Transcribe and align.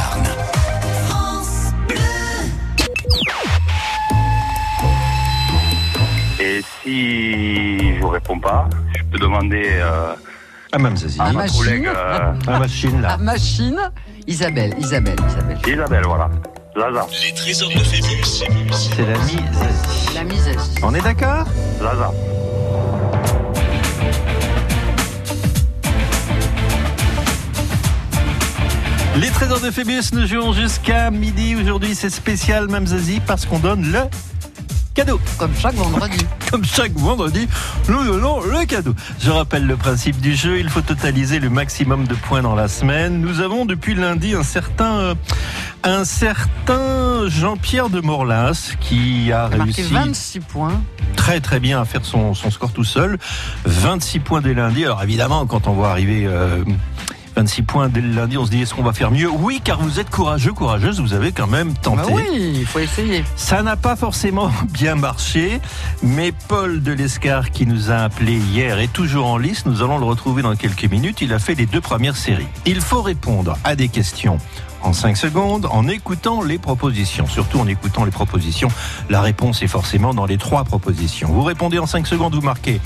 Béarn. 0.00 1.30
Et 6.40 6.62
si 6.82 7.98
je 7.98 8.04
réponds 8.06 8.38
pas, 8.38 8.68
je 8.96 9.02
peux 9.04 9.18
demander 9.18 9.62
euh, 9.66 10.14
Ah, 10.72 10.78
Mme 10.78 10.96
Zazie. 10.96 11.20
à 11.20 11.24
Ah, 11.24 11.32
ma 11.32 11.42
machine. 11.42 11.58
collègue 11.58 11.86
euh, 11.94 12.32
La 12.46 12.58
machine, 12.58 13.02
La 13.02 13.08
là. 13.08 13.16
machine, 13.18 13.78
Isabelle, 14.26 14.74
Isabelle, 14.78 15.16
Isabelle. 15.28 15.58
Isabelle, 15.66 16.02
voilà. 16.06 16.30
Zaza, 16.76 17.06
Les 17.26 17.34
trésors 17.34 17.68
de 17.70 17.78
Phébus. 17.78 18.24
C'est 18.24 19.02
l'ami 19.06 19.36
Zazie. 19.52 20.14
La 20.14 20.24
mise 20.24 20.48
à 20.48 20.86
On 20.86 20.94
est 20.94 21.02
d'accord? 21.02 21.44
Zaza. 21.78 22.10
Les 29.20 29.28
trésors 29.28 29.60
de 29.60 29.70
Phébus, 29.70 30.14
nous 30.14 30.26
jouons 30.26 30.54
jusqu'à 30.54 31.10
midi. 31.10 31.54
Aujourd'hui, 31.54 31.94
c'est 31.94 32.08
spécial, 32.08 32.68
Mme 32.68 32.86
Zazie, 32.86 33.20
parce 33.26 33.44
qu'on 33.44 33.58
donne 33.58 33.92
le 33.92 33.98
cadeau. 34.94 35.20
Comme 35.36 35.54
chaque 35.54 35.74
vendredi. 35.74 36.24
Comme 36.50 36.64
chaque 36.64 36.92
vendredi, 36.92 37.46
nous 37.90 38.02
donnons 38.02 38.40
le 38.40 38.64
cadeau. 38.64 38.94
Je 39.20 39.30
rappelle 39.30 39.66
le 39.66 39.76
principe 39.76 40.22
du 40.22 40.34
jeu. 40.34 40.58
Il 40.58 40.70
faut 40.70 40.80
totaliser 40.80 41.38
le 41.38 41.50
maximum 41.50 42.06
de 42.06 42.14
points 42.14 42.40
dans 42.40 42.54
la 42.54 42.66
semaine. 42.66 43.20
Nous 43.20 43.40
avons 43.40 43.66
depuis 43.66 43.94
lundi 43.94 44.34
un 44.34 44.42
certain, 44.42 45.12
un 45.82 46.04
certain 46.06 47.28
Jean-Pierre 47.28 47.90
de 47.90 48.00
Morlas 48.00 48.72
qui 48.80 49.32
a 49.32 49.44
a 49.44 49.48
réussi 49.48 49.82
26 49.82 50.40
points. 50.40 50.82
très 51.16 51.40
très 51.40 51.60
bien 51.60 51.78
à 51.78 51.84
faire 51.84 52.06
son, 52.06 52.32
son 52.32 52.50
score 52.50 52.72
tout 52.72 52.84
seul. 52.84 53.18
26 53.66 54.20
points 54.20 54.40
dès 54.40 54.54
lundi. 54.54 54.82
Alors 54.82 55.02
évidemment, 55.02 55.44
quand 55.44 55.66
on 55.66 55.74
voit 55.74 55.90
arriver 55.90 56.24
euh, 56.26 56.64
26 57.36 57.62
points 57.62 57.88
dès 57.88 58.00
le 58.00 58.12
lundi, 58.12 58.36
on 58.36 58.44
se 58.44 58.50
dit 58.50 58.62
est-ce 58.62 58.74
qu'on 58.74 58.82
va 58.82 58.92
faire 58.92 59.10
mieux? 59.10 59.30
Oui, 59.30 59.60
car 59.62 59.80
vous 59.80 60.00
êtes 60.00 60.10
courageux, 60.10 60.52
courageuse, 60.52 61.00
vous 61.00 61.14
avez 61.14 61.32
quand 61.32 61.46
même 61.46 61.74
tenté. 61.74 62.02
Bah 62.02 62.08
oui, 62.12 62.52
il 62.56 62.66
faut 62.66 62.80
essayer. 62.80 63.24
Ça 63.36 63.62
n'a 63.62 63.76
pas 63.76 63.96
forcément 63.96 64.50
bien 64.72 64.96
marché, 64.96 65.60
mais 66.02 66.32
Paul 66.48 66.82
de 66.82 66.92
Lescar 66.92 67.50
qui 67.50 67.66
nous 67.66 67.90
a 67.90 67.96
appelé 67.96 68.34
hier 68.34 68.78
est 68.80 68.92
toujours 68.92 69.26
en 69.26 69.38
lice. 69.38 69.66
Nous 69.66 69.82
allons 69.82 69.98
le 69.98 70.04
retrouver 70.04 70.42
dans 70.42 70.54
quelques 70.56 70.84
minutes. 70.84 71.20
Il 71.20 71.32
a 71.32 71.38
fait 71.38 71.54
les 71.54 71.66
deux 71.66 71.80
premières 71.80 72.16
séries. 72.16 72.48
Il 72.66 72.80
faut 72.80 73.02
répondre 73.02 73.56
à 73.64 73.76
des 73.76 73.88
questions 73.88 74.38
en 74.82 74.92
5 74.92 75.16
secondes 75.16 75.66
en 75.70 75.88
écoutant 75.88 76.42
les 76.42 76.58
propositions. 76.58 77.26
Surtout 77.26 77.60
en 77.60 77.66
écoutant 77.66 78.04
les 78.04 78.10
propositions. 78.10 78.68
La 79.08 79.20
réponse 79.20 79.62
est 79.62 79.68
forcément 79.68 80.14
dans 80.14 80.26
les 80.26 80.38
trois 80.38 80.64
propositions. 80.64 81.28
Vous 81.28 81.42
répondez 81.42 81.78
en 81.78 81.86
5 81.86 82.06
secondes, 82.06 82.34
vous 82.34 82.40
marquez. 82.40 82.80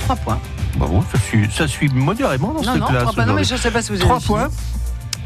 3 0.00 0.16
points. 0.16 0.40
Bravo, 0.76 1.04
ça 1.12 1.18
suit, 1.20 1.48
ça 1.52 1.66
suit 1.68 1.88
modérément 1.88 2.48
dans 2.54 2.62
Non, 2.62 2.72
cette 2.72 2.80
non, 2.80 2.86
classe. 2.86 3.02
3 3.02 3.12
points. 3.14 3.26
Non, 3.26 3.34
mais 3.34 3.44
je 3.44 3.56
sais 3.56 3.70
pas 3.70 3.82
si 3.82 3.88
vous 3.92 3.96
avez 4.00 4.04
3 4.04 4.20
fini. 4.20 4.26
points. 4.38 4.48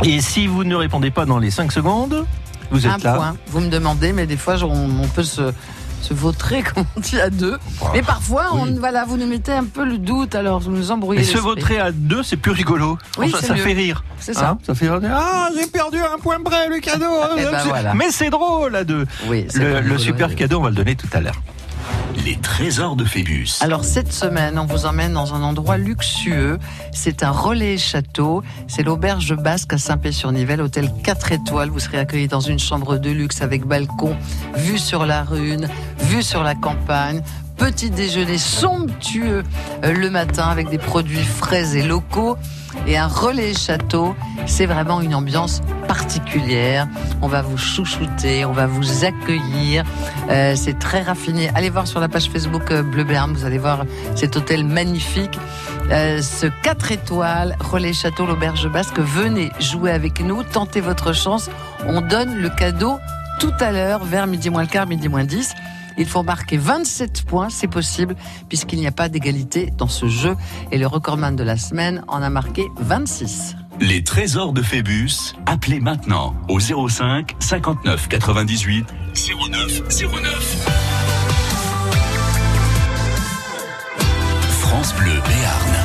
Et 0.03 0.21
si 0.21 0.47
vous 0.47 0.65
ne 0.65 0.75
répondez 0.75 1.11
pas 1.11 1.25
dans 1.27 1.39
les 1.39 1.51
5 1.51 1.71
secondes, 1.73 2.27
vous 2.71 2.87
êtes 2.87 2.93
Un 2.93 2.99
là. 2.99 3.15
point. 3.15 3.37
Vous 3.49 3.61
me 3.61 3.69
demandez, 3.69 4.13
mais 4.13 4.27
des 4.27 4.37
fois, 4.37 4.57
on, 4.65 4.89
on 5.03 5.07
peut 5.09 5.23
se, 5.23 5.53
se 6.01 6.13
vautrer, 6.15 6.63
comme 6.75 6.85
on 6.97 7.01
dit, 7.01 7.21
à 7.21 7.31
deux. 7.31 7.59
Mais 7.93 8.03
parfois, 8.03 8.47
on, 8.55 8.67
voilà, 8.75 9.05
vous 9.05 9.17
nous 9.17 9.27
mettez 9.27 9.53
un 9.53 9.65
peu 9.65 9.85
le 9.85 9.99
doute, 9.99 10.35
alors 10.35 10.59
vous 10.61 10.73
nous 10.73 10.91
embrouillez. 10.91 11.21
Mais 11.21 11.25
se 11.27 11.39
vautrer 11.39 11.79
à 11.79 11.93
deux, 11.93 12.23
c'est 12.25 12.37
plus 12.37 12.51
rigolo. 12.53 12.99
Oui, 13.19 13.31
ça 13.31 13.39
c'est 13.41 13.47
ça 13.49 13.55
mieux. 13.55 13.63
fait 13.63 13.73
rire. 13.75 14.03
C'est 14.19 14.35
ça. 14.35 14.51
Hein 14.51 14.59
ça 14.67 14.75
fait 14.75 14.89
rire. 14.91 15.01
Ah, 15.15 15.49
j'ai 15.57 15.67
perdu 15.69 15.99
un 15.99 16.19
point 16.19 16.41
près, 16.45 16.69
le 16.69 16.81
cadeau. 16.81 17.05
hein, 17.23 17.29
Eh 17.39 17.45
ben 17.45 17.63
voilà. 17.69 17.95
Mais 17.95 18.11
c'est 18.11 18.31
drôle 18.31 18.75
à 18.75 18.83
deux. 18.85 19.07
Oui, 19.29 19.47
Le, 19.55 19.81
pas 19.93 19.99
super 19.99 20.35
cadeau, 20.35 20.59
on 20.59 20.63
va 20.63 20.71
le 20.71 20.75
donner 20.77 20.97
tout 20.97 21.09
à 21.13 21.21
l'heure. 21.21 21.41
Les 22.25 22.37
trésors 22.37 22.97
de 22.97 23.05
Phébus. 23.05 23.51
Alors 23.61 23.85
cette 23.85 24.11
semaine, 24.11 24.59
on 24.59 24.65
vous 24.65 24.87
emmène 24.87 25.13
dans 25.13 25.35
un 25.35 25.43
endroit 25.43 25.77
luxueux. 25.77 26.59
C'est 26.91 27.23
un 27.23 27.31
relais 27.31 27.77
château. 27.77 28.43
C'est 28.67 28.83
l'auberge 28.83 29.37
basque 29.37 29.75
à 29.75 29.79
Saint-Pé-sur-Nivelle, 29.79 30.63
hôtel 30.63 30.91
4 31.03 31.33
étoiles. 31.33 31.69
Vous 31.69 31.81
serez 31.81 31.99
accueillis 31.99 32.29
dans 32.29 32.41
une 32.41 32.59
chambre 32.59 32.97
de 32.97 33.11
luxe 33.11 33.43
avec 33.43 33.67
balcon, 33.67 34.17
vue 34.57 34.79
sur 34.79 35.05
la 35.05 35.23
rune, 35.23 35.69
vue 35.99 36.23
sur 36.23 36.43
la 36.43 36.55
campagne. 36.55 37.21
Petit 37.59 37.91
déjeuner 37.91 38.39
somptueux 38.39 39.43
euh, 39.85 39.93
le 39.93 40.09
matin 40.09 40.49
avec 40.49 40.71
des 40.71 40.79
produits 40.79 41.25
frais 41.25 41.77
et 41.77 41.83
locaux. 41.83 42.39
Et 42.87 42.97
un 42.97 43.07
relais 43.07 43.55
château, 43.55 44.15
c'est 44.47 44.67
vraiment 44.67 45.01
une 45.01 45.15
ambiance 45.15 45.63
particulière. 45.89 46.89
On 47.23 47.29
va 47.29 47.43
vous 47.43 47.57
chouchouter, 47.57 48.45
on 48.45 48.53
va 48.53 48.67
vous 48.67 49.05
accueillir. 49.05 49.85
Euh, 50.31 50.55
c'est 50.57 50.79
très 50.79 51.03
raffiné. 51.03 51.51
Allez 51.55 51.71
voir 51.71 51.87
sur 51.87 52.01
la 52.01 52.09
page 52.09 52.31
Facebook 52.31 52.71
euh, 52.71 52.83
Bleu 52.83 53.05
Béarn, 53.05 53.33
vous 53.33 53.45
allez 53.45 53.59
voir 53.59 53.85
cet 54.15 54.37
hôtel 54.37 54.65
magnifique. 54.65 55.39
Euh, 55.91 56.23
ce 56.23 56.47
4 56.63 56.93
étoiles, 56.93 57.57
Relais 57.61 57.93
Château, 57.93 58.27
l'Auberge 58.27 58.69
Basque. 58.69 58.99
Venez 58.99 59.51
jouer 59.61 59.91
avec 59.91 60.21
nous, 60.21 60.43
tentez 60.43 60.81
votre 60.81 61.13
chance. 61.13 61.51
On 61.87 62.01
donne 62.01 62.37
le 62.37 62.49
cadeau 62.49 62.99
tout 63.41 63.53
à 63.61 63.73
l'heure, 63.73 64.05
vers 64.05 64.27
midi 64.27 64.51
moins 64.51 64.63
le 64.63 64.69
quart, 64.69 64.87
midi 64.87 65.09
moins 65.09 65.25
10. 65.25 65.55
Il 65.97 66.07
faut 66.07 66.23
marquer 66.23 66.57
27 66.57 67.25
points, 67.25 67.49
c'est 67.51 67.69
possible, 67.69 68.17
puisqu'il 68.49 68.79
n'y 68.79 68.87
a 68.87 68.93
pas 68.93 69.09
d'égalité 69.09 69.71
dans 69.77 69.89
ce 69.89 70.07
jeu. 70.09 70.37
Et 70.73 70.79
le 70.79 70.87
recordman 70.87 71.37
de 71.37 71.43
la 71.43 71.57
semaine 71.57 72.03
en 72.09 72.23
a 72.23 72.31
marqué 72.31 72.65
26. 72.79 73.57
Les 73.81 74.05
trésors 74.05 74.53
de 74.53 74.63
Phébus. 74.63 75.35
Appelez 75.47 75.81
maintenant 75.81 76.35
au 76.49 76.61
05 76.61 77.35
59 77.39 78.09
98 78.09 78.87
09 79.51 79.83
09. 80.13 80.69
France 84.61 84.95
Bleu 84.95 85.13
Béarn. 85.13 85.84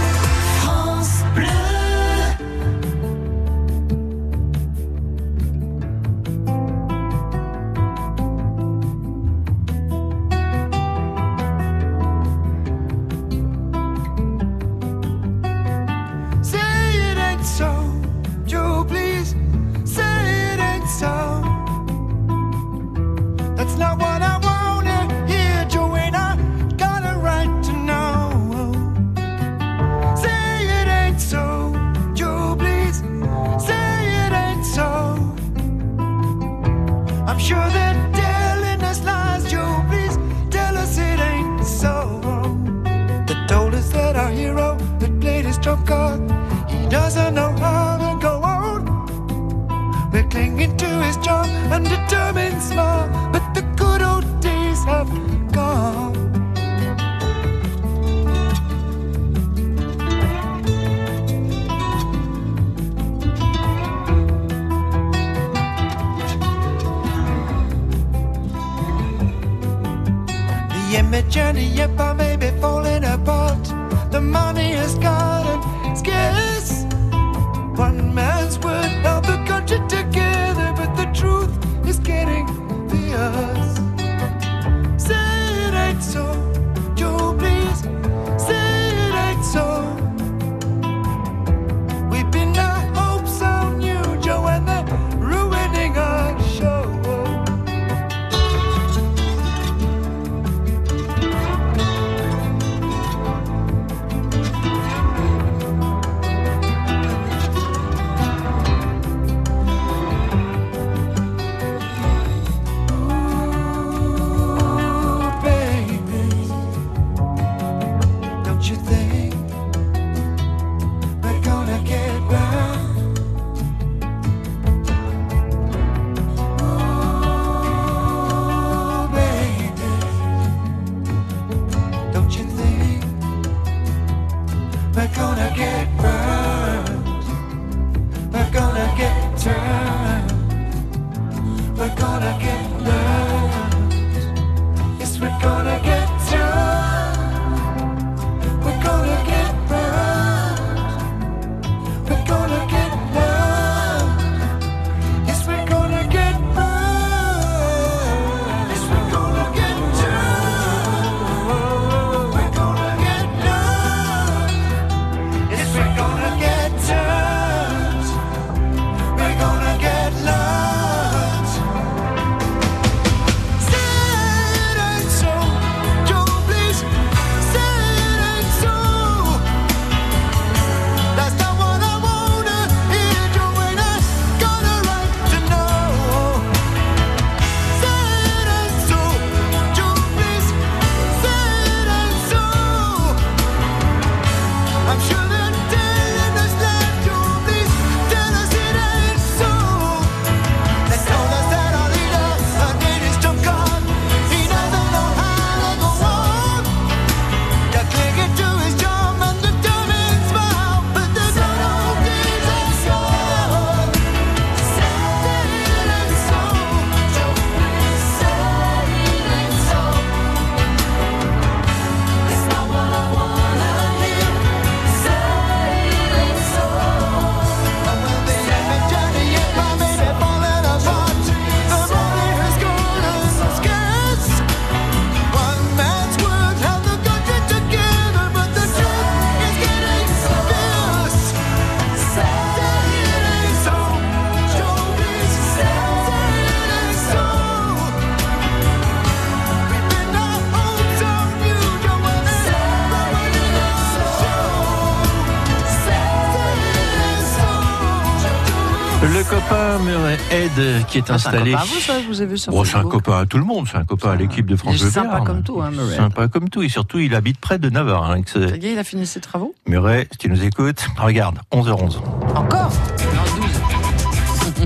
Le 259.01 259.24
copain 259.24 259.80
Murray 259.80 260.18
Ed 260.30 260.86
qui 260.88 260.98
est 260.98 261.01
Ah, 261.10 261.18
c'est 261.18 261.28
un 261.28 261.31
installé. 261.31 261.51
copain 261.51 261.63
à 261.63 261.66
vous, 261.66 261.80
ça, 261.80 261.94
vous 262.07 262.22
avez 262.22 262.30
vu 262.31 262.38
sur 262.38 262.54
Oh, 262.54 262.66
c'est 262.66 262.75
un 262.75 262.84
copain 262.84 263.19
à 263.22 263.25
tout 263.25 263.38
le 263.38 263.46
monde, 263.46 263.66
c'est 263.72 263.78
un 263.78 263.86
copain 263.86 264.12
à 264.12 264.16
l'équipe 264.16 264.46
de 264.46 264.56
France 264.57 264.78
Bleu 264.80 264.90
sympa 264.90 265.22
comme 265.22 265.42
tout, 265.42 265.62
hein, 265.62 265.72
Murray. 265.72 265.96
Sympa 265.96 266.28
comme 266.28 266.50
tout, 266.50 266.62
et 266.63 266.69
surtout 266.69 267.00
il 267.00 267.16
habite 267.16 267.40
près 267.40 267.57
de 267.60 267.69
Navarre. 267.69 268.12
hein, 268.12 268.22
il 268.62 268.78
a 268.78 268.84
fini 268.84 269.06
ses 269.06 269.22
travaux 269.22 269.56
Murray, 269.68 270.07
si 270.12 270.18
tu 270.18 270.30
nous 270.30 270.44
écoutes, 270.44 270.86
regarde, 270.98 271.40
11h11. 271.54 271.98
Encore 272.36 272.72
Non, 273.16 273.19
12. 273.19 273.19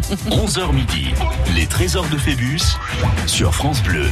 11h 0.29 0.73
midi, 0.73 1.13
les 1.55 1.65
trésors 1.65 2.07
de 2.09 2.17
Phébus 2.17 2.77
sur 3.25 3.55
France 3.55 3.81
Bleu. 3.83 4.07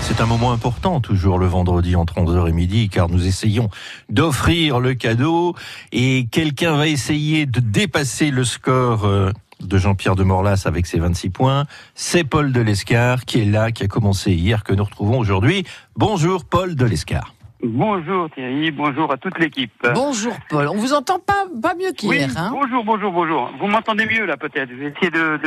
C'est 0.00 0.20
un 0.20 0.26
moment 0.26 0.50
important, 0.50 1.00
toujours 1.00 1.38
le 1.38 1.46
vendredi 1.46 1.94
entre 1.94 2.14
11h 2.14 2.48
et 2.48 2.52
midi, 2.52 2.88
car 2.88 3.08
nous 3.08 3.26
essayons 3.26 3.70
d'offrir 4.08 4.80
le 4.80 4.94
cadeau 4.94 5.54
et 5.92 6.26
quelqu'un 6.30 6.76
va 6.76 6.88
essayer 6.88 7.46
de 7.46 7.60
dépasser 7.60 8.32
le 8.32 8.44
score 8.44 9.04
euh, 9.04 9.30
de 9.60 9.78
Jean-Pierre 9.78 10.16
de 10.16 10.24
Morlas 10.24 10.62
avec 10.64 10.86
ses 10.86 10.98
26 10.98 11.30
points. 11.30 11.66
C'est 11.94 12.24
Paul 12.24 12.52
Delescar 12.52 13.24
qui 13.24 13.40
est 13.40 13.44
là, 13.44 13.70
qui 13.70 13.84
a 13.84 13.88
commencé 13.88 14.32
hier, 14.32 14.64
que 14.64 14.74
nous 14.74 14.84
retrouvons 14.84 15.18
aujourd'hui. 15.18 15.64
Bonjour 15.96 16.44
Paul 16.44 16.74
Delescar. 16.74 17.32
Bonjour 17.62 18.28
Thierry, 18.30 18.72
bonjour 18.72 19.12
à 19.12 19.16
toute 19.16 19.38
l'équipe. 19.38 19.70
Bonjour 19.94 20.34
Paul, 20.48 20.66
on 20.66 20.76
vous 20.76 20.92
entend 20.94 21.20
pas, 21.20 21.44
pas 21.62 21.74
mieux 21.74 21.92
Oui, 22.02 22.16
qu'hier. 22.18 22.30
hein 22.36 22.50
bonjour, 22.52 22.84
bonjour, 22.84 23.12
bonjour. 23.12 23.52
Vous 23.60 23.68
m'entendez 23.68 24.04
mieux 24.06 24.24
là 24.26 24.36
peut-être. 24.36 24.68
Je 24.68 24.74
vais 24.74 24.86
essayer 24.96 25.10
de, 25.12 25.38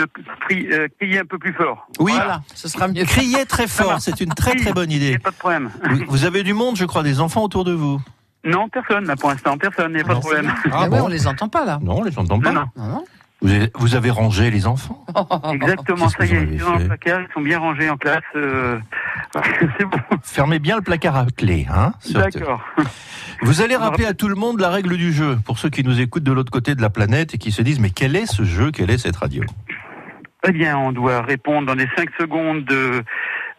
euh, 0.72 0.88
crier 0.98 1.20
un 1.20 1.26
peu 1.26 1.38
plus 1.38 1.52
fort. 1.54 1.86
Oui, 2.00 2.14
Voilà, 2.14 2.42
ce 2.54 2.70
sera 2.70 2.88
mieux. 2.88 3.04
criez 3.04 3.46
très 3.46 3.68
fort, 3.68 4.00
c'est 4.00 4.22
une 4.22 4.34
très 4.34 4.56
très 4.56 4.72
bonne 4.72 4.90
Il 4.92 5.00
n'y 5.00 5.06
idée. 5.08 5.16
a 5.16 5.20
pas 5.20 5.32
de 5.32 5.36
problème. 5.36 5.70
Vous- 5.90 6.06
Vous 6.08 6.24
avez 6.26 6.44
du 6.44 6.54
monde, 6.54 6.78
je 6.78 6.86
crois, 6.86 7.04
des 7.04 7.20
enfants 7.20 7.44
autour 7.44 7.66
de 7.66 7.74
vous 7.74 8.00
Non, 8.46 8.70
personne 8.70 9.06
là 9.06 9.18
pour 9.18 9.30
l'instant, 9.30 9.58
personne, 9.58 9.92
il 9.92 9.96
n'y 9.98 10.02
a 10.02 10.06
pas 10.06 10.16
de 10.16 10.20
problème. 10.22 10.54
Ah 10.72 10.84
ouais, 10.84 10.90
bon 10.90 11.02
on 11.04 11.08
les 11.10 11.28
entend 11.28 11.50
pas 11.50 11.66
là. 11.66 11.80
Non, 11.82 12.02
les 12.02 12.18
entends 12.18 12.38
Non, 12.38 12.42
pas. 12.42 12.52
non, 12.54 12.66
Non, 12.78 12.88
non. 12.88 13.06
Vous 13.42 13.52
avez, 13.52 13.70
vous 13.76 13.96
avez 13.96 14.10
rangé 14.10 14.50
les 14.50 14.66
enfants 14.66 15.06
exactement, 15.54 16.10
ça 16.10 16.26
y 16.26 16.34
est, 16.34 16.44
ils 16.54 16.60
sont 16.60 16.70
dans 16.72 16.78
fait 16.78 16.84
le 16.84 16.88
placard, 16.88 17.22
ils 17.22 17.34
sont 17.34 17.42
bien 17.42 17.60
rangés 17.60 17.90
en 17.90 17.98
classe. 17.98 18.24
euh, 18.36 18.80
C'est 19.78 19.86
bon, 19.86 19.98
Fermez 20.24 20.60
bien 20.60 20.78
le 20.78 20.82
placard 20.82 21.16
à 21.18 21.26
clé, 21.26 21.68
hein 21.70 21.94
d'accord. 22.12 22.62
Vous 23.42 23.62
allez 23.62 23.76
rappeler 23.76 24.06
à 24.06 24.14
tout 24.14 24.30
le 24.30 24.36
monde 24.36 24.60
la 24.62 24.70
règle 24.70 24.96
du 24.98 25.12
jeu, 25.12 25.38
pour 25.46 25.60
ceux 25.60 25.70
qui 25.70 25.84
nous 25.84 26.00
écoutent 26.00 26.24
de 26.24 26.32
l'autre 26.32 26.52
côté 26.52 26.74
de 26.76 26.82
la 26.82 26.90
planète 26.90 27.34
et 27.36 27.38
qui 27.38 27.52
se 27.52 27.62
disent 27.62 27.80
mais 27.82 27.90
quel 27.90 28.16
est 28.16 28.26
ce 28.26 28.44
jeu, 28.44 28.72
quelle 28.72 28.90
est 28.90 28.98
cette 28.98 29.18
radio? 29.18 29.44
Eh 30.48 30.52
bien, 30.52 30.78
on 30.78 30.92
doit 30.92 31.22
répondre 31.22 31.68
dans 31.68 31.74
les 31.74 31.88
5 31.98 32.08
secondes 32.20 32.64
de- 32.66 33.04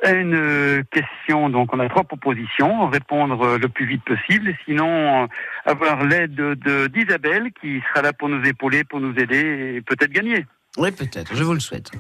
une 0.05 0.35
euh, 0.35 0.83
question. 0.91 1.49
Donc, 1.49 1.75
on 1.75 1.81
a 1.81 1.88
trois 1.88 2.05
propositions. 2.05 2.88
Répondre 2.88 3.41
euh, 3.43 3.59
le 3.59 3.69
plus 3.69 3.87
vite 3.87 4.05
possible. 4.05 4.55
Sinon, 4.65 5.25
euh, 5.25 5.26
avoir 5.65 6.05
l'aide 6.05 6.35
de- 6.35 6.55
de- 6.55 6.87
d'Isabelle 6.88 7.50
qui 7.61 7.81
sera 7.88 8.03
là 8.03 8.12
pour 8.12 8.29
nous 8.29 8.43
épauler, 8.45 8.85
pour 8.85 9.00
nous 9.00 9.15
aider 9.19 9.75
et 9.76 9.81
peut-être 9.81 10.12
gagner. 10.12 10.47
Oui, 10.79 10.91
peut-être, 10.93 11.35
je 11.35 11.43
vous 11.43 11.55
le 11.55 11.61
souhaite. 11.61 11.91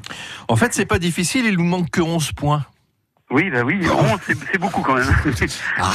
En 0.48 0.56
fait, 0.56 0.74
c'est 0.74 0.84
pas 0.86 0.98
difficile, 0.98 1.46
il 1.46 1.56
nous 1.56 1.64
manque 1.64 1.90
que 1.90 2.02
11 2.02 2.32
points. 2.32 2.66
Oui, 3.28 3.50
bah 3.50 3.62
oui, 3.64 3.80
11, 3.88 4.20
c'est 4.52 4.58
beaucoup 4.58 4.82
quand 4.82 4.94
même. 4.94 5.04
Ah, 5.80 5.90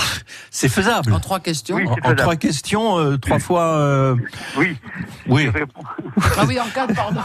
c'est 0.50 0.68
faisable. 0.68 1.14
En 1.14 1.20
trois 1.22 1.40
questions. 1.40 1.78
Oui. 1.78 1.86
En, 2.04 2.14
trois 2.14 2.36
questions, 2.36 2.98
euh, 3.00 3.18
trois 3.18 3.40
fois. 3.40 3.78
euh, 3.78 4.16
oui, 4.58 4.76
oui. 5.28 5.50
Ah 6.38 6.44
oui, 6.46 6.60
en 6.60 6.66
quatre, 6.68 6.94
pardon. 6.94 7.22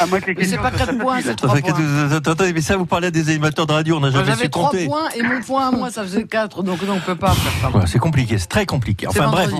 À 0.00 0.06
moins 0.06 0.20
que 0.20 0.26
les 0.30 0.34
Mais 0.34 0.44
c'est 0.44 0.56
pas 0.56 0.70
soient 0.70 0.78
quatre 0.78 0.98
points, 0.98 1.16
faciles. 1.16 1.30
c'est 1.30 1.36
trois 1.36 1.50
Attendez, 1.56 1.62
points. 1.72 2.06
attendez, 2.06 2.30
attendez, 2.30 2.52
mais 2.54 2.60
ça, 2.62 2.76
vous 2.78 2.86
parlez 2.86 3.08
à 3.08 3.10
des 3.10 3.28
animateurs 3.28 3.66
de 3.66 3.72
radio, 3.74 3.96
on 3.98 4.00
n'a 4.00 4.10
jamais 4.10 4.24
J'avais 4.24 4.44
su 4.44 4.50
trois 4.50 4.70
compter. 4.70 4.86
points 4.86 5.08
et 5.14 5.22
mon 5.22 5.40
point 5.42 5.68
à 5.68 5.70
moi, 5.72 5.90
ça 5.90 6.02
faisait 6.04 6.24
quatre, 6.24 6.62
donc 6.62 6.80
non, 6.82 6.94
on 6.94 7.00
peut 7.00 7.14
pas 7.16 7.32
faire 7.34 7.70
ça. 7.70 7.86
C'est 7.86 7.98
compliqué, 7.98 8.38
c'est 8.38 8.46
très 8.46 8.64
compliqué. 8.66 9.06
Enfin 9.06 9.28
bref, 9.30 9.50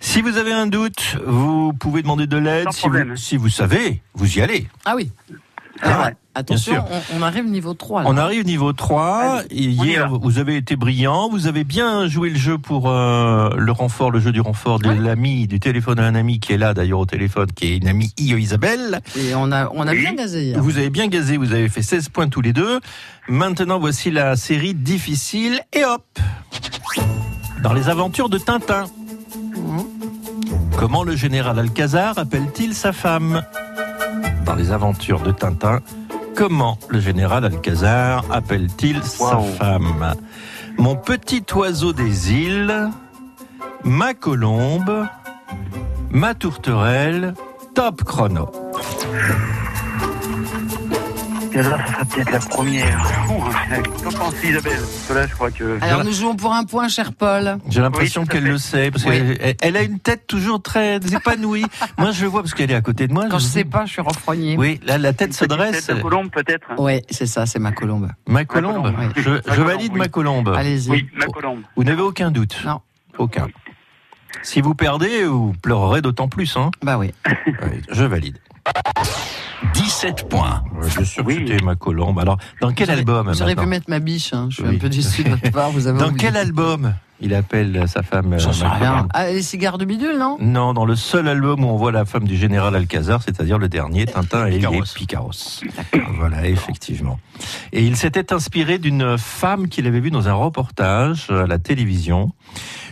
si 0.00 0.20
vous 0.20 0.36
avez 0.36 0.52
un 0.52 0.66
doute, 0.66 1.16
vous 1.26 1.72
pouvez 1.74 2.02
demander 2.02 2.26
de 2.26 2.38
l'aide. 2.38 2.66
Si 2.72 2.88
vous, 2.88 3.16
si 3.16 3.36
vous 3.36 3.48
savez, 3.50 4.02
vous 4.14 4.36
y 4.36 4.40
allez. 4.42 4.66
Ah 4.84 4.94
oui. 4.96 5.12
Ah, 5.82 6.06
ouais, 6.06 6.16
attention, 6.40 6.72
bien 6.72 6.84
on, 7.14 7.18
on 7.20 7.22
arrive 7.22 7.46
niveau 7.46 7.74
3. 7.74 8.02
Là. 8.02 8.08
On 8.10 8.16
arrive 8.16 8.44
niveau 8.44 8.72
3. 8.72 9.06
Allez, 9.06 9.46
Et 9.50 9.68
on 9.78 9.84
y 9.84 9.86
hier, 9.86 10.10
vous 10.10 10.38
avez 10.38 10.56
été 10.56 10.76
brillant. 10.76 11.28
Vous 11.30 11.46
avez 11.46 11.64
bien 11.64 12.06
joué 12.08 12.30
le 12.30 12.38
jeu 12.38 12.58
pour 12.58 12.90
euh, 12.90 13.50
le 13.56 13.72
renfort, 13.72 14.10
le 14.10 14.20
jeu 14.20 14.32
du 14.32 14.40
renfort 14.40 14.78
de 14.78 14.90
l'ami, 14.90 15.46
du 15.46 15.60
téléphone 15.60 15.98
à 15.98 16.04
un 16.04 16.14
ami 16.14 16.40
qui 16.40 16.52
est 16.52 16.58
là 16.58 16.74
d'ailleurs 16.74 17.00
au 17.00 17.06
téléphone, 17.06 17.46
qui 17.54 17.72
est 17.72 17.76
une 17.78 17.88
amie 17.88 18.12
Io 18.18 18.36
Isabelle. 18.36 19.00
Et 19.16 19.34
on 19.34 19.52
a, 19.52 19.70
on 19.72 19.86
a 19.86 19.94
bien 19.94 20.14
gazé 20.14 20.44
hier. 20.44 20.62
Vous 20.62 20.78
avez 20.78 20.90
bien 20.90 21.06
gazé, 21.08 21.36
vous 21.36 21.52
avez 21.52 21.68
fait 21.68 21.82
16 21.82 22.08
points 22.08 22.28
tous 22.28 22.40
les 22.40 22.52
deux. 22.52 22.80
Maintenant, 23.28 23.78
voici 23.78 24.10
la 24.10 24.36
série 24.36 24.74
difficile. 24.74 25.60
Et 25.72 25.84
hop 25.84 26.04
Dans 27.62 27.72
les 27.72 27.88
aventures 27.88 28.28
de 28.28 28.38
Tintin. 28.38 28.86
Comment 30.78 31.04
le 31.04 31.14
général 31.14 31.58
Alcazar 31.58 32.18
appelle-t-il 32.18 32.74
sa 32.74 32.92
femme? 32.92 33.42
Dans 34.46 34.54
les 34.54 34.72
aventures 34.72 35.20
de 35.20 35.30
Tintin, 35.30 35.80
comment 36.34 36.78
le 36.88 37.00
général 37.00 37.44
Alcazar 37.44 38.24
appelle-t-il 38.30 39.02
sa 39.02 39.38
femme 39.38 40.14
Mon 40.78 40.96
petit 40.96 41.44
oiseau 41.54 41.92
des 41.92 42.32
îles, 42.32 42.90
ma 43.84 44.14
colombe, 44.14 45.06
ma 46.10 46.34
tourterelle, 46.34 47.34
top 47.74 48.04
chrono. 48.04 48.50
Et 51.52 51.56
là, 51.56 51.62
ça 51.64 51.86
sera 51.92 52.04
peut-être 52.04 52.30
la 52.30 52.38
première. 52.38 53.12
Qu'en 54.04 54.10
pense 54.10 54.34
Isabelle? 54.44 54.80
Je 55.28 55.34
crois 55.34 55.50
que. 55.50 55.78
Alors 55.82 56.04
nous 56.04 56.12
jouons 56.12 56.36
pour 56.36 56.52
un 56.54 56.64
point, 56.64 56.88
cher 56.88 57.12
Paul. 57.12 57.58
J'ai 57.68 57.80
l'impression 57.80 58.22
Oui, 58.22 58.28
qu'elle 58.28 58.44
le 58.44 58.58
sait, 58.58 58.90
parce 58.90 59.04
Oui. 59.04 59.10
qu'elle 59.12 59.38
elle- 59.40 59.56
elle 59.60 59.76
a 59.76 59.82
une 59.82 59.98
tête 59.98 60.26
toujours 60.26 60.62
très 60.62 60.96
épanouie. 60.96 61.64
Moi, 61.98 62.12
je 62.12 62.22
le 62.22 62.28
vois 62.28 62.42
parce 62.42 62.54
qu'elle 62.54 62.70
est 62.70 62.74
à 62.74 62.80
côté 62.80 63.08
de 63.08 63.12
moi. 63.12 63.24
Quand 63.30 63.38
je 63.38 63.44
me 63.44 63.50
sais 63.50 63.64
pas, 63.64 63.84
je 63.86 63.92
suis 63.92 64.00
renfrognée. 64.02 64.56
Oui, 64.56 64.80
là, 64.84 64.98
la 64.98 65.12
tête 65.12 65.34
se 65.34 65.44
dresse. 65.44 65.86
tête 65.86 65.96
de 65.96 66.02
colombe, 66.02 66.30
peut-être? 66.30 66.66
Ouais, 66.78 67.02
c'est 67.10 67.26
ça, 67.26 67.46
c'est 67.46 67.58
ma 67.58 67.72
colombe. 67.72 68.08
Ma 68.26 68.44
colombe? 68.44 68.82
colombe, 68.84 68.94
oui. 69.16 69.22
Je, 69.22 69.30
Ma 69.48 69.64
valide 69.64 69.92
oui. 69.92 69.98
ma 69.98 70.08
colombe. 70.08 70.54
Allez-y. 70.56 70.90
Oui, 70.90 71.08
la 71.18 71.26
colombe. 71.26 71.60
Vous 71.76 71.84
n'avez 71.84 72.02
aucun 72.02 72.30
doute? 72.30 72.56
Non. 72.64 72.80
Aucun. 73.18 73.48
Si 74.42 74.60
vous 74.60 74.74
perdez, 74.74 75.24
vous 75.24 75.52
pleurerez 75.60 76.00
d'autant 76.02 76.28
plus. 76.28 76.56
Hein. 76.56 76.70
Bah 76.82 76.96
oui. 76.98 77.12
Je 77.90 78.04
valide. 78.04 78.38
17 79.74 80.28
points. 80.28 80.62
Ouais, 80.80 80.88
bien 80.96 81.04
sûr 81.04 81.22
que 81.24 81.28
Oui. 81.28 81.44
c'était 81.46 81.62
ma 81.64 81.74
colombe. 81.76 82.18
Alors, 82.18 82.38
dans 82.60 82.72
quel 82.72 82.90
album 82.90 83.32
auriez 83.40 83.56
pu 83.56 83.66
mettre 83.66 83.88
ma 83.88 83.98
biche. 83.98 84.32
hein. 84.32 84.46
Je 84.50 84.56
suis 84.56 84.64
Oui. 84.64 84.76
un 84.76 84.78
peu 84.78 84.88
déçu 84.88 85.24
de 85.24 85.30
votre 85.30 85.50
part. 85.50 85.70
Vous 85.70 85.86
avez 85.86 85.98
Dans 85.98 86.08
oublié. 86.08 86.26
quel 86.28 86.36
album 86.36 86.94
il 87.20 87.34
appelle 87.34 87.84
sa 87.86 88.02
femme 88.02 88.38
J'en 88.38 88.50
euh, 88.50 88.52
sais 88.52 88.66
rien. 88.66 89.06
Ah, 89.12 89.26
les 89.30 89.42
cigares 89.42 89.76
de 89.76 89.84
bidule, 89.84 90.16
non? 90.18 90.38
Non, 90.40 90.72
dans 90.72 90.86
le 90.86 90.96
seul 90.96 91.28
album 91.28 91.62
où 91.64 91.68
on 91.68 91.76
voit 91.76 91.92
la 91.92 92.06
femme 92.06 92.24
du 92.26 92.36
général 92.36 92.74
Alcazar, 92.74 93.22
c'est-à-dire 93.22 93.58
le 93.58 93.68
dernier, 93.68 94.06
Tintin 94.06 94.46
et 94.46 94.52
les 94.52 94.56
Picaros. 94.58 94.84
Picaros. 94.94 95.60
Voilà, 96.16 96.46
effectivement. 96.48 97.18
Et 97.72 97.82
il 97.84 97.96
s'était 97.96 98.32
inspiré 98.32 98.78
d'une 98.78 99.18
femme 99.18 99.68
qu'il 99.68 99.86
avait 99.86 100.00
vue 100.00 100.10
dans 100.10 100.28
un 100.28 100.32
reportage 100.34 101.26
à 101.30 101.46
la 101.46 101.58
télévision. 101.58 102.32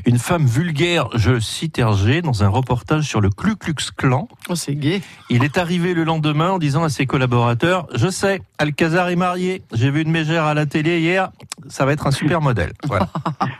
Une 0.08 0.18
femme 0.18 0.46
vulgaire, 0.46 1.10
je 1.12 1.38
cite 1.38 1.78
Hergé, 1.78 2.22
dans 2.22 2.42
un 2.42 2.48
reportage 2.48 3.04
sur 3.06 3.20
le 3.20 3.28
Ku 3.28 3.56
Klux 3.56 3.74
Klan. 3.94 4.26
Oh, 4.48 4.54
c'est 4.54 4.74
gay. 4.74 5.02
Il 5.28 5.44
est 5.44 5.58
arrivé 5.58 5.92
le 5.92 6.02
lendemain 6.02 6.52
en 6.52 6.58
disant 6.58 6.82
à 6.82 6.88
ses 6.88 7.04
collaborateurs 7.04 7.86
Je 7.94 8.08
sais, 8.08 8.40
Alcazar 8.56 9.10
est 9.10 9.16
marié. 9.16 9.60
J'ai 9.74 9.90
vu 9.90 10.00
une 10.00 10.10
mégère 10.10 10.44
à 10.44 10.54
la 10.54 10.64
télé 10.64 11.00
hier. 11.00 11.30
Ça 11.68 11.84
va 11.84 11.92
être 11.92 12.06
un 12.06 12.10
super 12.10 12.40
modèle. 12.40 12.72
Voilà. 12.84 13.10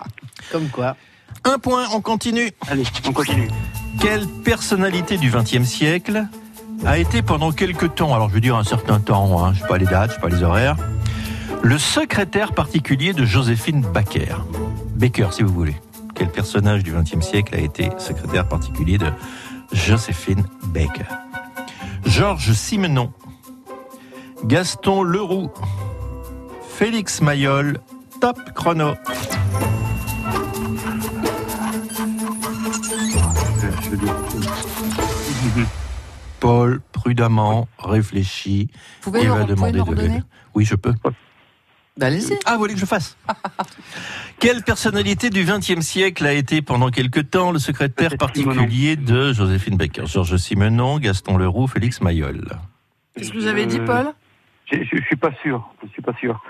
Comme 0.51 0.69
quoi. 0.69 0.97
un 1.45 1.59
point, 1.59 1.85
on 1.93 2.01
continue. 2.01 2.51
Allez, 2.67 2.85
on 3.07 3.13
continue. 3.13 3.51
Quelle 4.01 4.27
personnalité 4.27 5.19
du 5.19 5.31
XXe 5.31 5.69
siècle 5.69 6.25
a 6.87 6.97
été 6.97 7.21
pendant 7.21 7.53
quelque 7.53 7.85
temps, 7.85 8.15
alors 8.15 8.31
je 8.31 8.35
veux 8.35 8.41
dire 8.41 8.57
un 8.57 8.65
certain 8.65 9.01
temps, 9.01 9.45
hein, 9.45 9.53
je 9.53 9.59
ne 9.59 9.63
sais 9.65 9.69
pas 9.69 9.77
les 9.77 9.85
dates, 9.85 10.13
je 10.13 10.15
sais 10.15 10.21
pas 10.23 10.31
les 10.31 10.43
horaires, 10.43 10.77
le 11.61 11.77
secrétaire 11.77 12.55
particulier 12.55 13.13
de 13.13 13.27
Joséphine 13.27 13.83
Baker 13.83 14.37
Baker, 14.97 15.29
si 15.33 15.43
vous 15.43 15.53
voulez. 15.53 15.77
Quel 16.19 16.31
personnage 16.31 16.83
du 16.83 16.93
XXe 16.93 17.25
siècle 17.25 17.55
a 17.55 17.59
été 17.61 17.91
secrétaire 17.99 18.49
particulier 18.49 18.99
de 18.99 19.07
Joséphine 19.73 20.45
Baker 20.65 21.05
Georges 22.05 22.53
Simenon, 22.55 23.13
Gaston 24.45 25.03
Leroux, 25.05 25.51
Félix 26.69 27.21
Mayol, 27.21 27.79
top 28.21 28.37
chrono. 28.53 28.95
Paul, 36.41 36.81
prudemment, 36.93 37.69
réfléchit. 37.79 38.71
Vous 39.03 39.13
pouvez 39.13 39.23
Il 39.23 39.29
nous 39.29 39.35
va 39.35 39.45
demander 39.45 39.83
de 39.83 39.95
l'aide. 39.95 40.25
Oui, 40.55 40.65
je 40.65 40.75
peux. 40.75 40.95
Bah, 41.99 42.07
Allez-y. 42.07 42.39
Ah, 42.47 42.53
vous 42.55 42.61
voulez 42.61 42.75
que 42.75 42.81
je 42.81 42.87
fasse 42.87 43.17
Quelle 44.39 44.63
personnalité 44.63 45.31
du 45.31 45.45
XXe 45.45 45.81
siècle 45.81 46.25
a 46.27 46.33
été 46.33 46.63
pendant 46.63 46.91
quelque 46.91 47.19
temps 47.21 47.51
le 47.51 47.59
secrétaire 47.59 48.17
particulier 48.17 48.95
de 48.97 49.33
Joséphine 49.33 49.77
Baker? 49.77 50.07
Georges 50.07 50.37
Simenon, 50.37 50.99
Gaston 50.99 51.37
Leroux, 51.37 51.67
Félix 51.67 52.01
Mayol. 52.01 52.47
Qu'est-ce 53.17 53.33
que 53.33 53.39
vous 53.39 53.47
avez 53.49 53.67
dit, 53.67 53.79
Je- 53.79 53.83
Paul? 53.83 54.13
Je, 54.71 54.77
je, 54.79 54.97
je 54.97 55.03
suis 55.07 55.17
pas 55.17 55.33
sûr. 55.43 55.69
Je 55.83 55.89
suis 55.89 56.03
pas 56.03 56.15
sûr. 56.21 56.41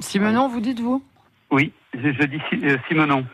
Simenon, 0.00 0.48
vous 0.48 0.60
dites-vous? 0.60 1.02
Oui, 1.50 1.72
je, 1.94 2.12
je 2.12 2.26
dis 2.26 2.38
euh, 2.64 2.76
Simonon. 2.88 3.24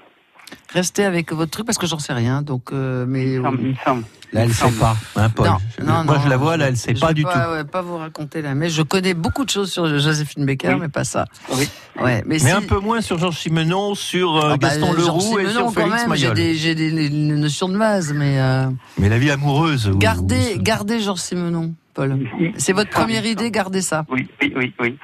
Restez 0.73 1.05
avec 1.05 1.33
votre 1.33 1.51
truc 1.51 1.67
parce 1.67 1.79
que 1.79 1.87
j'en 1.87 1.99
sais 1.99 2.13
rien. 2.13 2.43
Donc, 2.43 2.73
euh, 2.73 3.05
mais 3.09 3.35
Il 3.35 3.39
me 3.41 3.45
semble, 3.45 3.59
il 3.63 3.69
me 3.71 3.75
semble. 3.85 4.03
Là, 4.35 4.43
elle 4.43 4.53
sait 4.53 4.71
pas, 4.73 4.95
hein, 5.17 5.31
Paul. 5.31 5.47
Non, 5.47 5.57
Je- 5.79 5.83
non, 5.85 6.05
Moi, 6.05 6.17
non, 6.19 6.23
je 6.23 6.29
la 6.29 6.37
vois, 6.37 6.59
là, 6.59 6.69
elle 6.69 6.77
sait 6.77 6.95
je 6.95 7.01
pas 7.01 7.15
du 7.15 7.23
tout. 7.23 7.31
Ouais, 7.31 7.65
pas 7.65 7.81
vous 7.81 7.97
raconter 7.97 8.43
là. 8.43 8.55
Mais 8.55 8.69
je 8.69 8.83
connais 8.83 9.15
beaucoup 9.15 9.47
de 9.47 9.49
choses 9.51 9.73
sur 9.73 9.87
Joséphine 9.89 10.45
Baker, 10.45 10.75
Oui. 10.75 10.81
mais 10.83 10.89
pas 10.89 11.05
ça. 11.05 11.25
Oui. 11.55 11.67
Ouais, 11.99 12.23
mais, 12.27 12.35
Mais 12.35 12.39
si- 12.41 12.51
un 12.51 12.61
peu 12.61 12.79
moins 12.79 13.01
sur 13.01 13.19
Georges 13.19 13.39
Simenon, 13.39 13.95
sur 13.95 14.37
euh, 14.37 14.51
Ah 14.53 14.57
bah, 14.59 14.69
Gaston 14.69 14.93
Leroux 14.93 15.39
et 15.39 15.47
Simenon, 15.47 15.71
sur 15.71 15.83
Félix 15.83 16.03
J'ai 16.03 16.07
Mayol. 16.09 16.35
des, 16.35 16.55
j'ai 16.57 16.75
des, 16.75 16.91
des 16.91 17.09
notions 17.09 17.71
de 17.71 17.79
base, 17.79 18.13
mais 18.13 18.39
euh, 18.39 18.69
Mais 18.99 19.09
la 19.09 19.19
vie 19.19 19.31
amoureuse. 19.31 19.89
ou- 19.89 19.97
gardez, 19.97 20.57
ou- 20.59 20.63
gardez 20.63 21.01
Georges 21.01 21.21
Simenon, 21.21 21.73
Paul. 21.95 22.19
C'est 22.59 22.75
votre 22.75 22.93
semble, 22.93 23.05
première 23.07 23.25
idée, 23.25 23.51
gardez 23.51 23.81
ça. 23.81 24.05
Oui, 24.11 24.29
oui, 24.43 24.53
oui, 24.55 24.75
oui. 24.79 24.99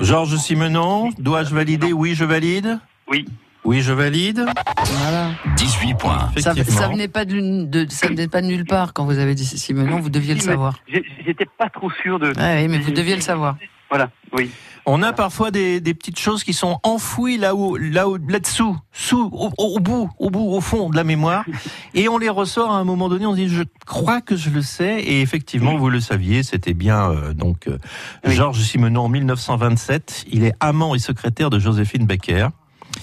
Georges 0.00 0.36
Simenon, 0.38 1.10
dois-je 1.20 1.54
valider? 1.54 1.92
Oui, 1.92 2.16
je 2.16 2.24
valide? 2.24 2.80
Oui. 3.08 3.26
Oui, 3.66 3.82
je 3.82 3.92
valide. 3.92 4.46
Voilà. 4.84 5.30
18 5.56 5.94
points. 5.94 6.30
Ça, 6.38 6.52
Effectivement. 6.52 6.80
ça 6.80 6.88
venait 6.88 7.08
pas 7.08 7.24
de, 7.24 7.32
l'une- 7.34 7.68
de, 7.68 7.86
ça 7.90 8.06
venait 8.06 8.28
pas 8.28 8.40
de 8.40 8.46
nulle 8.46 8.64
part 8.64 8.92
quand 8.92 9.04
vous 9.04 9.18
avez 9.18 9.34
dit 9.34 9.44
Simenon, 9.44 9.98
vous 10.00 10.08
deviez 10.10 10.34
le 10.34 10.40
savoir. 10.40 10.78
J'étais 10.88 11.46
pas 11.58 11.68
trop 11.68 11.90
sûr 12.02 12.18
de. 12.18 12.32
Ah 12.38 12.54
oui, 12.56 12.68
mais 12.68 12.78
vous 12.78 12.92
deviez 12.92 13.16
le 13.16 13.20
savoir. 13.20 13.56
Voilà, 13.90 14.10
oui. 14.32 14.50
On 14.84 15.02
a 15.02 15.12
parfois 15.12 15.50
des, 15.50 15.80
des 15.80 15.94
petites 15.94 16.18
choses 16.18 16.44
qui 16.44 16.52
sont 16.52 16.78
enfouies 16.84 17.38
là-haut, 17.38 17.76
là-haut, 17.76 18.18
là-dessous, 18.28 18.76
sous, 18.92 19.28
au, 19.32 19.50
au 19.58 19.80
bout, 19.80 20.08
au 20.18 20.30
bout, 20.30 20.44
au 20.48 20.60
fond 20.60 20.90
de 20.90 20.96
la 20.96 21.02
mémoire, 21.04 21.44
et 21.94 22.08
on 22.08 22.18
les 22.18 22.28
ressort 22.28 22.70
à 22.72 22.76
un 22.78 22.84
moment 22.84 23.08
donné. 23.08 23.26
On 23.26 23.32
se 23.32 23.36
dit, 23.36 23.48
je 23.48 23.62
crois 23.84 24.20
que 24.20 24.36
je 24.36 24.50
le 24.50 24.62
sais, 24.62 25.00
et 25.00 25.20
effectivement, 25.22 25.76
vous 25.76 25.90
le 25.90 25.98
saviez, 26.00 26.42
c'était 26.44 26.74
bien 26.74 27.10
euh, 27.10 27.32
donc 27.34 27.66
euh, 27.68 27.78
Oui. 28.26 28.34
Georges 28.34 28.60
Simenon 28.60 29.02
en 29.02 29.08
1927. 29.08 30.26
Il 30.32 30.44
est 30.44 30.54
amant 30.60 30.94
et 30.94 31.00
secrétaire 31.00 31.50
de 31.50 31.58
Joséphine 31.58 32.06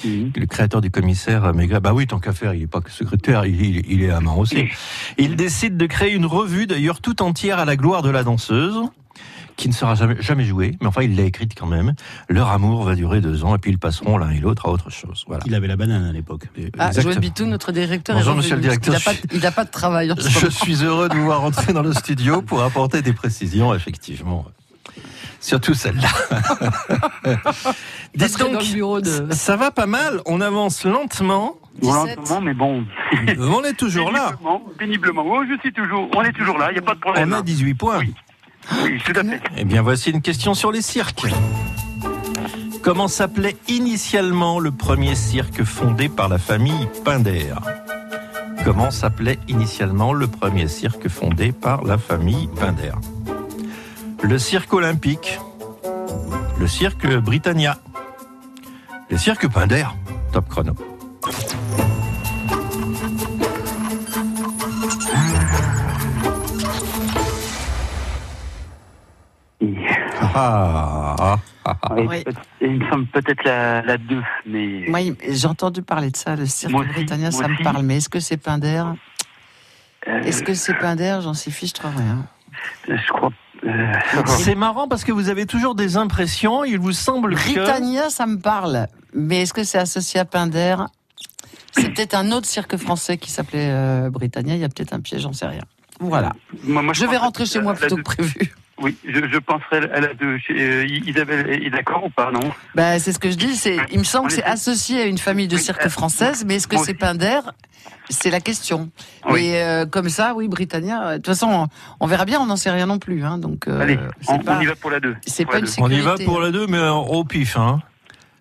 Baker, 0.04 0.40
le 0.40 0.46
créateur 0.46 0.82
du 0.82 0.92
commissaire 0.92 1.46
euh, 1.46 1.54
Maigret. 1.54 1.80
Bah 1.80 1.94
oui, 1.94 2.08
tant 2.08 2.20
qu'à 2.20 2.34
faire, 2.34 2.54
il 2.54 2.64
est 2.64 2.68
pas 2.68 2.82
que 2.82 2.92
secrétaire, 2.92 3.46
il, 3.46 3.62
il- 3.62 3.92
il 3.92 4.04
est 4.04 4.10
amant 4.12 4.38
aussi. 4.38 4.66
Il 5.18 5.36
décide 5.36 5.78
de 5.78 5.86
créer 5.86 6.14
une 6.14 6.26
revue, 6.26 6.68
d'ailleurs 6.68 7.02
tout 7.02 7.22
entière 7.22 7.60
à 7.60 7.66
la 7.66 7.76
gloire 7.76 8.02
de 8.02 8.10
la 8.10 8.24
danseuse 8.24 8.80
qui 9.56 9.70
ne 9.70 9.74
sera 9.74 9.94
jamais, 9.94 10.16
jamais 10.20 10.46
jouée, 10.46 10.76
mais 10.82 10.88
enfin 10.88 11.04
il 11.04 11.16
l'a 11.16 11.22
écrite 11.24 11.54
quand 11.56 11.68
même. 11.68 11.94
Leur 12.28 12.50
amour 12.50 12.84
va 12.86 12.96
durer 12.96 13.22
deux 13.22 13.44
ans 13.44 13.54
et 13.56 13.60
puis 13.60 13.70
ils 13.70 13.78
passeront 13.78 14.18
l'un 14.18 14.32
et 14.32 14.40
l'autre 14.40 14.66
à 14.66 14.72
autre 14.72 14.90
chose. 14.90 15.26
Voilà. 15.28 15.44
Il 15.46 15.54
avait 15.54 15.68
la 15.68 15.76
banane 15.76 16.04
à 16.06 16.12
l'époque. 16.12 16.48
Ah, 16.80 16.88
Exactement. 16.88 17.04
Joël 17.04 17.20
Bitou, 17.20 17.46
notre 17.46 17.72
directeur, 17.72 18.16
Bonjour, 18.16 18.36
monsieur 18.36 18.56
le 18.56 18.62
directeur. 18.64 18.96
qu'il 18.98 19.12
n'a 19.12 19.14
pas, 19.14 19.28
il 19.32 19.40
n'a 19.42 19.52
pas 19.52 19.64
de 19.66 19.70
travail 19.70 20.12
en 20.12 20.16
ce 20.16 20.28
Je 20.28 20.40
moment. 20.40 20.50
suis 20.52 20.84
heureux 20.84 21.08
de 21.08 21.14
vous 21.14 21.26
voir 21.26 21.42
rentrer 21.42 21.72
dans 21.72 21.84
le 21.84 21.94
studio 21.94 22.42
pour 22.42 22.64
apporter 22.64 23.04
des 23.04 23.14
précisions, 23.14 23.76
effectivement. 23.76 24.44
Surtout 25.44 25.74
celle-là. 25.74 26.08
Dites 28.16 28.40
donc, 28.40 28.52
le 28.54 28.74
bureau 28.74 29.02
de... 29.02 29.28
ça 29.32 29.58
va 29.58 29.72
pas 29.72 29.88
mal, 29.88 30.22
on 30.26 30.40
avance 30.40 30.86
lentement, 30.86 31.58
Bon, 31.82 32.06
17. 32.06 32.18
lentement, 32.18 32.40
mais 32.42 32.54
bon. 32.54 32.86
on 33.40 33.62
est 33.66 33.74
toujours 33.74 34.10
là. 34.12 34.32
Péniblement, 34.38 34.62
péniblement. 34.80 35.24
Oh, 35.28 35.44
je 35.50 35.60
suis 35.60 35.74
toujours. 35.74 36.08
On 36.16 36.22
est 36.24 36.32
toujours 36.32 36.58
là, 36.58 36.70
il 36.72 36.76
n'y 36.76 36.80
a 36.80 36.82
pas 36.82 36.96
de 36.96 37.00
problème. 37.02 37.34
On 37.34 37.40
a 37.40 37.42
18 37.42 37.74
points. 37.74 38.00
Oui. 38.00 38.14
Oui, 38.86 39.02
tout 39.06 39.12
à 39.20 39.24
fait. 39.26 39.42
Eh 39.58 39.66
bien, 39.66 39.82
voici 39.82 40.12
une 40.12 40.22
question 40.22 40.54
sur 40.54 40.72
les 40.72 40.82
cirques. 40.82 41.26
Comment 42.82 43.10
s'appelait 43.10 43.58
initialement 43.68 44.62
le 44.62 44.72
premier 44.72 45.16
cirque 45.16 45.64
fondé 45.66 46.08
par 46.08 46.30
la 46.30 46.38
famille 46.38 46.88
Pinder 47.04 47.54
Comment 48.64 48.92
s'appelait 48.92 49.40
initialement 49.50 50.14
le 50.14 50.28
premier 50.28 50.70
cirque 50.70 51.10
fondé 51.10 51.52
par 51.52 51.84
la 51.84 51.98
famille 51.98 52.48
Pinder 52.58 52.94
Le 54.24 54.38
cirque 54.40 54.74
olympique, 54.74 55.40
le 56.60 56.68
cirque 56.68 57.08
Britannia, 57.18 57.78
le 59.10 59.18
cirque 59.18 59.48
Pinder, 59.48 59.86
top 60.32 60.48
chrono. 60.50 60.74
Ah, 70.36 71.16
ah, 71.20 71.38
ah. 71.66 71.78
Oui, 71.96 72.06
Oui. 72.08 72.24
Il 72.62 72.80
me 72.80 72.90
semble 72.90 73.06
peut-être 73.08 73.44
la, 73.44 73.82
la 73.82 73.98
2, 73.98 74.22
mais. 74.46 74.86
Moi, 74.88 75.02
il- 75.02 75.16
j'ai 75.30 75.48
entendu 75.48 75.82
parler 75.82 76.10
de 76.12 76.18
ça, 76.18 76.36
le 76.36 76.46
cirque 76.46 76.74
aussi, 76.74 76.88
britannia, 76.90 77.32
ça 77.32 77.48
me 77.48 77.62
parle. 77.64 77.84
Mais 77.84 77.98
est-ce 77.98 78.10
que 78.10 78.20
c'est 78.20 78.38
Pinder 78.38 78.84
euh, 80.08 80.22
Est-ce 80.24 80.44
que 80.44 80.54
c'est 80.54 80.74
Pinder 80.76 81.20
J'en 81.22 81.34
sais 81.34 81.52
fiche 81.52 81.74
trop 81.74 81.90
rien. 81.90 82.26
Je 82.88 83.12
crois. 83.12 83.32
Euh, 83.66 83.94
C'est 84.26 84.56
marrant 84.56 84.88
parce 84.88 85.04
que 85.04 85.12
vous 85.12 85.30
avez 85.30 85.46
toujours 85.46 85.76
des 85.76 85.98
impressions. 85.98 86.64
Il 86.64 86.80
vous 86.80 86.92
semble 86.92 87.36
que 87.36 87.42
Britannia, 87.54 88.10
ça 88.10 88.26
me 88.26 88.38
parle. 88.40 88.88
Mais 89.14 89.42
est-ce 89.44 89.54
que 89.54 89.64
c'est 89.64 89.78
associé 89.78 90.20
à 90.20 90.26
Pinder? 90.26 90.76
C'est 91.72 91.90
peut-être 91.94 92.14
un 92.16 92.32
autre 92.32 92.48
cirque 92.48 92.78
français 92.78 93.18
qui 93.18 93.32
s'appelait 93.32 93.70
euh, 93.72 94.10
Britannia. 94.10 94.56
Il 94.56 94.62
y 94.62 94.64
a 94.64 94.70
peut-être 94.70 94.94
un 94.94 95.00
piège, 95.00 95.22
j'en 95.22 95.34
sais 95.34 95.48
rien. 95.48 95.64
Voilà. 96.00 96.34
moi- 96.64 96.82
moi, 96.82 96.94
Je 96.94 97.06
vais 97.06 97.18
rentrer 97.18 97.46
chez 97.46 97.60
moi 97.62 97.74
plutôt 97.74 97.96
que 97.98 98.02
prévu. 98.02 98.54
Oui, 98.84 98.96
je, 99.08 99.22
je 99.32 99.38
penserais 99.40 99.90
à 99.92 100.02
la 100.02 100.14
2. 100.14 100.38
Euh, 100.52 100.86
Isabelle 101.08 101.50
est 101.66 101.70
d'accord 101.70 102.04
ou 102.06 102.10
pas, 102.10 102.32
non? 102.32 102.42
Bah, 102.76 103.00
c'est 103.00 103.12
ce 103.14 103.18
que 103.20 103.32
je 103.32 103.36
dis. 103.38 103.56
C'est, 103.56 103.78
il 103.92 103.98
me 104.00 104.04
semble 104.04 104.28
que 104.28 104.34
c'est 104.34 104.44
associé 104.44 105.02
à 105.02 105.06
une 105.06 105.18
famille 105.18 105.48
de 105.48 105.58
cirque 105.58 105.88
française, 105.88 106.44
mais 106.46 106.56
est-ce 106.56 106.68
que 106.68 106.78
c'est 106.78 106.94
Pinder 106.94 107.40
C'est 108.10 108.30
la 108.30 108.42
question. 108.42 108.90
Oui. 109.30 109.46
Et 109.46 109.62
euh, 109.64 109.86
comme 109.86 110.10
ça, 110.10 110.34
oui, 110.36 110.48
Britannia. 110.48 111.14
De 111.14 111.16
toute 111.16 111.28
façon, 111.28 111.48
on, 111.50 111.68
on 112.02 112.08
verra 112.08 112.26
bien. 112.26 112.40
On 112.42 112.46
n'en 112.46 112.58
sait 112.58 112.72
rien 112.72 112.86
non 112.86 113.00
plus. 113.00 113.24
Hein, 113.24 113.38
donc, 113.38 113.68
euh, 113.68 113.80
Allez, 113.82 113.98
on, 114.28 114.40
pas- 114.40 114.58
on 114.58 114.62
y 114.62 114.66
va 114.66 114.76
pour 114.76 114.92
la 114.92 115.00
2. 115.00 115.16
c'est 115.26 115.46
pas 115.46 115.60
une 115.60 115.66
deux. 115.66 115.72
On 115.80 115.90
y 115.90 116.00
va 116.02 116.12
sécurité, 116.18 116.26
pour 116.26 116.42
hein. 116.42 116.46
la 116.46 116.52
2, 116.52 116.68
mais 116.68 116.80
au 116.80 117.24
pif. 117.24 117.56
Hein. 117.58 117.82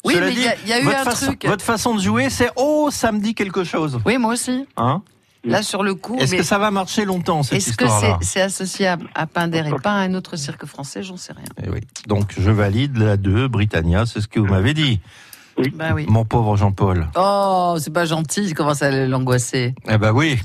Oui, 0.05 0.15
Cela 0.15 0.27
mais 0.27 0.33
il 0.33 0.41
y 0.69 0.73
a- 0.73 0.79
y 0.79 0.83
eu 0.83 0.85
votre 0.85 0.99
un 0.99 1.05
façon, 1.05 1.27
truc. 1.27 1.47
Votre 1.47 1.65
façon 1.65 1.95
de 1.95 2.01
jouer, 2.01 2.29
c'est 2.29 2.51
oh, 2.57 2.89
ça 2.91 3.13
me 3.13 3.21
dit 3.21 3.35
quelque 3.37 3.63
chose. 3.63 4.01
Oui, 4.05 4.19
moi 4.19 4.33
aussi. 4.33 4.67
Hein? 4.77 5.03
Là, 5.45 5.63
sur 5.63 5.83
le 5.83 5.95
coup. 5.97 6.17
Est-ce 6.19 6.31
mais 6.33 6.37
que 6.39 6.43
ça 6.45 6.59
va 6.59 6.71
marcher 6.71 7.05
longtemps 7.05 7.43
cette 7.43 7.59
Est-ce 7.59 7.77
que 7.77 7.89
c'est, 7.89 8.13
c'est 8.21 8.41
associé 8.43 8.87
à, 8.87 8.97
à 9.15 9.27
Pinder 9.27 9.65
et 9.67 9.81
pas 9.83 9.91
à 9.93 9.97
un 9.99 10.15
autre 10.15 10.37
cirque 10.37 10.67
français 10.67 11.03
J'en 11.03 11.17
sais 11.17 11.33
rien. 11.33 11.45
Eh 11.65 11.69
oui. 11.69 11.81
Donc 12.07 12.33
je 12.39 12.51
valide 12.51 12.97
la 12.97 13.17
2, 13.17 13.49
Britannia, 13.49 14.07
c'est 14.07 14.21
ce 14.21 14.29
que 14.29 14.39
vous 14.39 14.47
m'avez 14.47 14.73
dit, 14.73 15.01
Bah 15.75 15.91
oui. 15.95 16.07
mon 16.09 16.25
pauvre 16.25 16.57
Jean-Paul. 16.57 17.09
Oh, 17.17 17.77
c'est 17.81 17.93
pas 17.93 18.05
gentil. 18.05 18.43
Il 18.45 18.55
commence 18.55 18.83
à 18.83 18.91
l'angoisser. 19.07 19.75
Eh 19.89 19.99
ben 19.99 20.13
oui. 20.13 20.39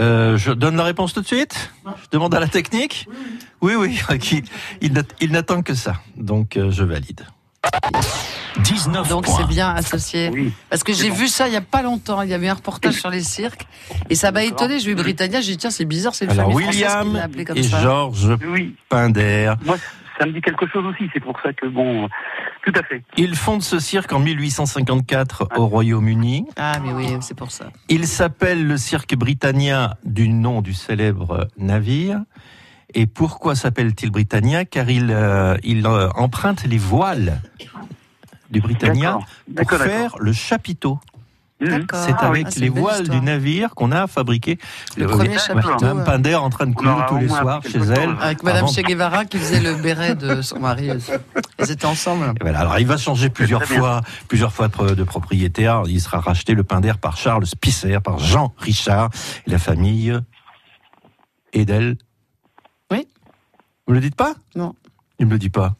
Euh, 0.00 0.36
je 0.36 0.50
donne 0.50 0.74
la 0.76 0.82
réponse 0.82 1.12
tout 1.12 1.20
de 1.20 1.26
suite? 1.26 1.70
Je 1.86 2.08
demande 2.10 2.34
à 2.34 2.40
la 2.40 2.48
technique? 2.48 3.08
Oui, 3.60 3.74
oui, 3.76 3.96
il, 4.32 4.42
il 4.80 4.92
n'at- 4.92 5.02
il 5.20 5.30
n'attend 5.30 5.62
que 5.62 5.74
ça. 5.74 6.00
Donc 6.16 6.56
euh, 6.56 6.72
je 6.72 6.82
valide. 6.82 7.24
19 8.62 9.08
Donc 9.08 9.26
c'est 9.26 9.46
bien 9.46 9.70
associé. 9.70 10.30
Oui. 10.32 10.52
Parce 10.70 10.84
que 10.84 10.92
j'ai 10.92 11.10
vu 11.10 11.28
ça 11.28 11.48
il 11.48 11.54
y 11.54 11.56
a 11.56 11.60
pas 11.60 11.82
longtemps. 11.82 12.22
Il 12.22 12.30
y 12.30 12.34
avait 12.34 12.48
un 12.48 12.54
reportage 12.54 12.94
sur 12.94 13.10
les 13.10 13.22
cirques 13.22 13.66
et 14.08 14.14
ça 14.14 14.32
m'a 14.32 14.44
étonné. 14.44 14.78
Je 14.78 14.86
vais 14.86 14.94
Britannia, 14.94 15.40
j'ai 15.40 15.52
dit 15.52 15.58
tiens 15.58 15.70
c'est 15.70 15.84
bizarre, 15.84 16.14
c'est 16.14 16.24
une 16.26 16.30
Alors 16.30 16.50
famille 16.50 16.68
qui 16.68 16.82
William 16.82 17.16
appelé 17.16 17.44
comme 17.44 17.58
et 17.58 17.62
ça. 17.62 17.80
Georges 17.80 18.36
Oui, 18.46 18.76
Pinder, 18.88 19.54
moi, 19.64 19.76
ça 20.18 20.26
me 20.26 20.32
dit 20.32 20.40
quelque 20.40 20.66
chose 20.68 20.84
aussi. 20.86 21.10
C'est 21.12 21.20
pour 21.20 21.38
ça 21.40 21.52
que, 21.52 21.66
bon, 21.66 22.08
tout 22.64 22.72
à 22.74 22.82
fait. 22.82 23.02
ils 23.16 23.34
fondent 23.34 23.62
ce 23.62 23.78
cirque 23.78 24.12
en 24.12 24.20
1854 24.20 25.48
au 25.56 25.66
Royaume-Uni. 25.66 26.46
Ah 26.56 26.78
mais 26.82 26.92
oui, 26.92 27.16
c'est 27.20 27.36
pour 27.36 27.50
ça. 27.50 27.70
Il 27.88 28.06
s'appelle 28.06 28.66
le 28.66 28.76
cirque 28.76 29.14
Britannia 29.16 29.96
du 30.04 30.28
nom 30.28 30.62
du 30.62 30.74
célèbre 30.74 31.48
navire. 31.58 32.20
Et 32.92 33.06
pourquoi 33.06 33.54
s'appelle-t-il 33.54 34.10
Britannia 34.10 34.64
Car 34.64 34.90
il, 34.90 35.10
euh, 35.10 35.56
il 35.64 35.86
euh, 35.86 36.08
emprunte 36.14 36.64
les 36.64 36.78
voiles 36.78 37.40
du 38.50 38.60
Britannia 38.60 39.18
pour 39.56 39.70
faire 39.70 40.14
le 40.18 40.32
chapiteau. 40.32 40.98
Mhm. 41.60 41.68
D'accord. 41.68 42.04
C'est 42.04 42.14
Ah, 42.18 42.26
avec 42.26 42.46
ah, 42.48 42.58
les 42.58 42.68
voiles 42.68 43.02
histoire. 43.02 43.20
du 43.20 43.24
navire 43.24 43.74
qu'on 43.76 43.92
a 43.92 44.06
fabriqué 44.08 44.58
Le 44.96 45.06
Oui, 45.06 45.12
premier 45.12 45.28
oui. 45.30 45.38
chapiteau, 45.38 45.70
Madame 45.80 46.00
euh, 46.00 46.04
Pinder 46.04 46.34
en 46.34 46.50
train 46.50 46.66
de 46.66 46.74
aura 46.76 47.06
tous 47.08 47.16
les 47.18 47.28
soirs 47.28 47.62
chez 47.62 47.78
elle. 47.78 48.16
Avec 48.20 48.42
Madame 48.42 48.66
Che 48.68 48.80
Guevara 48.82 49.24
qui 49.24 49.38
faisait 49.38 49.60
le 49.60 49.74
béret 49.76 50.14
de 50.16 50.42
son 50.42 50.58
mari. 50.58 50.90
Ils 51.60 51.70
étaient 51.70 51.86
ensemble. 51.86 52.26
Et 52.40 52.42
voilà, 52.42 52.60
alors 52.60 52.78
il 52.80 52.86
va 52.86 52.96
changer 52.96 53.30
plusieurs 53.30 53.62
fois, 53.64 54.00
plusieurs 54.28 54.52
fois 54.52 54.66
de, 54.68 54.94
de 54.94 55.04
propriétaire. 55.04 55.84
Il 55.86 56.00
sera 56.00 56.18
racheté 56.20 56.54
le 56.54 56.64
Pinder 56.64 56.94
par 57.00 57.16
Charles 57.16 57.46
Spicer, 57.46 57.98
par 58.02 58.18
Jean 58.18 58.52
Richard 58.58 59.10
et 59.46 59.50
la 59.50 59.58
famille 59.58 60.12
Edel. 61.52 61.96
Vous 63.86 63.94
le 63.94 64.00
dites 64.00 64.16
pas 64.16 64.34
Non. 64.56 64.74
Il 65.18 65.26
me 65.26 65.32
le 65.32 65.38
dit 65.38 65.50
pas. 65.50 65.74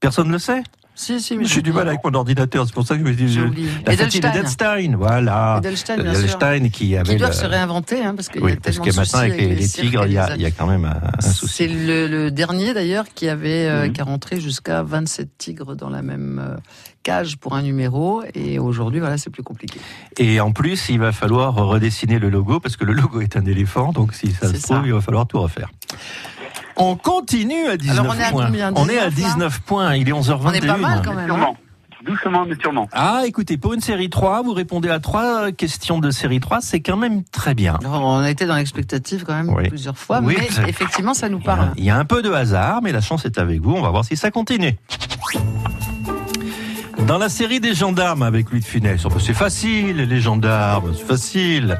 Personne 0.00 0.28
ne 0.28 0.32
le 0.32 0.38
sait. 0.38 0.62
Si 0.98 1.20
si, 1.20 1.36
mais 1.36 1.44
J'ai 1.44 1.60
du 1.60 1.74
mal 1.74 1.86
avec 1.88 2.02
mon 2.04 2.14
ordinateur, 2.14 2.64
c'est 2.66 2.72
pour 2.72 2.86
ça 2.86 2.94
que 2.96 3.00
je 3.00 3.04
me 3.06 3.14
dis. 3.14 3.30
Je-. 3.30 3.40
La 3.42 3.48
famille 3.48 4.16
Edelstein. 4.16 4.30
Edelstein, 4.32 4.96
voilà. 4.96 5.56
Edelstein, 5.58 5.96
bien 6.02 6.68
qui 6.70 6.96
avait. 6.96 7.12
Qui 7.12 7.16
doivent 7.18 7.32
le- 7.32 7.36
se 7.36 7.44
réinventer, 7.44 8.02
hein, 8.02 8.14
parce 8.16 8.30
qu'il 8.30 8.40
y 8.40 8.44
Oui, 8.44 8.52
a 8.52 8.56
parce 8.56 8.78
que 8.78 8.96
maintenant 8.96 9.18
avec 9.18 9.36
les, 9.38 9.68
tigres, 9.68 10.06
il 10.06 10.12
y, 10.14 10.18
a, 10.18 10.34
y 10.38 10.46
a 10.46 10.50
quand 10.50 10.66
même 10.66 10.86
un, 10.86 10.98
un 11.18 11.30
souci. 11.30 11.54
C'est 11.54 11.68
le, 11.68 12.06
le 12.08 12.30
dernier 12.30 12.72
d'ailleurs 12.72 13.04
qui 13.14 13.28
avait 13.28 13.66
euh, 13.68 13.86
Mhm. 13.88 13.92
qui 13.92 14.00
a 14.00 14.04
rentré 14.04 14.40
jusqu'à 14.40 14.82
27 14.82 15.36
tigres 15.36 15.76
dans 15.76 15.90
la 15.90 16.00
même 16.00 16.38
euh, 16.42 16.56
cage 17.02 17.36
pour 17.36 17.54
un 17.54 17.62
numéro 17.62 18.22
et 18.34 18.58
aujourd'hui 18.58 19.00
voilà 19.00 19.18
c'est 19.18 19.28
plus 19.30 19.42
compliqué. 19.42 19.78
Et 20.16 20.40
en 20.40 20.52
plus, 20.52 20.88
il 20.88 20.98
va 20.98 21.12
falloir 21.12 21.54
redessiner 21.56 22.18
le 22.18 22.30
logo 22.30 22.58
parce 22.58 22.78
que 22.78 22.86
le 22.86 22.94
logo 22.94 23.20
est 23.20 23.36
un 23.36 23.44
éléphant, 23.44 23.92
donc 23.92 24.14
si 24.14 24.32
ça 24.32 24.46
se 24.48 24.52
trouve, 24.62 24.76
ça. 24.78 24.82
il 24.86 24.94
va 24.94 25.02
falloir 25.02 25.26
tout 25.26 25.38
refaire. 25.42 25.70
On 26.76 26.96
continue 26.96 27.66
à 27.66 27.76
19 27.76 27.98
Alors, 28.00 28.14
on 28.14 28.18
est 28.20 28.24
à 28.24 28.30
points. 28.30 28.46
combien 28.46 28.72
on 28.76 28.88
est 28.88 28.98
à 28.98 29.08
19, 29.10 29.22
là 29.28 29.34
19 29.34 29.60
points, 29.60 29.94
il 29.96 30.08
est 30.08 30.12
11h21. 30.12 30.40
On 30.44 30.52
est 30.52 30.66
pas 30.66 30.76
mal 30.76 31.02
quand 31.04 31.10
même. 31.14 31.20
hein. 31.20 31.26
Sûrement. 31.26 31.56
Doucement, 32.04 32.44
mais 32.46 32.54
sûrement. 32.60 32.88
Ah, 32.92 33.22
écoutez, 33.26 33.56
pour 33.56 33.72
une 33.74 33.80
série 33.80 34.10
3, 34.10 34.42
vous 34.42 34.52
répondez 34.52 34.88
à 34.90 35.00
trois 35.00 35.50
questions 35.50 35.98
de 35.98 36.10
série 36.12 36.38
3, 36.38 36.60
c'est 36.60 36.78
quand 36.80 36.96
même 36.96 37.24
très 37.24 37.54
bien. 37.54 37.78
Alors, 37.80 38.02
on 38.04 38.18
a 38.18 38.30
été 38.30 38.46
dans 38.46 38.54
l'expectative 38.54 39.24
quand 39.26 39.34
même 39.34 39.48
Oui. 39.52 39.68
plusieurs 39.68 39.98
fois, 39.98 40.20
Oui, 40.22 40.36
mais 40.38 40.68
effectivement 40.68 41.14
ça 41.14 41.28
nous 41.28 41.38
Il 41.38 41.44
y, 41.46 41.48
a, 41.48 41.56
parle. 41.56 41.70
il 41.78 41.84
y 41.84 41.90
a 41.90 41.96
un 41.96 42.04
peu 42.04 42.22
de 42.22 42.30
hasard, 42.30 42.80
mais 42.82 42.92
la 42.92 43.00
chance 43.00 43.24
est 43.24 43.38
avec 43.38 43.60
vous. 43.60 43.72
On 43.74 43.80
va 43.82 43.90
voir 43.90 44.04
si 44.04 44.16
ça 44.16 44.30
continue. 44.30 44.76
Dans 47.08 47.18
la 47.18 47.28
série 47.28 47.60
des 47.60 47.74
gendarmes 47.74 48.22
avec 48.22 48.50
Louis 48.50 48.60
de 48.60 48.64
Funès, 48.64 49.00
oh, 49.04 49.10
c'est 49.18 49.34
facile, 49.34 49.96
les 49.96 50.20
gendarmes, 50.20 50.92
c'est 50.96 51.06
facile. 51.06 51.78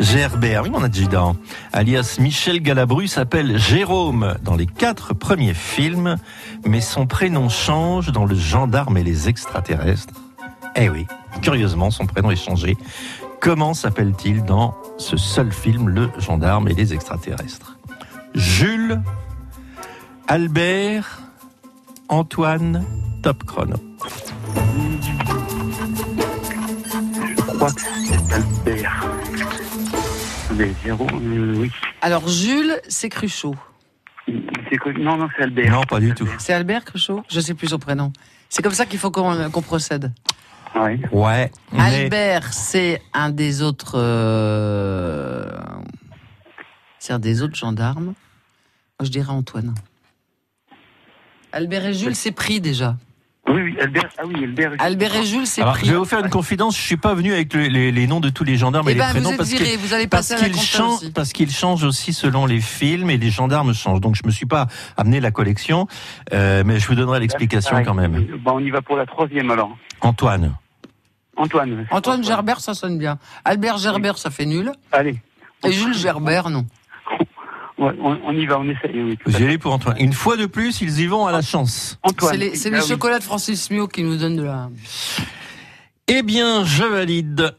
Gerbert, 0.00 0.62
oui, 0.64 0.70
mon 0.70 0.82
adjudant, 0.82 1.36
alias 1.72 2.16
Michel 2.18 2.60
Galabru, 2.60 3.06
s'appelle 3.06 3.58
Jérôme 3.58 4.36
dans 4.42 4.56
les 4.56 4.66
quatre 4.66 5.14
premiers 5.14 5.54
films, 5.54 6.16
mais 6.66 6.80
son 6.80 7.06
prénom 7.06 7.48
change 7.48 8.10
dans 8.12 8.24
Le 8.24 8.34
gendarme 8.34 8.96
et 8.96 9.04
les 9.04 9.28
extraterrestres. 9.28 10.14
Eh 10.76 10.88
oui, 10.88 11.06
curieusement, 11.40 11.90
son 11.90 12.06
prénom 12.06 12.30
est 12.30 12.36
changé. 12.36 12.76
Comment 13.40 13.74
s'appelle-t-il 13.74 14.44
dans 14.44 14.74
ce 14.98 15.16
seul 15.16 15.52
film, 15.52 15.88
Le 15.88 16.10
gendarme 16.18 16.68
et 16.68 16.74
les 16.74 16.94
extraterrestres? 16.94 17.78
Jules, 18.34 19.00
Albert, 20.28 21.20
Antoine, 22.08 22.84
top 23.22 23.44
chrono. 23.44 23.76
Je 27.36 27.42
crois 27.52 27.70
que 27.72 27.80
c'est 27.80 28.32
Albert. 28.32 29.21
Attendez, 30.52 30.74
zéro, 30.84 31.06
euh, 31.14 31.54
oui. 31.56 31.70
Alors 32.02 32.28
Jules 32.28 32.78
c'est 32.86 33.08
Cruchot. 33.08 33.54
C'est 34.26 34.98
Non, 34.98 35.16
non, 35.16 35.28
c'est 35.34 35.44
Albert. 35.44 35.72
Non, 35.72 35.82
pas 35.84 35.98
du 35.98 36.12
tout. 36.12 36.28
C'est 36.38 36.52
Albert 36.52 36.84
Cruchot? 36.84 37.22
Je 37.30 37.40
sais 37.40 37.54
plus 37.54 37.68
son 37.68 37.78
prénom. 37.78 38.12
C'est 38.50 38.62
comme 38.62 38.74
ça 38.74 38.84
qu'il 38.84 38.98
faut 38.98 39.10
qu'on 39.10 39.50
qu'on 39.50 39.62
procède. 39.62 40.12
Ouais. 40.74 41.00
Ouais, 41.10 41.50
mais 41.72 41.80
Albert, 42.04 42.52
c'est 42.52 43.00
un 43.14 43.30
des 43.30 43.62
autres. 43.62 43.94
euh, 43.96 45.46
C'est 46.98 47.14
un 47.14 47.18
des 47.18 47.40
autres 47.42 47.56
gendarmes. 47.56 48.04
Moi, 48.04 49.04
je 49.04 49.08
dirais 49.08 49.30
Antoine. 49.32 49.74
Albert 51.50 51.86
et 51.86 51.94
Jules, 51.94 52.14
c'est 52.14 52.32
pris 52.32 52.60
déjà. 52.60 52.96
Oui, 53.48 53.60
oui, 53.60 53.76
Albert. 53.80 54.08
Ah 54.18 54.22
oui, 54.24 54.44
Albert. 54.44 54.72
Albert 54.78 55.16
et 55.16 55.24
Jules, 55.24 55.46
c'est 55.48 55.62
alors, 55.62 55.74
pris. 55.74 55.86
je 55.86 55.92
vais 55.92 55.98
vous 55.98 56.04
faire 56.04 56.20
une 56.20 56.30
confidence. 56.30 56.76
Je 56.76 56.82
suis 56.82 56.96
pas 56.96 57.12
venu 57.14 57.32
avec 57.32 57.52
le- 57.54 57.66
les, 57.66 57.90
les 57.90 58.06
noms 58.06 58.20
de 58.20 58.28
tous 58.28 58.44
les 58.44 58.56
gendarmes 58.56 58.88
et 58.88 58.92
Eh 58.92 58.94
les 58.94 59.00
ben, 59.00 59.10
prénoms 59.10 59.28
vous 59.30 59.32
êtes 59.32 59.36
parce 59.38 59.50
que 59.52 59.56
viré, 59.64 59.76
vous 59.76 59.94
allez 59.94 60.06
parce 60.06 60.28
passer 60.28 60.40
à 60.44 60.46
la 60.46 60.52
qu'ils 60.54 60.62
changent, 60.62 60.94
aussi. 61.02 61.10
parce 61.10 61.32
qu'ils 61.32 61.50
changent 61.50 61.82
aussi 61.84 62.12
selon 62.12 62.46
les 62.46 62.60
films 62.60 63.10
et 63.10 63.18
les 63.18 63.30
gendarmes 63.30 63.74
changent. 63.74 64.00
Donc 64.00 64.14
je 64.14 64.22
me 64.24 64.30
suis 64.30 64.46
pas 64.46 64.68
amené 64.96 65.18
la 65.18 65.32
collection, 65.32 65.88
euh, 66.32 66.62
mais 66.64 66.78
je 66.78 66.86
vous 66.86 66.94
donnerai 66.94 67.18
l'explication 67.18 67.82
quand 67.84 67.94
même. 67.94 68.26
Bon, 68.44 68.52
on 68.54 68.60
y 68.60 68.70
va 68.70 68.80
pour 68.80 68.96
la 68.96 69.06
troisième 69.06 69.50
alors. 69.50 69.76
Antoine. 70.02 70.54
Antoine. 71.36 71.86
Antoine 71.90 72.22
Gerbert, 72.22 72.60
ça 72.60 72.74
sonne 72.74 72.96
bien. 72.98 73.18
Albert 73.44 73.78
Gerbert, 73.78 74.18
ça 74.18 74.30
fait 74.30 74.46
nul. 74.46 74.70
Allez. 74.92 75.16
Et 75.66 75.72
Jules 75.72 75.94
Gerbert, 75.94 76.48
non. 76.50 76.64
Ouais, 77.78 77.92
on, 78.00 78.18
on 78.26 78.32
y 78.32 78.46
va, 78.46 78.58
on 78.60 78.68
essaye. 78.68 79.02
Oui, 79.02 79.18
Vous 79.24 79.40
y 79.40 79.44
allez 79.44 79.58
pour 79.58 79.72
Antoine. 79.72 79.96
Une 79.98 80.12
fois 80.12 80.36
de 80.36 80.46
plus, 80.46 80.80
ils 80.82 81.00
y 81.00 81.06
vont 81.06 81.26
à 81.26 81.32
la 81.32 81.42
chance. 81.42 81.98
Antoine. 82.02 82.32
C'est 82.32 82.36
les, 82.38 82.54
c'est 82.54 82.72
Ah 82.72 82.78
les 82.78 82.86
chocolats 82.86 83.18
de 83.18 83.24
Francis 83.24 83.70
Mio 83.70 83.88
qui 83.88 84.02
nous 84.02 84.16
donnent 84.16 84.36
de 84.36 84.42
la. 84.42 84.68
Eh 86.08 86.22
bien, 86.22 86.64
je 86.64 86.84
valide. 86.84 87.54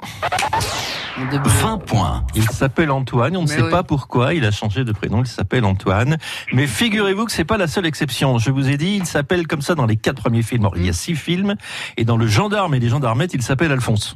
de 1.32 1.38
bleu. 1.38 1.50
20 1.50 1.78
points. 1.80 2.24
Il 2.36 2.44
s'appelle 2.50 2.92
Antoine, 2.92 3.36
on 3.38 3.44
ne 3.44 3.48
Mais 3.48 3.54
sait 3.56 3.62
oui. 3.64 3.72
pas 3.72 3.84
pourquoi, 3.84 4.34
il 4.34 4.46
a 4.46 4.52
changé 4.52 4.84
de 4.84 4.92
prénom, 4.92 5.22
il 5.24 5.28
s'appelle 5.28 5.66
Antoine. 5.66 6.18
Mais 6.52 6.68
figurez-vous 6.68 7.26
que 7.26 7.32
c'est 7.32 7.46
pas 7.46 7.58
la 7.58 7.68
seule 7.68 7.86
exception. 7.86 8.38
Je 8.38 8.52
vous 8.52 8.70
ai 8.70 8.78
dit, 8.78 8.98
il 8.98 9.06
s'appelle 9.06 9.48
comme 9.48 9.62
ça 9.62 9.74
dans 9.76 9.86
les 9.86 9.96
quatre 9.96 10.22
premiers 10.22 10.44
films. 10.44 10.66
Or, 10.66 10.74
il 10.78 10.86
y 10.86 10.90
a 10.90 10.94
six 10.94 11.16
films, 11.16 11.56
et 11.98 12.06
dans 12.06 12.18
Le 12.18 12.28
Gendarme 12.28 12.76
et 12.76 12.80
les 12.80 12.90
Gendarmettes, 12.90 13.34
il 13.34 13.42
s'appelle 13.42 13.72
Alphonse. 13.72 14.16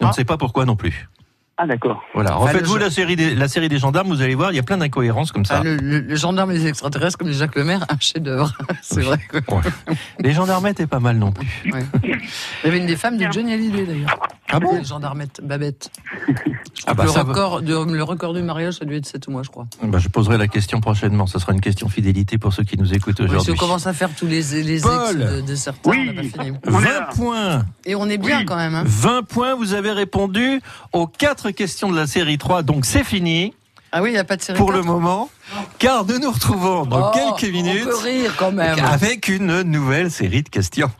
On 0.00 0.04
ne 0.06 0.10
Ah. 0.10 0.12
sait 0.12 0.24
pas 0.24 0.36
pourquoi 0.36 0.64
non 0.64 0.76
plus. 0.76 1.08
Ah, 1.60 1.66
d'accord. 1.66 2.00
Voilà. 2.14 2.36
Enfin, 2.38 2.52
Refaites-vous 2.52 2.76
la 2.76 2.88
série 2.88 3.16
des, 3.16 3.34
la 3.34 3.48
série 3.48 3.68
des 3.68 3.78
gendarmes, 3.78 4.06
vous 4.08 4.22
allez 4.22 4.36
voir, 4.36 4.52
il 4.52 4.56
y 4.56 4.60
a 4.60 4.62
plein 4.62 4.76
d'incohérences 4.76 5.32
comme 5.32 5.44
ça. 5.44 5.56
Ah, 5.60 5.64
le, 5.64 5.74
le- 5.76 5.98
le 6.00 6.14
gendarme 6.16 6.52
et 6.52 6.54
les 6.54 6.68
extraterrestres, 6.68 7.18
comme 7.18 7.32
Jacques 7.32 7.56
Lemaire, 7.56 7.84
un 7.88 7.98
chef-d'œuvre. 7.98 8.52
C'est 8.82 8.98
Oui. 8.98 9.04
vrai. 9.06 9.18
que- 9.28 9.38
Ouais. 9.52 9.62
Les 10.20 10.32
gendarmettes 10.32 10.78
est 10.78 10.86
pas 10.86 11.00
mal 11.00 11.16
non 11.18 11.32
plus. 11.32 11.48
ouais. 11.72 11.84
Il 12.04 12.66
y 12.66 12.68
avait 12.68 12.78
une 12.78 12.86
des 12.86 12.94
femmes 12.96 13.16
de 13.18 13.26
Johnny 13.32 13.52
Hallyday 13.54 13.86
d'ailleurs. 13.86 14.16
Ah 14.50 14.60
bon 14.60 14.78
Le 14.78 14.84
gendarmette, 14.84 15.40
Babette. 15.42 15.90
Ah 16.86 16.94
bah 16.94 17.04
le, 17.04 17.10
ça 17.10 17.22
va. 17.22 17.32
record 17.32 17.60
de, 17.60 17.74
le 17.92 18.02
record 18.02 18.32
du 18.32 18.40
mariage, 18.42 18.74
ça 18.74 18.84
a 18.84 18.86
dû 18.86 18.94
être 18.96 19.04
7 19.04 19.28
mois, 19.28 19.42
je 19.42 19.50
crois. 19.50 19.66
Bah, 19.82 19.98
je 19.98 20.08
poserai 20.08 20.38
la 20.38 20.46
question 20.48 20.80
prochainement. 20.80 21.26
Ce 21.26 21.38
sera 21.38 21.52
une 21.52 21.60
question 21.60 21.88
fidélité 21.90 22.38
pour 22.38 22.52
ceux 22.54 22.62
qui 22.62 22.78
nous 22.78 22.94
écoutent 22.94 23.20
Oui, 23.20 23.26
si 23.26 23.30
aujourd'hui. 23.32 23.52
on 23.54 23.56
commence 23.56 23.86
à 23.86 23.92
faire 23.92 24.08
tous 24.16 24.26
les, 24.26 24.40
les 24.62 24.76
ex 24.76 24.84
de, 25.16 25.40
de 25.42 25.54
certains, 25.54 25.90
Oui. 25.90 25.98
on 26.08 26.12
n'a 26.14 26.22
pas 26.22 26.44
fini. 26.44 26.56
On 26.66 26.78
est 26.80 26.84
20 26.84 26.92
là. 27.00 27.08
points. 27.14 27.66
Et 27.84 27.94
on 27.94 28.06
est 28.08 28.16
bien 28.16 28.38
Oui. 28.38 28.44
quand 28.46 28.56
même. 28.56 28.74
Hein. 28.74 28.84
20 28.86 29.22
points, 29.26 29.54
vous 29.54 29.74
avez 29.74 29.90
répondu 29.92 30.62
aux 30.94 31.06
questions 31.52 31.90
de 31.90 31.96
la 31.96 32.06
série 32.06 32.38
3, 32.38 32.62
donc 32.62 32.84
c'est 32.84 33.04
fini. 33.04 33.54
Ah 33.92 34.02
oui, 34.02 34.10
il 34.10 34.12
n'y 34.12 34.18
a 34.18 34.24
pas 34.24 34.36
de 34.36 34.42
série 34.42 34.58
pour 34.58 34.70
le 34.72 34.80
4? 34.80 34.86
moment, 34.86 35.30
car 35.78 36.04
nous 36.04 36.18
nous 36.18 36.30
retrouvons 36.30 36.84
dans 36.84 37.10
Oh, 37.10 37.34
quelques 37.36 37.50
minutes 37.52 37.84
On 37.86 37.90
peut 37.90 37.96
rire 38.04 38.34
quand 38.36 38.52
même. 38.52 38.78
avec 38.84 39.28
une 39.28 39.62
nouvelle 39.62 40.10
série 40.10 40.42
de 40.42 40.48
questions. 40.50 40.90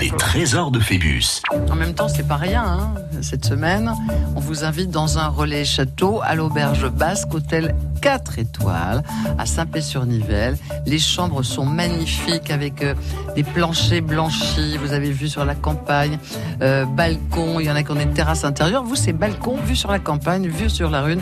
Les 0.00 0.10
trésors 0.10 0.70
de 0.70 0.80
Phébus. 0.80 1.42
En 1.70 1.74
même 1.74 1.94
temps, 1.94 2.08
c'est 2.08 2.26
pas 2.26 2.36
rien. 2.36 2.64
hein. 2.64 2.94
Cette 3.20 3.44
semaine, 3.44 3.92
on 4.34 4.40
vous 4.40 4.64
invite 4.64 4.90
dans 4.90 5.18
un 5.18 5.28
relais 5.28 5.64
château 5.64 6.20
à 6.24 6.34
l'auberge 6.34 6.88
basque, 6.88 7.32
hôtel 7.34 7.74
4 8.00 8.38
étoiles 8.40 9.02
à 9.38 9.46
Saint-Pé-sur-Nivelle. 9.46 10.56
Les 10.86 10.98
chambres 10.98 11.42
sont 11.44 11.64
magnifiques 11.66 12.50
avec 12.50 12.82
euh, 12.82 12.94
des 13.36 13.44
planchers 13.44 14.02
blanchis. 14.02 14.76
Vous 14.78 14.92
avez 14.92 15.12
vu 15.12 15.28
sur 15.28 15.44
la 15.44 15.54
campagne, 15.54 16.18
euh, 16.62 16.84
balcon. 16.84 17.60
Il 17.60 17.66
y 17.66 17.70
en 17.70 17.76
a 17.76 17.82
qui 17.84 17.92
ont 17.92 17.96
des 17.96 18.08
terrasses 18.08 18.44
intérieures. 18.44 18.82
Vous, 18.82 18.96
c'est 18.96 19.12
balcon, 19.12 19.56
vue 19.64 19.76
sur 19.76 19.90
la 19.92 20.00
campagne, 20.00 20.48
vue 20.48 20.70
sur 20.70 20.90
la 20.90 21.02
rune. 21.02 21.20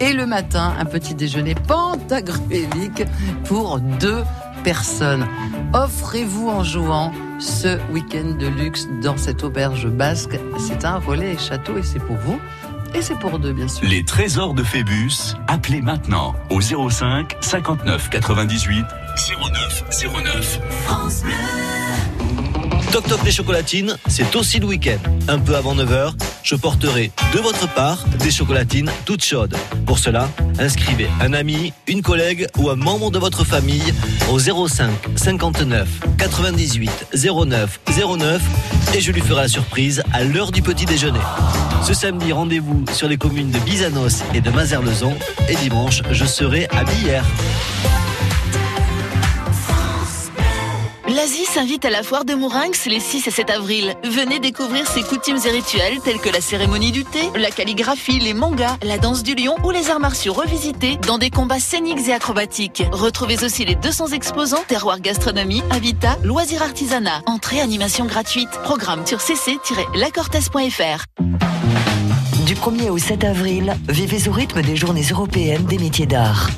Et 0.00 0.12
le 0.14 0.24
matin, 0.26 0.72
un 0.78 0.84
petit 0.86 1.14
déjeuner 1.14 1.54
pantagruélique 1.54 3.04
pour 3.44 3.80
deux 3.80 4.22
personnes. 4.62 5.26
Offrez-vous 5.74 6.48
en 6.48 6.64
jouant 6.64 7.12
ce 7.44 7.78
week-end 7.92 8.36
de 8.38 8.46
luxe 8.46 8.88
dans 9.02 9.16
cette 9.16 9.44
auberge 9.44 9.86
basque. 9.86 10.38
C'est 10.58 10.84
un 10.84 10.96
relais 10.96 11.36
château 11.38 11.76
et 11.76 11.82
c'est 11.82 11.98
pour 12.00 12.16
vous. 12.16 12.40
Et 12.94 13.02
c'est 13.02 13.18
pour 13.18 13.38
deux, 13.38 13.52
bien 13.52 13.68
sûr. 13.68 13.86
Les 13.88 14.04
trésors 14.04 14.54
de 14.54 14.62
Phébus. 14.62 15.34
Appelez 15.46 15.82
maintenant 15.82 16.34
au 16.48 16.60
05 16.60 17.36
59 17.40 18.08
98 18.10 18.86
09 19.40 19.84
09. 20.24 21.73
Toc 22.94 23.08
Toc 23.08 23.24
les 23.24 23.32
chocolatines, 23.32 23.98
c'est 24.06 24.36
aussi 24.36 24.60
le 24.60 24.66
week-end. 24.66 25.00
Un 25.26 25.40
peu 25.40 25.56
avant 25.56 25.74
9h, 25.74 26.12
je 26.44 26.54
porterai 26.54 27.10
de 27.34 27.40
votre 27.40 27.66
part 27.74 28.04
des 28.20 28.30
chocolatines 28.30 28.88
toutes 29.04 29.24
chaudes. 29.24 29.56
Pour 29.84 29.98
cela, 29.98 30.28
inscrivez 30.60 31.08
un 31.20 31.32
ami, 31.32 31.72
une 31.88 32.02
collègue 32.02 32.46
ou 32.56 32.70
un 32.70 32.76
membre 32.76 33.10
de 33.10 33.18
votre 33.18 33.42
famille 33.42 33.92
au 34.30 34.38
05 34.38 34.92
59 35.16 35.88
98 36.18 37.06
09 37.16 37.80
09 38.16 38.42
et 38.94 39.00
je 39.00 39.10
lui 39.10 39.22
ferai 39.22 39.42
la 39.42 39.48
surprise 39.48 40.04
à 40.12 40.22
l'heure 40.22 40.52
du 40.52 40.62
petit 40.62 40.84
déjeuner. 40.84 41.18
Ce 41.82 41.94
samedi, 41.94 42.32
rendez-vous 42.32 42.84
sur 42.92 43.08
les 43.08 43.16
communes 43.16 43.50
de 43.50 43.58
Bizanos 43.58 44.22
et 44.34 44.40
de 44.40 44.50
Mazerlezon 44.50 45.16
et 45.48 45.56
dimanche, 45.56 46.02
je 46.12 46.24
serai 46.24 46.68
à 46.70 46.84
Billère. 46.84 47.24
L'Asie 51.14 51.44
s'invite 51.44 51.84
à 51.84 51.90
la 51.90 52.02
foire 52.02 52.24
de 52.24 52.34
Mourinx 52.34 52.86
les 52.86 52.98
6 52.98 53.28
et 53.28 53.30
7 53.30 53.50
avril. 53.50 53.94
Venez 54.02 54.40
découvrir 54.40 54.84
ses 54.88 55.02
coutumes 55.02 55.38
et 55.46 55.50
rituels 55.50 56.00
tels 56.00 56.18
que 56.18 56.28
la 56.28 56.40
cérémonie 56.40 56.90
du 56.90 57.04
thé, 57.04 57.30
la 57.36 57.52
calligraphie, 57.52 58.18
les 58.18 58.34
mangas, 58.34 58.76
la 58.82 58.98
danse 58.98 59.22
du 59.22 59.36
lion 59.36 59.54
ou 59.62 59.70
les 59.70 59.90
arts 59.90 60.00
martiaux 60.00 60.32
revisités 60.32 60.96
dans 61.06 61.18
des 61.18 61.30
combats 61.30 61.60
scéniques 61.60 62.08
et 62.08 62.12
acrobatiques. 62.12 62.82
Retrouvez 62.90 63.44
aussi 63.44 63.64
les 63.64 63.76
200 63.76 64.08
exposants, 64.08 64.64
terroir 64.66 64.98
gastronomie, 64.98 65.62
habitat, 65.70 66.18
loisirs 66.24 66.62
artisanat, 66.62 67.22
entrée 67.26 67.60
animation 67.60 68.06
gratuite. 68.06 68.50
Programme 68.64 69.06
sur 69.06 69.20
cc-lacortez.fr. 69.20 71.04
Du 72.44 72.56
1er 72.56 72.90
au 72.90 72.98
7 72.98 73.22
avril, 73.22 73.76
vivez 73.88 74.28
au 74.28 74.32
rythme 74.32 74.62
des 74.62 74.74
journées 74.74 75.06
européennes 75.12 75.64
des 75.66 75.78
métiers 75.78 76.06
d'art. 76.06 76.50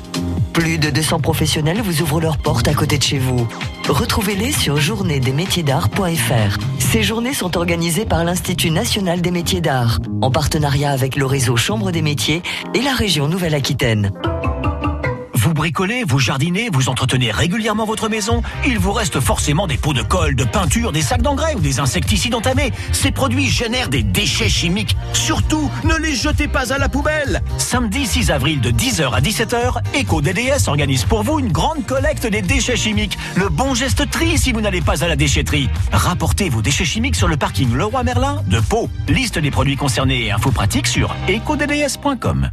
Plus 0.57 0.79
de 0.79 0.89
200 0.89 1.19
professionnels 1.19 1.81
vous 1.81 2.01
ouvrent 2.01 2.19
leurs 2.19 2.39
portes 2.39 2.67
à 2.67 2.73
côté 2.73 2.97
de 2.97 3.03
chez 3.03 3.19
vous. 3.19 3.47
Retrouvez-les 3.87 4.51
sur 4.51 4.77
journéesdesmétiersdart.fr. 4.77 6.57
Ces 6.79 7.03
journées 7.03 7.35
sont 7.35 7.57
organisées 7.57 8.05
par 8.05 8.23
l'Institut 8.23 8.71
national 8.71 9.21
des 9.21 9.29
métiers 9.29 9.61
d'art, 9.61 9.99
en 10.19 10.31
partenariat 10.31 10.89
avec 10.89 11.15
le 11.15 11.27
réseau 11.27 11.57
Chambre 11.57 11.91
des 11.91 12.01
métiers 12.01 12.41
et 12.73 12.81
la 12.81 12.95
région 12.95 13.27
Nouvelle-Aquitaine. 13.27 14.11
Bricolez, 15.57 16.03
vous 16.03 16.19
jardinez, 16.19 16.69
vous 16.71 16.87
entretenez 16.87 17.31
régulièrement 17.31 17.85
votre 17.85 18.09
maison 18.09 18.43
Il 18.67 18.77
vous 18.77 18.91
reste 18.91 19.19
forcément 19.19 19.65
des 19.65 19.77
pots 19.77 19.93
de 19.93 20.03
colle, 20.03 20.35
de 20.35 20.43
peinture, 20.43 20.91
des 20.91 21.01
sacs 21.01 21.23
d'engrais 21.23 21.55
ou 21.55 21.59
des 21.59 21.79
insecticides 21.79 22.35
entamés. 22.35 22.71
Ces 22.91 23.09
produits 23.09 23.47
génèrent 23.47 23.89
des 23.89 24.03
déchets 24.03 24.49
chimiques. 24.49 24.95
Surtout, 25.13 25.71
ne 25.83 25.95
les 25.95 26.13
jetez 26.13 26.47
pas 26.47 26.71
à 26.71 26.77
la 26.77 26.89
poubelle 26.89 27.41
Samedi 27.57 28.05
6 28.05 28.29
avril 28.29 28.61
de 28.61 28.69
10h 28.69 29.11
à 29.11 29.19
17h, 29.19 29.81
EcoDDS 29.99 30.67
organise 30.67 31.05
pour 31.05 31.23
vous 31.23 31.39
une 31.39 31.51
grande 31.51 31.83
collecte 31.87 32.27
des 32.27 32.43
déchets 32.43 32.77
chimiques. 32.77 33.17
Le 33.35 33.49
bon 33.49 33.73
geste 33.73 34.07
tri 34.11 34.37
si 34.37 34.51
vous 34.51 34.61
n'allez 34.61 34.81
pas 34.81 35.03
à 35.03 35.07
la 35.07 35.15
déchetterie. 35.15 35.69
Rapportez 35.91 36.49
vos 36.49 36.61
déchets 36.61 36.85
chimiques 36.85 37.15
sur 37.15 37.27
le 37.27 37.35
parking 37.35 37.73
Leroy 37.73 38.03
Merlin 38.03 38.43
de 38.45 38.59
Pau. 38.59 38.91
Liste 39.07 39.39
des 39.39 39.49
produits 39.49 39.75
concernés 39.75 40.25
et 40.25 40.31
infos 40.31 40.51
pratiques 40.51 40.87
sur 40.87 41.15
ecodds.com. 41.27 42.51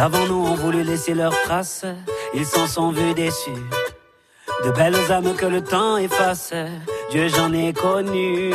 Avant 0.00 0.26
nous 0.26 0.46
ont 0.46 0.54
voulu 0.54 0.82
laisser 0.82 1.12
leurs 1.12 1.38
traces, 1.42 1.84
ils 2.32 2.46
s'en 2.46 2.66
sont 2.66 2.90
vus 2.90 3.12
déçus. 3.12 3.66
De 4.64 4.70
belles 4.70 5.12
âmes 5.12 5.34
que 5.34 5.44
le 5.44 5.62
temps 5.62 5.98
efface, 5.98 6.54
Dieu 7.10 7.28
j'en 7.28 7.52
ai 7.52 7.74
connu. 7.74 8.50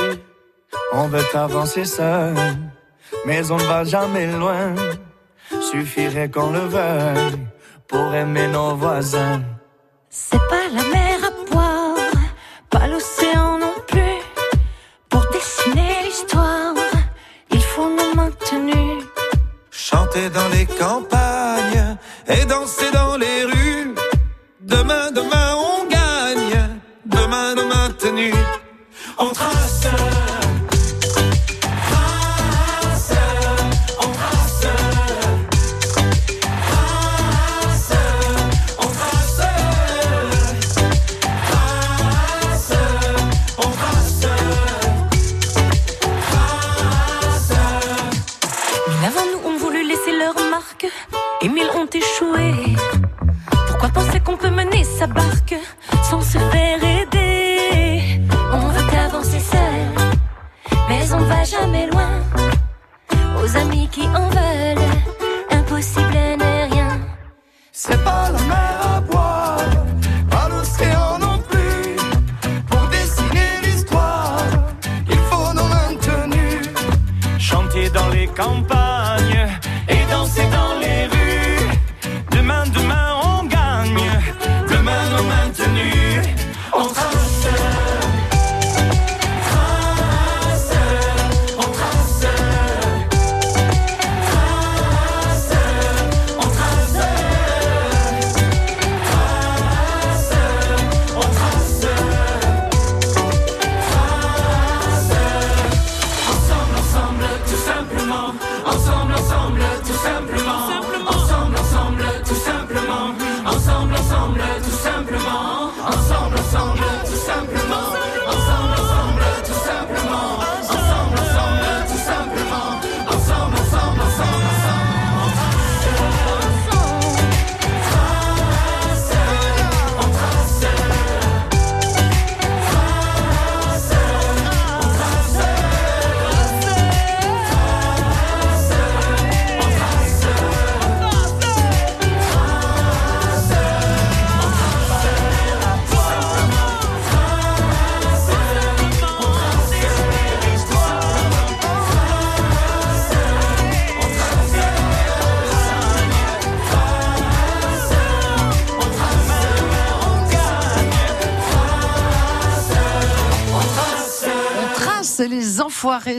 On 0.91 1.07
veut 1.07 1.23
avancer 1.35 1.85
seul, 1.85 2.33
mais 3.27 3.51
on 3.51 3.57
ne 3.57 3.63
va 3.63 3.83
jamais 3.83 4.25
loin. 4.25 4.73
Suffirait 5.71 6.31
qu'on 6.31 6.49
le 6.49 6.65
veuille 6.77 7.37
pour 7.87 8.15
aimer 8.15 8.47
nos 8.47 8.75
voisins. 8.75 9.43
C'est 10.09 10.47
pas 10.49 10.67
la 10.73 10.83
mer 10.95 11.17
à 11.29 11.51
boire, 11.51 12.15
pas 12.71 12.87
l'océan 12.87 13.59
non 13.59 13.75
plus. 13.85 14.19
Pour 15.09 15.23
dessiner 15.31 16.05
l'histoire, 16.05 16.73
il 17.51 17.61
faut 17.61 17.89
nous 17.97 18.15
maintenir. 18.15 18.97
Chanter 19.69 20.31
dans 20.31 20.49
les 20.49 20.65
campagnes 20.65 21.24
et 22.27 22.45
danser 22.45 22.91
dans 22.91 23.17
les 23.17 23.43
rues. 23.45 23.95
Demain, 24.61 25.11
demain, 25.11 25.55
on 25.55 25.85
gagne. 25.85 26.79
Demain, 27.05 27.55
nos 27.55 27.67
maintenus. 27.67 28.35
On. 29.17 29.29
Trace, 29.29 29.87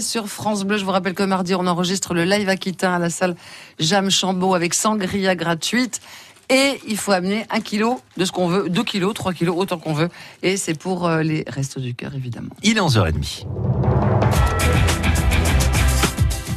sur 0.01 0.27
France 0.27 0.65
Bleu. 0.65 0.79
Je 0.79 0.85
vous 0.85 0.91
rappelle 0.91 1.15
que 1.15 1.23
mardi, 1.23 1.55
on 1.55 1.67
enregistre 1.67 2.13
le 2.13 2.25
live 2.25 2.49
Aquitain 2.49 2.95
à 2.95 2.99
la 2.99 3.09
salle 3.09 3.37
Jam 3.79 4.11
Chambaud 4.11 4.55
avec 4.55 4.75
sangria 4.75 5.37
gratuite. 5.37 6.01
Et 6.49 6.81
il 6.87 6.97
faut 6.97 7.13
amener 7.13 7.47
un 7.51 7.61
kilo 7.61 8.01
de 8.17 8.25
ce 8.25 8.33
qu'on 8.33 8.49
veut, 8.49 8.69
deux 8.69 8.85
kilos, 8.85 9.15
trois 9.15 9.33
kilos, 9.33 9.57
autant 9.57 9.79
qu'on 9.79 9.95
veut. 9.95 10.09
Et 10.43 10.57
c'est 10.57 10.79
pour 10.79 11.07
euh, 11.07 11.23
les 11.23 11.45
restos 11.47 11.81
du 11.81 11.95
cœur, 11.95 12.15
évidemment. 12.15 12.55
Il 12.63 12.79
est 12.79 12.81
11h30. 12.81 13.47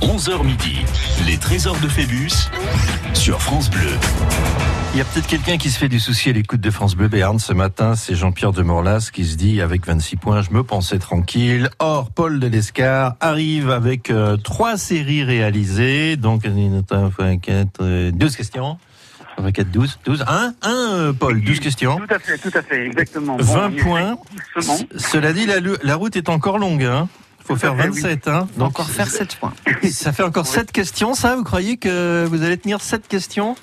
11h 0.02 0.46
midi, 0.46 0.78
les 1.28 1.38
trésors 1.38 1.78
de 1.80 1.88
Phébus 1.88 2.32
sur 3.14 3.42
France 3.42 3.70
Bleu. 3.70 3.90
Il 4.94 4.98
y 4.98 5.02
a 5.02 5.04
peut-être 5.04 5.28
quelqu'un 5.28 5.58
qui 5.58 5.70
se 5.70 5.78
fait 5.78 5.90
du 5.90 6.00
souci 6.00 6.30
à 6.30 6.34
l'écoute 6.34 6.62
de 6.62 6.72
France 6.72 6.96
Bleu 6.96 7.10
Béarn 7.10 7.38
ce 7.38 7.54
matin. 7.54 7.96
C'est 7.96 8.16
Jean-Pierre 8.16 8.54
de 8.54 8.64
Morlas 8.64 9.10
qui 9.12 9.26
se 9.26 9.36
dit 9.36 9.62
avec 9.62 9.86
26 9.86 10.16
points, 10.16 10.42
je 10.42 10.52
me 10.52 10.64
pensais 10.64 11.00
tranquille. 11.00 11.70
Or, 11.80 12.12
Paul 12.12 12.40
de 12.40 12.48
Lescar 12.48 13.16
arrive 13.20 13.70
avec 13.70 14.10
euh, 14.10 14.38
trois 14.38 14.78
séries 14.78 15.24
réalisées. 15.24 16.16
Donc, 16.16 16.44
12 16.48 18.36
questions. 18.36 18.78
4, 19.38 19.72
12, 19.72 20.00
12, 20.06 20.26
1, 20.28 20.54
1, 20.62 21.14
Paul, 21.14 21.42
12 21.42 21.60
questions. 21.60 21.98
Tout 21.98 22.14
à 22.14 22.20
fait, 22.20 22.38
tout 22.38 22.58
à 22.58 22.62
fait, 22.62 22.86
exactement. 22.86 23.38
Bon, 23.38 23.44
20 23.44 23.66
on 23.66 23.72
y 23.72 23.82
points. 23.82 24.18
Cela 24.98 25.34
dit, 25.34 25.46
la, 25.46 25.56
la 25.84 25.96
route 25.96 26.16
est 26.16 26.30
encore 26.30 26.58
longue. 26.58 26.84
Hein. 26.84 27.08
Faut 27.50 27.56
faire 27.58 27.74
à 27.74 27.78
fait, 27.78 27.90
oui. 27.90 28.02
27. 28.02 28.28
Hein. 28.28 28.48
Donc, 28.58 28.68
encore 28.70 28.90
faire 28.90 29.08
7 29.08 29.36
points. 29.36 29.54
Ça 29.92 30.12
fait 30.14 30.24
encore 30.24 30.48
7 30.48 30.72
questions, 30.72 31.14
ça 31.14 31.36
Vous 31.36 31.44
croyez 31.44 31.78
que 31.78 32.26
vous 32.26 32.44
allez 32.44 32.58
tenir 32.58 32.82
7 32.82 33.08
questions? 33.08 33.56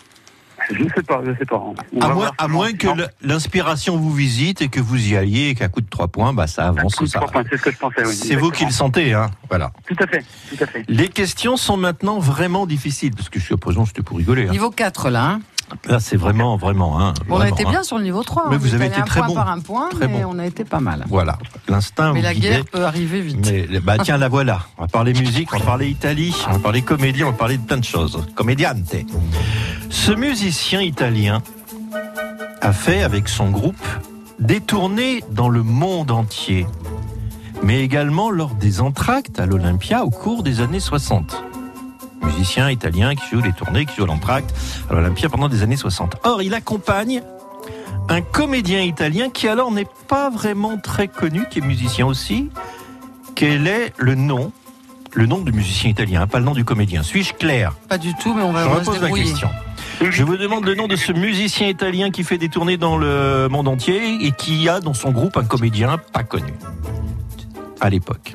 Je 0.71 0.83
ne 0.83 0.89
sais 0.89 1.03
pas, 1.03 1.21
je 1.25 1.31
ne 1.31 1.37
sais 1.37 1.45
pas. 1.45 1.63
On 1.93 2.01
À 2.01 2.49
moins, 2.49 2.69
à 2.71 2.73
que 2.73 2.89
l'inspiration 3.23 3.97
vous 3.99 4.13
visite 4.13 4.63
et 4.63 4.69
que 4.69 4.81
vous 4.81 5.11
y 5.11 5.17
alliez 5.17 5.49
et 5.51 5.55
qu'à 5.55 5.69
coup 5.69 5.81
de 5.81 5.89
3 5.89 6.09
points, 6.09 6.33
bah, 6.33 6.47
ça 6.47 6.67
avance. 6.69 6.97
C'est 6.99 7.07
ce 7.07 7.63
que 7.63 7.71
je 7.71 7.77
pensais, 7.79 8.05
oui. 8.05 8.13
C'est 8.15 8.35
vous 8.37 8.51
qui 8.51 8.65
le 8.65 8.73
sentez. 8.73 9.13
Hein. 9.13 9.31
Voilà. 9.49 9.71
Tout 9.87 9.95
à 10.03 10.07
fait, 10.07 10.25
tout 10.49 10.65
à 10.65 10.67
fait. 10.67 10.85
Les 10.89 11.09
questions 11.09 11.57
sont 11.57 11.77
maintenant 11.77 12.19
vraiment 12.19 12.67
difficiles, 12.67 13.13
parce 13.15 13.29
que 13.29 13.39
jusqu'à 13.39 13.57
présent, 13.59 13.85
c'était 13.87 14.03
pour 14.03 14.17
rigoler. 14.19 14.49
hein. 14.49 14.51
Niveau 14.51 14.71
4, 14.71 15.11
là. 15.11 15.25
hein. 15.25 15.41
Là, 15.89 16.01
c'est 16.01 16.17
vraiment, 16.17 16.57
vraiment. 16.57 17.01
Hein, 17.01 17.15
on 17.29 17.41
a 17.41 17.49
été 17.49 17.67
hein. 17.67 17.71
bien 17.71 17.83
sur 17.83 17.99
le 17.99 18.05
niveau 18.05 18.23
3. 18.23 18.47
Mais 18.49 18.55
hein. 18.55 18.59
vous 18.61 18.75
avez 18.75 18.87
été 18.87 19.01
un 19.01 19.05
très 19.05 19.23
bon. 19.23 19.35
par 19.35 19.51
un 19.51 19.61
point, 19.61 19.89
Très 19.91 20.07
mais 20.09 20.23
bon. 20.23 20.31
on 20.35 20.39
a 20.39 20.47
été 20.47 20.65
pas 20.65 20.81
mal. 20.81 21.05
Voilà. 21.09 21.39
L'instinct 21.69 22.13
Mais 22.13 22.23
la 22.23 22.35
guerre 22.35 22.65
peut 22.65 22.85
arriver 22.85 23.21
vite. 23.21 23.51
Mais 23.71 23.81
bah 23.81 23.97
tiens, 24.03 24.17
la 24.17 24.29
voilà. 24.29 24.61
On 24.79 24.83
va 24.83 24.89
parler 24.89 25.13
musique, 25.13 25.53
on 25.53 25.59
va 25.59 25.65
parler 25.65 25.89
Italie, 25.89 26.35
on 26.49 26.53
va 26.53 26.59
parler 26.59 26.83
comédie, 26.83 27.25
on 27.25 27.31
va 27.31 27.37
parler 27.37 27.59
de 27.59 27.65
plein 27.65 27.79
de 27.79 27.85
choses. 27.85 28.25
Comediante. 28.35 28.97
Ce 29.91 30.13
musicien 30.13 30.81
italien 30.81 31.43
a 32.61 32.73
fait 32.73 33.03
avec 33.03 33.29
son 33.29 33.51
groupe 33.51 33.77
des 34.39 34.61
tournées 34.61 35.25
dans 35.31 35.49
le 35.49 35.63
monde 35.63 36.11
entier, 36.11 36.67
mais 37.63 37.83
également 37.83 38.31
lors 38.31 38.55
des 38.55 38.81
entractes 38.81 39.41
à 39.41 39.47
l'Olympia 39.47 40.05
au 40.05 40.11
cours 40.11 40.43
des 40.43 40.61
années 40.61 40.81
60. 40.81 41.43
Musicien 42.23 42.71
italien 42.71 43.15
qui 43.15 43.25
joue 43.31 43.41
les 43.41 43.53
tournées, 43.53 43.87
qui 43.87 43.97
joue 43.97 44.07
l'entracte 44.07 44.55
à 44.91 44.95
l'Olympia 44.95 45.29
pendant 45.29 45.49
des 45.49 45.63
années 45.63 45.77
60. 45.77 46.17
Or, 46.25 46.43
il 46.43 46.55
accompagne 46.55 47.23
un 48.09 48.21
comédien 48.21 48.83
italien 48.83 49.31
qui 49.31 49.49
alors 49.49 49.71
n'est 49.71 49.89
pas 50.09 50.31
vraiment 50.31 50.79
très 50.79 51.09
connu, 51.09 51.45
qui 51.51 51.59
est 51.59 51.63
musicien 51.63 52.07
aussi. 52.07 52.51
Quel 53.35 53.67
est 53.67 53.93
le 53.99 54.15
nom 54.15 54.53
Le 55.13 55.27
nom 55.27 55.39
du 55.39 55.53
musicien 55.53 55.91
italien, 55.91 56.23
hein, 56.23 56.27
pas 56.27 56.39
le 56.39 56.45
nom 56.45 56.55
du 56.55 56.65
comédien. 56.65 57.03
Suis-je 57.03 57.35
clair? 57.35 57.73
Pas 57.89 57.99
du 57.99 58.15
tout, 58.15 58.35
mais 58.35 58.43
on 58.43 58.53
va, 58.53 58.65
Je 58.65 58.69
repose 58.69 59.03
la 59.03 59.11
question. 59.11 59.49
Je 60.01 60.25
vous 60.25 60.37
demande 60.37 60.65
le 60.67 60.75
nom 60.75 60.89
de 60.89 60.97
ce 60.97 61.13
musicien 61.13 61.69
italien 61.69 62.11
qui 62.11 62.23
fait 62.23 62.39
des 62.39 62.49
tournées 62.49 62.77
dans 62.77 62.99
le 62.99 63.49
monde 63.51 63.67
entier 63.67 64.25
et 64.25 64.33
qui 64.33 64.69
a 64.69 64.81
dans 64.81 64.95
son 64.95 65.11
groupe 65.11 65.37
un 65.37 65.45
comédien 65.45 65.99
pas 66.13 66.23
connu 66.23 66.53
à 67.81 67.89
l'époque. 67.89 68.35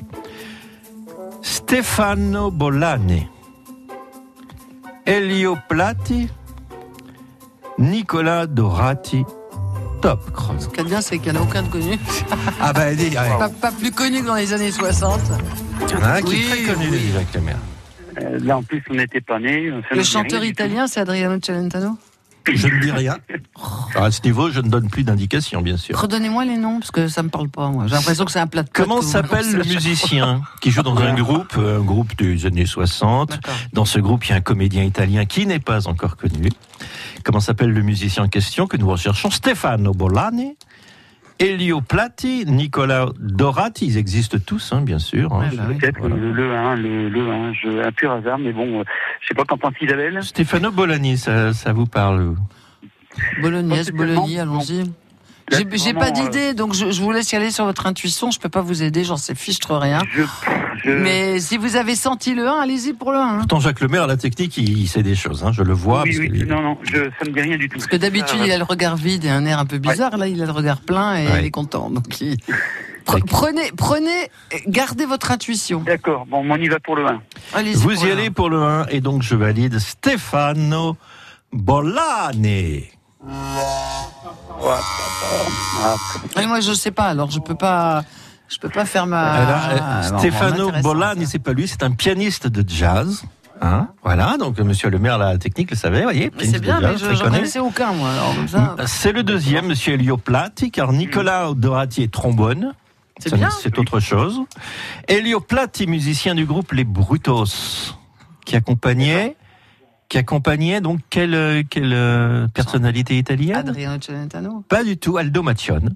Stefano 1.40 2.50
Bollani, 2.50 3.28
Elio 5.06 5.56
Platti, 5.68 6.28
Nicolas 7.78 8.46
Dorati, 8.46 9.24
Top 10.00 10.30
Cross. 10.32 10.64
Ce 10.64 10.68
qui 10.68 10.80
est 10.80 10.84
bien, 10.84 11.00
c'est 11.00 11.18
qu'il 11.18 11.32
n'y 11.32 11.38
en 11.38 11.42
a 11.42 11.44
aucun 11.44 11.62
de 11.62 11.68
connu. 11.68 11.98
Ah 12.60 12.72
bah, 12.72 12.92
il 12.92 13.12
y 13.12 13.14
Pas, 13.38 13.48
pas 13.48 13.72
plus 13.72 13.90
connu 13.90 14.20
que 14.22 14.26
dans 14.26 14.34
les 14.36 14.52
années 14.52 14.70
60. 14.70 15.20
en 15.80 16.02
a 16.02 16.06
un 16.14 16.22
qui 16.22 16.28
Oui, 16.30 16.44
est 16.46 16.64
très 16.64 16.74
connu, 16.74 16.88
oui. 16.90 17.10
Jacques 17.12 17.34
Lemaire. 17.34 17.58
Euh, 18.20 18.38
là, 18.42 18.58
en 18.58 18.62
plus, 18.62 18.82
on 18.90 18.94
n'était 18.94 19.20
pas 19.20 19.38
nés. 19.38 19.72
Le 19.90 20.02
chanteur 20.02 20.44
italien, 20.44 20.86
c'est 20.86 21.00
Adriano 21.00 21.38
Celentano? 21.42 21.96
Je 22.52 22.68
ne 22.68 22.80
dis 22.80 22.90
rien. 22.90 23.18
À 23.94 24.10
ce 24.10 24.22
niveau, 24.22 24.50
je 24.50 24.60
ne 24.60 24.68
donne 24.68 24.88
plus 24.88 25.04
d'indications, 25.04 25.60
bien 25.60 25.76
sûr. 25.76 26.00
Redonnez-moi 26.00 26.44
les 26.46 26.56
noms, 26.56 26.80
parce 26.80 26.90
que 26.90 27.08
ça 27.08 27.22
me 27.22 27.28
parle 27.28 27.48
pas, 27.48 27.68
moi. 27.68 27.86
J'ai 27.86 27.94
l'impression 27.94 28.24
que 28.24 28.32
c'est 28.32 28.40
un 28.40 28.46
plat 28.46 28.62
de 28.62 28.70
Comment 28.72 29.02
s'appelle 29.02 29.52
le 29.52 29.64
musicien 29.64 30.42
qui 30.60 30.70
joue 30.70 30.82
dans 30.82 30.96
un 30.96 31.14
groupe, 31.14 31.54
un 31.58 31.80
groupe 31.80 32.16
des 32.16 32.46
années 32.46 32.66
60 32.66 33.30
D'accord. 33.30 33.54
Dans 33.72 33.84
ce 33.84 33.98
groupe, 33.98 34.24
il 34.26 34.30
y 34.30 34.32
a 34.32 34.36
un 34.36 34.40
comédien 34.40 34.82
italien 34.82 35.26
qui 35.26 35.46
n'est 35.46 35.58
pas 35.60 35.88
encore 35.88 36.16
connu. 36.16 36.50
Comment 37.22 37.40
s'appelle 37.40 37.70
le 37.70 37.82
musicien 37.82 38.24
en 38.24 38.28
question 38.28 38.66
que 38.66 38.76
nous 38.76 38.88
recherchons? 38.88 39.30
Stefano 39.30 39.92
Bollani, 39.92 40.56
Elio 41.42 41.80
Platti, 41.80 42.44
Nicolas 42.46 43.06
Dorati. 43.18 43.86
Ils 43.86 43.98
existent 43.98 44.38
tous, 44.46 44.72
hein, 44.72 44.80
bien 44.82 44.98
sûr. 44.98 45.32
hein. 45.32 45.48
Ouais, 45.50 45.56
bah. 45.56 45.64
Peut-être 45.78 45.98
Voilà. 46.00 46.16
le, 46.16 46.32
le 46.32 46.54
1, 46.54 46.76
le, 46.76 47.08
le 47.08 47.20
1, 47.30 47.52
je, 47.54 47.86
un 47.86 47.92
pur 47.92 48.12
hasard, 48.12 48.38
mais 48.38 48.52
bon, 48.52 48.80
euh, 48.80 48.84
je 49.20 49.28
sais 49.28 49.34
pas 49.34 49.44
qu'en 49.44 49.58
pense 49.58 49.74
Isabelle? 49.80 50.22
Stefano 50.22 50.70
Bollani, 50.70 51.16
ça, 51.16 51.52
ça 51.52 51.72
vous 51.72 51.86
parle 51.86 52.34
Bolognaise, 53.42 53.90
Bologna, 53.92 54.42
allons-y. 54.42 54.84
J'ai 55.50 55.64
pas 55.64 55.76
vraiment, 55.76 56.02
euh, 56.02 56.10
d'idée, 56.10 56.54
donc 56.54 56.72
je, 56.74 56.90
je 56.90 57.00
vous 57.02 57.10
laisse 57.12 57.30
y 57.32 57.36
aller 57.36 57.50
sur 57.50 57.64
votre 57.64 57.86
intuition. 57.86 58.30
Je 58.30 58.38
peux 58.38 58.48
pas 58.48 58.60
vous 58.62 58.82
aider, 58.82 59.04
j'en 59.04 59.16
sais 59.16 59.34
fichtre 59.34 59.74
rien. 59.76 60.00
Je, 60.14 60.22
je, 60.84 60.90
Mais 60.90 61.40
si 61.40 61.56
vous 61.58 61.76
avez 61.76 61.94
senti 61.96 62.34
le 62.34 62.46
1, 62.48 62.60
allez-y 62.60 62.92
pour 62.92 63.12
le 63.12 63.18
1. 63.18 63.22
hein. 63.22 63.36
Pourtant, 63.38 63.60
Jacques 63.60 63.80
Lemaire, 63.80 64.04
à 64.04 64.06
la 64.06 64.16
technique, 64.16 64.56
il, 64.56 64.78
il 64.78 64.88
sait 64.88 65.02
des 65.02 65.14
choses. 65.14 65.44
hein, 65.44 65.52
je 65.52 65.62
le 65.62 65.72
vois. 65.74 66.02
oui, 66.02 66.16
parce 66.16 66.18
oui, 66.30 66.38
que- 66.40 66.44
non, 66.44 66.62
non, 66.62 66.78
je, 66.82 66.98
ça 67.18 67.24
me 67.26 67.30
dit 67.32 67.40
rien 67.40 67.56
du 67.58 67.68
tout. 67.68 67.78
Parce 67.78 67.86
que 67.88 67.96
d'habitude, 67.96 68.40
il 68.44 68.50
a 68.52 68.58
le 68.58 68.64
regard 68.64 68.96
vide 68.96 69.24
et 69.24 69.30
un 69.30 69.44
air 69.44 69.58
un 69.58 69.66
peu 69.66 69.78
bizarre. 69.78 70.16
Là, 70.16 70.28
il 70.28 70.40
a 70.42 70.46
le 70.46 70.52
regard 70.52 70.80
plein 70.80 71.16
et 71.16 71.26
Ouais. 71.26 71.40
il 71.40 71.46
est 71.46 71.50
content. 71.50 71.90
Donc, 71.90 72.20
il- 72.20 72.36
prenez, 73.26 73.72
prenez, 73.76 74.30
gardez 74.68 75.04
votre 75.06 75.30
intuition. 75.32 75.80
D'accord, 75.80 76.24
bon, 76.26 76.44
on 76.48 76.56
y 76.56 76.68
va 76.68 76.78
pour 76.80 76.96
le 76.96 77.04
1. 77.06 77.20
Allez-y 77.54 77.74
Vous 77.74 77.90
y 78.02 78.06
le 78.06 78.12
allez 78.12 78.26
1. 78.28 78.32
pour 78.32 78.48
le 78.48 78.62
1 78.62 78.86
et 78.86 79.00
donc 79.00 79.22
je 79.22 79.34
valide 79.34 79.78
Stefano 79.80 80.96
Bollani. 81.52 82.84
Et 86.40 86.46
moi, 86.46 86.60
je 86.60 86.72
sais 86.72 86.90
pas, 86.90 87.04
alors 87.04 87.30
je 87.30 87.38
peux 87.40 87.54
pas, 87.54 88.02
je 88.48 88.58
peux 88.58 88.68
pas 88.68 88.84
faire 88.84 89.06
ma. 89.06 89.32
Alors, 89.32 89.64
euh, 89.70 89.78
Ah, 89.80 90.10
bon, 90.10 90.18
Stefano 90.18 90.70
Bollani, 90.82 91.24
ça. 91.24 91.32
c'est 91.32 91.38
pas 91.38 91.52
lui, 91.52 91.68
c'est 91.68 91.82
un 91.82 91.92
pianiste 91.92 92.46
de 92.46 92.68
jazz. 92.68 93.22
Hein 93.60 93.88
voilà, 94.02 94.36
donc 94.38 94.58
euh, 94.58 94.64
monsieur 94.64 94.90
le 94.90 94.98
maire, 94.98 95.18
la 95.18 95.38
technique, 95.38 95.70
le 95.70 95.76
savait, 95.76 96.02
voyez. 96.02 96.32
Mais 96.36 96.46
c'est 96.46 96.58
bien, 96.58 96.80
mais 96.80 96.98
je 96.98 97.06
connu. 97.06 97.18
connaissais 97.20 97.60
aucun, 97.60 97.92
moi. 97.92 98.10
Ça. 98.48 98.74
C'est 98.86 99.12
le 99.12 99.22
deuxième, 99.22 99.66
monsieur 99.66 99.94
Elio 99.94 100.16
Platti, 100.16 100.70
car 100.72 100.92
Nicolas 100.92 101.52
Dorati 101.54 102.02
est 102.02 102.12
trombone. 102.12 102.74
C'est 103.20 103.34
bien. 103.34 103.50
C'est 103.50 103.78
autre 103.78 104.00
chose. 104.00 104.40
Elio 105.06 105.38
Platti, 105.38 105.86
musicien 105.86 106.34
du 106.34 106.44
groupe 106.44 106.72
Les 106.72 106.82
Brutos, 106.84 107.94
qui 108.44 108.56
accompagnait, 108.56 109.36
qui 110.12 110.18
accompagnait 110.18 110.82
donc 110.82 111.00
quelle, 111.08 111.64
quelle 111.70 111.94
euh, 111.94 112.46
personnalité 112.48 113.16
italienne? 113.16 113.66
Adriano 113.70 113.98
Celentano. 113.98 114.62
Pas 114.68 114.84
du 114.84 114.98
tout, 114.98 115.16
Aldo 115.16 115.42
Macione. 115.42 115.94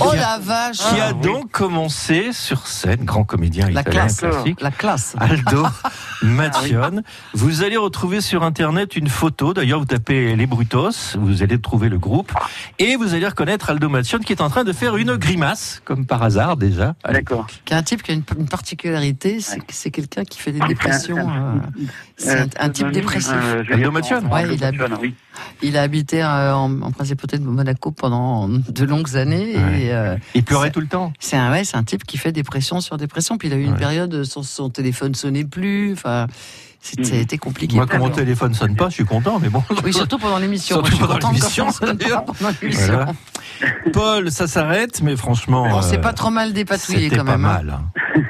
Oh 0.00 0.12
la 0.14 0.38
vache 0.38 0.78
qui 0.78 0.98
a 1.00 1.08
Ah, 1.08 1.12
oui. 1.14 1.20
donc 1.20 1.50
commencé 1.50 2.32
sur 2.32 2.66
scène, 2.66 3.04
grand 3.04 3.24
comédien 3.24 3.66
La 3.70 3.82
italien 3.82 4.00
classe, 4.06 4.20
classique. 4.20 4.60
la 4.62 4.70
classe. 4.70 5.14
Aldo 5.20 5.66
Macione. 6.22 7.02
Vous 7.34 7.62
allez 7.62 7.76
retrouver 7.76 8.20
sur 8.20 8.42
internet 8.44 8.96
une 8.96 9.08
photo. 9.08 9.52
D'ailleurs, 9.54 9.80
vous 9.80 9.84
tapez 9.84 10.34
les 10.36 10.46
Brutos, 10.46 11.16
vous 11.18 11.42
allez 11.42 11.60
trouver 11.60 11.88
le 11.88 11.98
groupe 11.98 12.32
et 12.78 12.96
vous 12.96 13.14
allez 13.14 13.26
reconnaître 13.26 13.70
Aldo 13.70 13.88
Macione 13.88 14.24
qui 14.24 14.32
est 14.32 14.40
en 14.40 14.48
train 14.48 14.64
de 14.64 14.72
faire 14.72 14.96
une 14.96 15.16
grimace, 15.16 15.82
comme 15.84 16.06
par 16.06 16.22
hasard 16.22 16.56
déjà. 16.56 16.94
D'accord. 17.08 17.46
Qui 17.64 17.74
est 17.74 17.76
un 17.76 17.82
type 17.82 18.02
qui 18.02 18.10
a 18.12 18.14
une, 18.14 18.24
une 18.38 18.48
particularité, 18.48 19.40
c'est 19.40 19.58
que 19.58 19.72
c'est 19.74 19.90
quelqu'un 19.90 20.24
qui 20.24 20.38
fait 20.38 20.52
des 20.52 20.60
dépressions. 20.60 21.18
euh, 21.18 21.58
c'est 22.16 22.40
un, 22.58 22.66
un 22.66 22.70
type 22.70 22.86
Euh, 22.86 22.90
dépressif. 22.90 23.32
euh, 23.34 23.64
Aldo 23.70 23.90
Macione 23.90 24.26
Ouais, 24.32 24.44
il 24.54 24.64
a- 24.64 24.72
Macione, 24.72 24.96
oui. 25.00 25.14
Il 25.62 25.76
a 25.76 25.82
habité 25.82 26.22
euh, 26.22 26.54
en, 26.54 26.80
en 26.82 26.90
principauté 26.92 27.38
de 27.38 27.44
Monaco 27.44 27.90
pendant 27.90 28.48
de 28.48 28.84
longues 28.84 29.16
années. 29.16 29.56
Ouais. 29.56 29.73
Et, 29.80 29.92
euh, 29.92 30.16
Il 30.34 30.44
pleurait 30.44 30.70
tout 30.70 30.80
le 30.80 30.86
temps. 30.86 31.12
c'est 31.18 31.36
un, 31.36 31.50
ouais, 31.50 31.64
c'est 31.64 31.76
un 31.76 31.84
type 31.84 32.04
qui 32.04 32.18
fait 32.18 32.32
dépression 32.32 32.80
sur 32.80 32.96
dépression. 32.96 33.38
Puis 33.38 33.48
il 33.48 33.54
a 33.54 33.56
eu 33.56 33.64
une 33.64 33.76
période, 33.76 34.24
son, 34.24 34.42
son 34.42 34.70
téléphone 34.70 35.14
sonnait 35.14 35.44
plus. 35.44 35.92
Enfin, 35.92 36.26
Mhm. 36.98 37.14
été 37.14 37.38
compliqué. 37.38 37.76
Moi, 37.76 37.86
quand 37.86 37.98
mon 37.98 38.10
téléphone 38.10 38.52
sonne 38.52 38.76
pas, 38.76 38.90
je 38.90 38.94
suis 38.96 39.06
content, 39.06 39.38
mais 39.40 39.48
bon. 39.48 39.62
Oui, 39.84 39.92
surtout 39.94 40.18
pendant 40.18 40.36
l'émission. 40.38 40.76
Surtout 40.76 40.82
Moi, 40.82 40.90
je 40.90 40.96
suis 40.96 41.06
pendant 41.06 41.28
l'émission, 41.30 41.66
pas 41.72 41.94
d'ailleurs. 41.94 42.24
Voilà. 42.60 43.06
Paul, 43.92 44.30
ça 44.30 44.46
s'arrête, 44.46 45.00
mais 45.02 45.16
franchement. 45.16 45.64
On 45.70 45.80
s'est 45.80 45.96
euh, 45.96 46.00
pas 46.02 46.12
trop 46.12 46.28
mal 46.30 46.52
dépatouillé 46.52 47.04
C'était 47.04 47.16
quand 47.16 47.24
pas 47.24 47.38
même. 47.38 47.46
hein. 47.46 47.62
mal. 47.64 47.80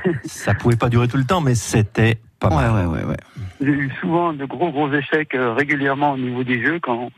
hein. 0.07 0.13
ça 0.25 0.55
pouvait 0.55 0.77
pas 0.77 0.89
durer 0.89 1.09
tout 1.09 1.17
le 1.17 1.25
temps, 1.25 1.41
mais 1.41 1.57
c'était 1.57 2.19
pas 2.39 2.49
Ouais, 2.49 2.55
mal. 2.71 2.87
ouais, 2.87 2.99
ouais, 2.99 3.05
ouais. 3.05 3.17
J'ai 3.61 3.71
eu 3.71 3.93
souvent 4.01 4.33
de 4.33 4.45
gros, 4.45 4.71
gros 4.71 4.93
échecs 4.93 5.35
euh, 5.35 5.53
régulièrement 5.53 6.13
au 6.13 6.19
niveau 6.19 6.45
des 6.45 6.65
jeux 6.65 6.79
quand, 6.81 7.11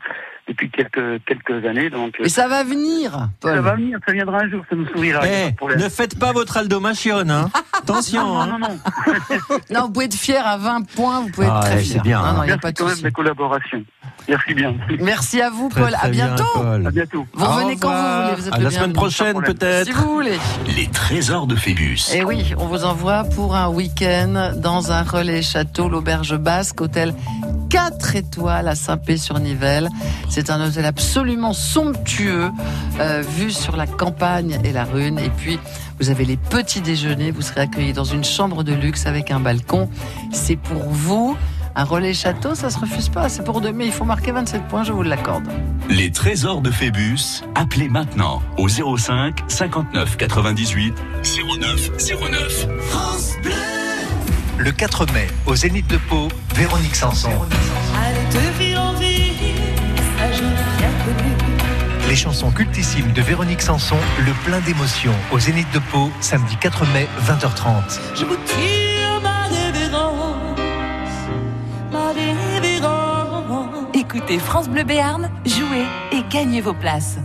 depuis 0.47 0.69
quelques 0.69 1.23
quelques 1.25 1.65
années. 1.65 1.89
Donc 1.89 2.15
euh, 2.19 2.25
Et 2.25 2.29
ça 2.29 2.47
va 2.47 2.63
venir, 2.63 3.29
Paul. 3.41 3.55
ça 3.55 3.61
va 3.61 3.75
venir, 3.75 3.99
ça 4.05 4.11
viendra 4.13 4.39
un 4.39 4.49
jour, 4.49 4.63
ça 4.69 4.75
nous 4.75 4.85
sourira. 4.87 5.25
y 5.27 5.29
Eh, 5.31 5.75
ne 5.77 5.89
faites 5.89 6.17
pas 6.17 6.31
votre 6.31 6.57
aldomation, 6.57 7.17
hein. 7.29 7.49
Attention, 7.77 8.25
Non, 8.25 8.39
hein. 8.41 8.47
non, 8.47 8.59
non, 8.59 8.67
non. 9.49 9.57
Non, 9.71 9.81
vous 9.87 9.91
pouvez 9.91 10.05
être 10.05 10.15
fier 10.15 10.45
à 10.45 10.57
20 10.57 10.87
points, 10.95 11.21
vous 11.21 11.29
pouvez 11.29 11.47
Ah 11.49 11.59
être 11.59 11.65
très 11.67 11.75
ouais, 11.75 11.81
fier. 11.83 11.93
c'est 11.97 12.01
bien, 12.03 12.21
Non, 12.21 12.33
non, 12.33 12.43
il 12.43 12.47
n'y 12.47 12.51
a 12.51 12.55
Merci 12.55 12.59
pas 12.61 12.71
de 12.71 12.77
quand 12.77 12.85
même 12.87 13.03
la 13.03 13.11
collaboration. 13.11 13.83
Merci 14.29 14.53
bien. 14.55 14.75
Merci 14.99 15.41
à 15.41 15.49
vous, 15.49 15.69
Paul. 15.69 15.91
très 15.91 16.07
à 16.07 16.09
bien, 16.09 16.27
bientôt. 16.27 16.43
Paul. 16.55 16.87
À 16.87 16.91
bientôt. 16.91 17.27
Vous 17.33 17.45
revenez 17.45 17.77
quand 17.77 17.89
vous 17.91 18.23
voulez. 18.23 18.35
Vous 18.41 18.47
êtes 18.47 18.53
À 18.53 18.57
le 18.57 18.63
la 18.65 18.71
semaine 18.71 18.93
prochaine, 18.93 19.41
peut-être. 19.41 19.85
Si 19.85 19.91
vous 19.93 20.13
voulez. 20.15 20.37
Les 20.75 20.87
trésors 20.87 21.47
de 21.47 21.55
Phébus. 21.55 21.99
Et 22.13 22.23
oui, 22.25 22.53
on 22.57 22.65
vous 22.65 22.83
envoie 22.83 23.23
pour 23.23 23.55
un 23.55 23.69
week-end 23.69 24.51
dans 24.57 24.91
un 24.91 25.03
relais 25.03 25.41
château, 25.41 25.87
l'auberge 25.87 26.35
basque, 26.37 26.81
hôtel 26.81 27.13
4 27.69 28.15
étoiles 28.15 28.67
à 28.67 28.75
Saint-Pé-sur-Nivelle. 28.75 29.89
C'est 30.29 30.49
un 30.49 30.65
hôtel 30.65 30.85
absolument 30.85 31.53
somptueux, 31.53 32.49
euh, 32.99 33.23
vu 33.37 33.51
sur 33.51 33.75
la 33.75 33.87
campagne 33.87 34.59
et 34.63 34.71
la 34.71 34.85
rune. 34.85 35.19
Et 35.19 35.29
puis, 35.29 35.59
vous 35.99 36.09
avez 36.09 36.25
les 36.25 36.37
petits 36.37 36.81
déjeuners. 36.81 37.31
Vous 37.31 37.41
serez 37.41 37.61
accueillis 37.61 37.93
dans 37.93 38.03
une 38.03 38.23
chambre 38.23 38.63
de 38.63 38.73
luxe 38.73 39.05
avec 39.05 39.31
un 39.31 39.39
balcon. 39.39 39.89
C'est 40.31 40.55
pour 40.55 40.89
vous. 40.89 41.37
Un 41.75 41.83
relais 41.83 42.13
château, 42.13 42.55
ça 42.55 42.71
se 42.71 42.79
refuse 42.79 43.09
pas. 43.09 43.29
C'est 43.29 43.43
pour 43.43 43.61
demain. 43.61 43.83
Il 43.83 43.91
faut 43.91 44.03
marquer 44.03 44.31
27 44.31 44.67
points, 44.67 44.83
je 44.83 44.91
vous 44.91 45.03
l'accorde. 45.03 45.43
Les 45.89 46.11
trésors 46.11 46.61
de 46.61 46.71
Phébus. 46.71 47.43
Appelez 47.53 47.87
maintenant 47.87 48.41
au 48.57 48.67
05 48.67 49.43
59 49.47 50.17
98 50.17 50.95
09 51.59 51.91
09. 52.31 52.67
Le 54.59 54.71
4 54.71 55.13
mai, 55.13 55.27
au 55.45 55.55
Zénith 55.55 55.85
de 55.87 55.97
Pau, 55.97 56.29
Véronique 56.55 56.95
Sanson. 56.95 57.29
Les 62.07 62.15
chansons 62.15 62.49
cultissimes 62.49 63.11
de 63.13 63.21
Véronique 63.21 63.61
Sanson, 63.61 63.97
le 64.25 64.31
plein 64.45 64.59
d'émotions 64.61 65.13
au 65.31 65.39
Zénith 65.39 65.71
de 65.73 65.79
Pau, 65.91 66.09
samedi 66.21 66.57
4 66.57 66.85
mai, 66.87 67.07
20h30. 67.27 67.99
Je 68.15 68.25
vous 68.25 68.35
tire 68.45 69.21
ma 69.21 69.43
révérence, 69.43 70.57
ma 71.91 72.07
révérence. 72.13 73.85
Écoutez 73.93 74.39
France 74.39 74.69
Bleu 74.69 74.83
Béarn, 74.83 75.29
jouez 75.45 75.85
et 76.11 76.23
gagnez 76.31 76.61
vos 76.61 76.73
places. 76.73 77.17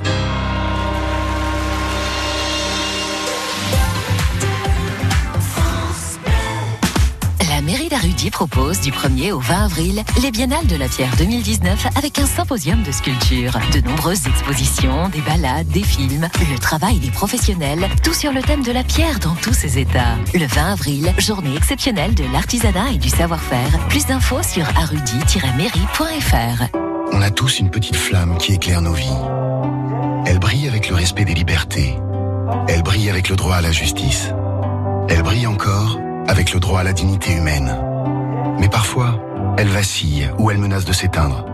Mairie 7.73 7.89
d'Arudi 7.89 8.31
propose 8.31 8.81
du 8.81 8.91
1er 8.91 9.33
au 9.33 9.39
20 9.39 9.65
avril 9.65 10.03
les 10.21 10.31
Biennales 10.31 10.67
de 10.67 10.77
la 10.77 10.89
Pierre 10.89 11.17
2019 11.17 11.87
avec 11.97 12.19
un 12.19 12.27
symposium 12.27 12.83
de 12.83 12.93
sculpture, 12.93 13.59
de 13.73 13.81
nombreuses 13.81 14.27
expositions, 14.27 15.09
des 15.09 15.23
balades, 15.23 15.69
des 15.69 15.83
films, 15.83 16.29
le 16.39 16.59
travail 16.59 16.99
des 16.99 17.11
professionnels, 17.11 17.89
tout 18.03 18.13
sur 18.13 18.31
le 18.31 18.43
thème 18.43 18.63
de 18.63 18.73
la 18.73 18.85
pierre 18.85 19.21
dans 19.21 19.35
tous 19.37 19.55
ses 19.55 19.79
états. 19.79 20.19
Le 20.35 20.45
20 20.45 20.73
avril, 20.73 21.15
journée 21.17 21.57
exceptionnelle 21.57 22.15
de 22.15 22.25
l'artisanat 22.31 22.91
et 22.93 22.99
du 22.99 23.09
savoir-faire. 23.09 23.79
Plus 23.89 24.05
d'infos 24.05 24.43
sur 24.43 24.67
arudi-mairie.fr. 24.77 26.77
On 27.13 27.23
a 27.23 27.31
tous 27.31 27.59
une 27.59 27.71
petite 27.71 27.97
flamme 27.97 28.37
qui 28.37 28.53
éclaire 28.53 28.83
nos 28.83 28.93
vies. 28.93 29.09
Elle 30.27 30.41
brille 30.41 30.69
avec 30.69 30.91
le 30.91 30.97
respect 30.97 31.25
des 31.25 31.33
libertés. 31.33 31.97
Elle 32.69 32.83
brille 32.83 33.09
avec 33.09 33.31
le 33.31 33.37
droit 33.37 33.57
à 33.57 33.63
la 33.63 33.73
justice. 33.73 34.29
Elle 35.09 35.23
brille 35.23 35.47
encore 35.47 36.02
avec 36.29 36.53
le 36.53 36.61
droit 36.61 36.81
à 36.81 36.85
la 36.85 36.93
dignité 36.93 37.33
humaine. 37.33 37.77
Mais 38.59 38.69
parfois, 38.69 39.21
elle 39.59 39.69
vacille 39.69 40.31
ou 40.39 40.51
elle 40.51 40.59
menace 40.59 40.85
de 40.85 40.93
s'éteindre. 40.93 41.47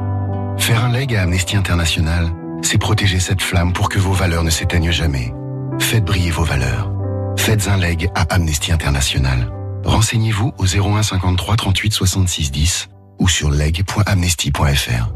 Faire 0.58 0.84
un 0.84 0.92
leg 0.92 1.14
à 1.14 1.22
Amnesty 1.22 1.56
International, 1.56 2.28
c'est 2.62 2.78
protéger 2.78 3.20
cette 3.20 3.42
flamme 3.42 3.72
pour 3.72 3.88
que 3.88 3.98
vos 3.98 4.12
valeurs 4.12 4.44
ne 4.44 4.50
s'éteignent 4.50 4.90
jamais. 4.90 5.32
Faites 5.78 6.04
briller 6.04 6.30
vos 6.30 6.44
valeurs. 6.44 6.92
Faites 7.36 7.68
un 7.68 7.76
leg 7.76 8.10
à 8.14 8.22
Amnesty 8.34 8.72
International. 8.72 9.50
Renseignez-vous 9.84 10.52
au 10.58 10.66
01 10.66 11.02
53 11.02 11.56
38 11.56 11.92
66 11.92 12.50
10 12.50 12.88
ou 13.20 13.28
sur 13.28 13.50
leg.amnesty.fr. 13.50 15.12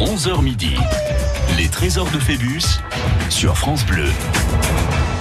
11h 0.00 0.42
midi. 0.42 0.74
Les 1.56 1.68
trésors 1.68 2.10
de 2.10 2.18
Phébus 2.18 2.80
sur 3.28 3.56
France 3.56 3.84
Bleu. 3.86 4.08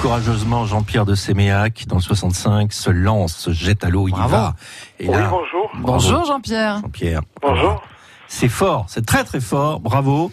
Courageusement, 0.04 0.66
Jean-Pierre 0.66 1.06
de 1.06 1.16
Séméac, 1.16 1.86
dans 1.88 1.96
le 1.96 2.02
65, 2.02 2.74
se 2.74 2.90
lance, 2.90 3.38
se 3.38 3.52
jette 3.54 3.86
à 3.86 3.90
l'eau, 3.90 4.10
il 4.10 4.14
y 4.14 4.28
va. 4.28 4.54
Et 5.00 5.08
Oui, 5.08 5.16
là, 5.16 5.30
bonjour. 5.32 5.72
Bonjour 5.76 6.26
Jean-Pierre. 6.26 6.80
Jean-Pierre. 6.82 7.22
Bonjour. 7.42 7.82
C'est 8.28 8.50
fort, 8.50 8.84
c'est 8.90 9.06
très 9.06 9.24
très 9.24 9.40
fort, 9.40 9.80
bravo. 9.80 10.30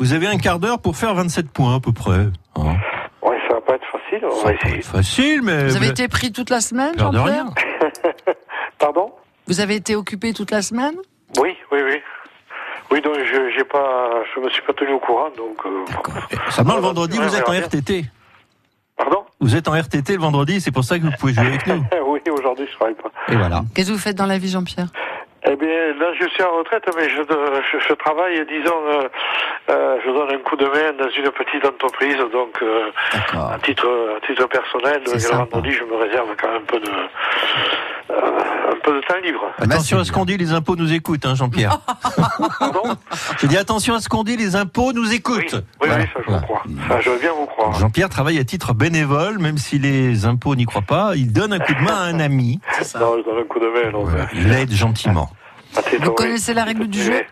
Vous 0.00 0.12
avez 0.12 0.26
un 0.26 0.38
quart 0.38 0.58
d'heure 0.58 0.80
pour 0.80 0.96
faire 0.96 1.14
27 1.14 1.52
points 1.52 1.76
à 1.76 1.78
peu 1.78 1.92
près. 1.92 2.26
hein. 2.56 2.74
Oui, 3.22 3.36
ça 3.46 3.54
va 3.54 3.60
pas 3.60 3.74
être 3.76 3.86
facile, 3.92 4.26
on 4.26 4.34
Ça 4.34 4.48
va 4.48 4.58
pas 4.58 4.68
être 4.70 4.84
facile, 4.84 5.40
mais... 5.44 5.66
Vous 5.68 5.76
avez 5.76 5.86
été 5.90 6.08
pris 6.08 6.32
toute 6.32 6.50
la 6.50 6.60
semaine, 6.60 6.98
Jean-Pierre. 6.98 7.46
Pardon? 8.80 9.12
Vous 9.46 9.60
avez 9.60 9.76
été 9.76 9.94
occupé 9.94 10.32
toute 10.34 10.50
la 10.50 10.62
semaine? 10.62 10.96
Oui, 11.40 11.50
oui, 11.70 11.78
oui. 11.84 11.96
Oui, 12.90 13.00
donc 13.00 13.14
je 13.18 13.52
j'ai 13.56 13.64
pas, 13.64 14.10
je 14.34 14.40
me 14.40 14.50
suis 14.50 14.62
pas 14.62 14.72
tenu 14.72 14.94
au 14.94 14.98
courant, 14.98 15.28
donc. 15.38 15.58
euh, 15.64 16.50
Seulement 16.50 16.72
le 16.74 16.80
Ouais, 16.80 16.86
vendredi, 16.88 17.18
vous 17.18 17.36
êtes 17.36 17.48
en 17.48 17.52
RTT. 17.52 18.06
Pardon 18.96 19.24
Vous 19.40 19.56
êtes 19.56 19.68
en 19.68 19.72
RTT 19.72 20.14
le 20.14 20.20
vendredi, 20.20 20.60
c'est 20.60 20.70
pour 20.70 20.84
ça 20.84 20.98
que 20.98 21.04
vous 21.04 21.12
pouvez 21.18 21.32
jouer 21.34 21.46
avec 21.46 21.66
nous. 21.66 21.82
Oui, 22.06 22.20
aujourd'hui 22.30 22.66
je 22.70 22.76
travaille 22.76 22.94
pas. 22.94 23.10
Et 23.32 23.36
voilà. 23.36 23.64
Qu'est-ce 23.74 23.88
que 23.88 23.92
vous 23.94 23.98
faites 23.98 24.16
dans 24.16 24.26
la 24.26 24.38
vie, 24.38 24.50
Jean-Pierre? 24.50 24.88
Eh 25.44 25.56
bien, 25.56 25.68
là, 25.98 26.12
je 26.20 26.28
suis 26.28 26.42
en 26.44 26.58
retraite, 26.58 26.84
mais 26.96 27.08
je, 27.10 27.16
je, 27.22 27.78
je 27.88 27.94
travaille, 27.94 28.44
disons, 28.46 28.78
euh, 28.86 29.08
euh, 29.70 29.96
je 30.04 30.10
donne 30.12 30.30
un 30.30 30.38
coup 30.38 30.54
de 30.56 30.66
main 30.66 30.92
dans 30.96 31.10
une 31.10 31.30
petite 31.32 31.64
entreprise, 31.66 32.16
donc 32.32 32.62
euh, 32.62 32.90
à 33.34 33.58
titre 33.64 33.88
à 34.22 34.24
titre 34.26 34.46
personnel, 34.46 35.02
le 35.04 35.18
vendredi, 35.36 35.72
je 35.72 35.82
me 35.84 35.96
réserve 35.96 36.28
quand 36.40 36.48
même 36.48 36.62
un 36.62 36.66
peu 36.66 36.78
de 36.78 36.90
un 38.10 38.76
peu 38.84 38.94
de 38.94 39.00
temps 39.00 39.18
libre. 39.22 39.40
Attention 39.58 39.98
à 39.98 40.04
ce 40.04 40.12
qu'on 40.12 40.24
dit, 40.24 40.36
les 40.36 40.52
impôts 40.52 40.76
nous 40.76 40.92
écoutent, 40.92 41.24
hein, 41.26 41.34
Jean-Pierre. 41.34 41.78
Je 43.38 43.46
dis 43.46 43.56
attention 43.56 43.94
à 43.94 44.00
ce 44.00 44.08
qu'on 44.08 44.22
dit, 44.22 44.36
les 44.36 44.54
impôts 44.56 44.92
nous 44.92 45.12
écoutent. 45.12 45.54
Oui, 45.54 45.88
Voilà. 45.88 45.96
oui, 45.98 46.04
ça 46.12 46.20
je 46.26 46.30
vous 46.32 46.40
crois. 46.40 46.62
Ça, 46.88 47.00
je 47.00 47.10
veux 47.10 47.18
bien 47.18 47.32
vous 47.32 47.46
croire. 47.46 47.72
Jean-Pierre 47.74 48.08
travaille 48.08 48.38
à 48.38 48.44
titre 48.44 48.74
bénévole, 48.74 49.38
même 49.38 49.56
si 49.58 49.78
les 49.78 50.26
impôts 50.26 50.54
n'y 50.54 50.66
croient 50.66 50.82
pas. 50.82 51.12
Il 51.16 51.32
donne 51.32 51.52
un 51.52 51.58
coup 51.58 51.74
de 51.74 51.80
main 51.80 51.94
à 51.94 52.04
un 52.04 52.20
ami. 52.20 52.60
Non, 53.00 53.16
je 53.18 53.24
donne 53.24 53.38
un 53.40 53.44
coup 53.44 53.58
de 53.60 53.66
main. 53.68 54.26
Il 54.34 54.48
l'aide 54.48 54.72
gentiment. 54.72 55.30
Vous 56.02 56.12
connaissez 56.12 56.54
la 56.54 56.64
règle 56.64 56.86
du 56.88 57.02
jeu 57.02 57.22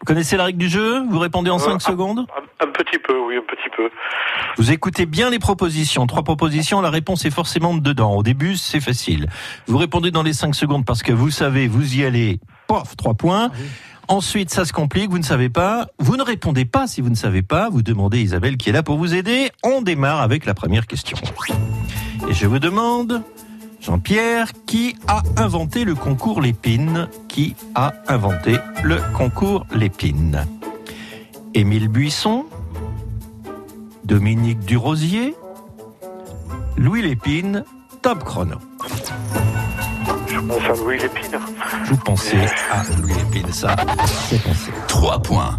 Vous 0.00 0.04
connaissez 0.06 0.36
la 0.36 0.44
règle 0.44 0.58
du 0.58 0.68
jeu 0.68 1.02
Vous 1.08 1.18
répondez 1.18 1.50
en 1.50 1.56
Euh, 1.56 1.64
5 1.78 1.80
secondes 1.82 2.26
Un 2.60 2.66
petit 2.68 2.98
peu, 2.98 3.18
oui, 3.26 3.36
un 3.36 3.42
petit 3.42 3.68
peu. 3.76 3.88
Vous 4.56 4.70
écoutez 4.70 5.06
bien 5.06 5.30
les 5.30 5.38
propositions. 5.38 6.06
Trois 6.06 6.22
propositions, 6.22 6.80
la 6.80 6.90
réponse 6.90 7.24
est 7.24 7.30
forcément 7.30 7.74
dedans. 7.74 8.14
Au 8.16 8.22
début, 8.22 8.56
c'est 8.56 8.80
facile. 8.80 9.26
Vous 9.66 9.78
répondez 9.78 10.10
dans 10.10 10.22
les 10.22 10.32
5 10.32 10.54
secondes 10.54 10.84
parce 10.84 11.02
que 11.02 11.12
vous 11.12 11.30
savez, 11.30 11.66
vous 11.68 11.96
y 11.96 12.04
allez, 12.04 12.40
pof, 12.66 12.96
3 12.96 13.14
points. 13.14 13.50
Ensuite, 14.08 14.50
ça 14.50 14.64
se 14.64 14.72
complique, 14.72 15.08
vous 15.10 15.18
ne 15.18 15.24
savez 15.24 15.48
pas. 15.50 15.86
Vous 16.00 16.16
ne 16.16 16.22
répondez 16.22 16.64
pas 16.64 16.86
si 16.88 17.00
vous 17.00 17.10
ne 17.10 17.14
savez 17.14 17.42
pas. 17.42 17.68
Vous 17.70 17.82
demandez 17.82 18.20
Isabelle 18.20 18.56
qui 18.56 18.68
est 18.68 18.72
là 18.72 18.82
pour 18.82 18.98
vous 18.98 19.14
aider. 19.14 19.50
On 19.62 19.82
démarre 19.82 20.20
avec 20.20 20.46
la 20.46 20.54
première 20.54 20.86
question. 20.88 21.16
Et 22.28 22.34
je 22.34 22.46
vous 22.46 22.58
demande, 22.58 23.22
Jean-Pierre, 23.80 24.48
qui 24.66 24.96
a 25.08 25.22
inventé 25.36 25.84
le 25.84 25.94
concours 25.94 26.40
Lépine 26.40 27.08
Qui 27.28 27.56
a 27.74 27.92
inventé 28.08 28.56
le 28.82 29.00
concours 29.16 29.66
Lépine 29.72 30.46
Émile 31.54 31.88
Buisson 31.88 32.44
Dominique 34.04 34.60
Durosier 34.60 35.34
Louis 36.76 37.02
Lépine 37.02 37.64
Top 38.02 38.24
chrono. 38.24 38.56
Je 40.26 40.38
pense 40.40 40.62
à 40.62 40.82
Louis 40.82 40.98
Lépine. 40.98 41.38
Vous 41.84 41.96
pensez 41.98 42.38
à 42.70 42.82
Louis 43.00 43.12
Lépine, 43.12 43.52
ça, 43.52 43.76
c'est 44.06 44.42
pensé. 44.42 44.70
3 44.88 45.20
points. 45.20 45.58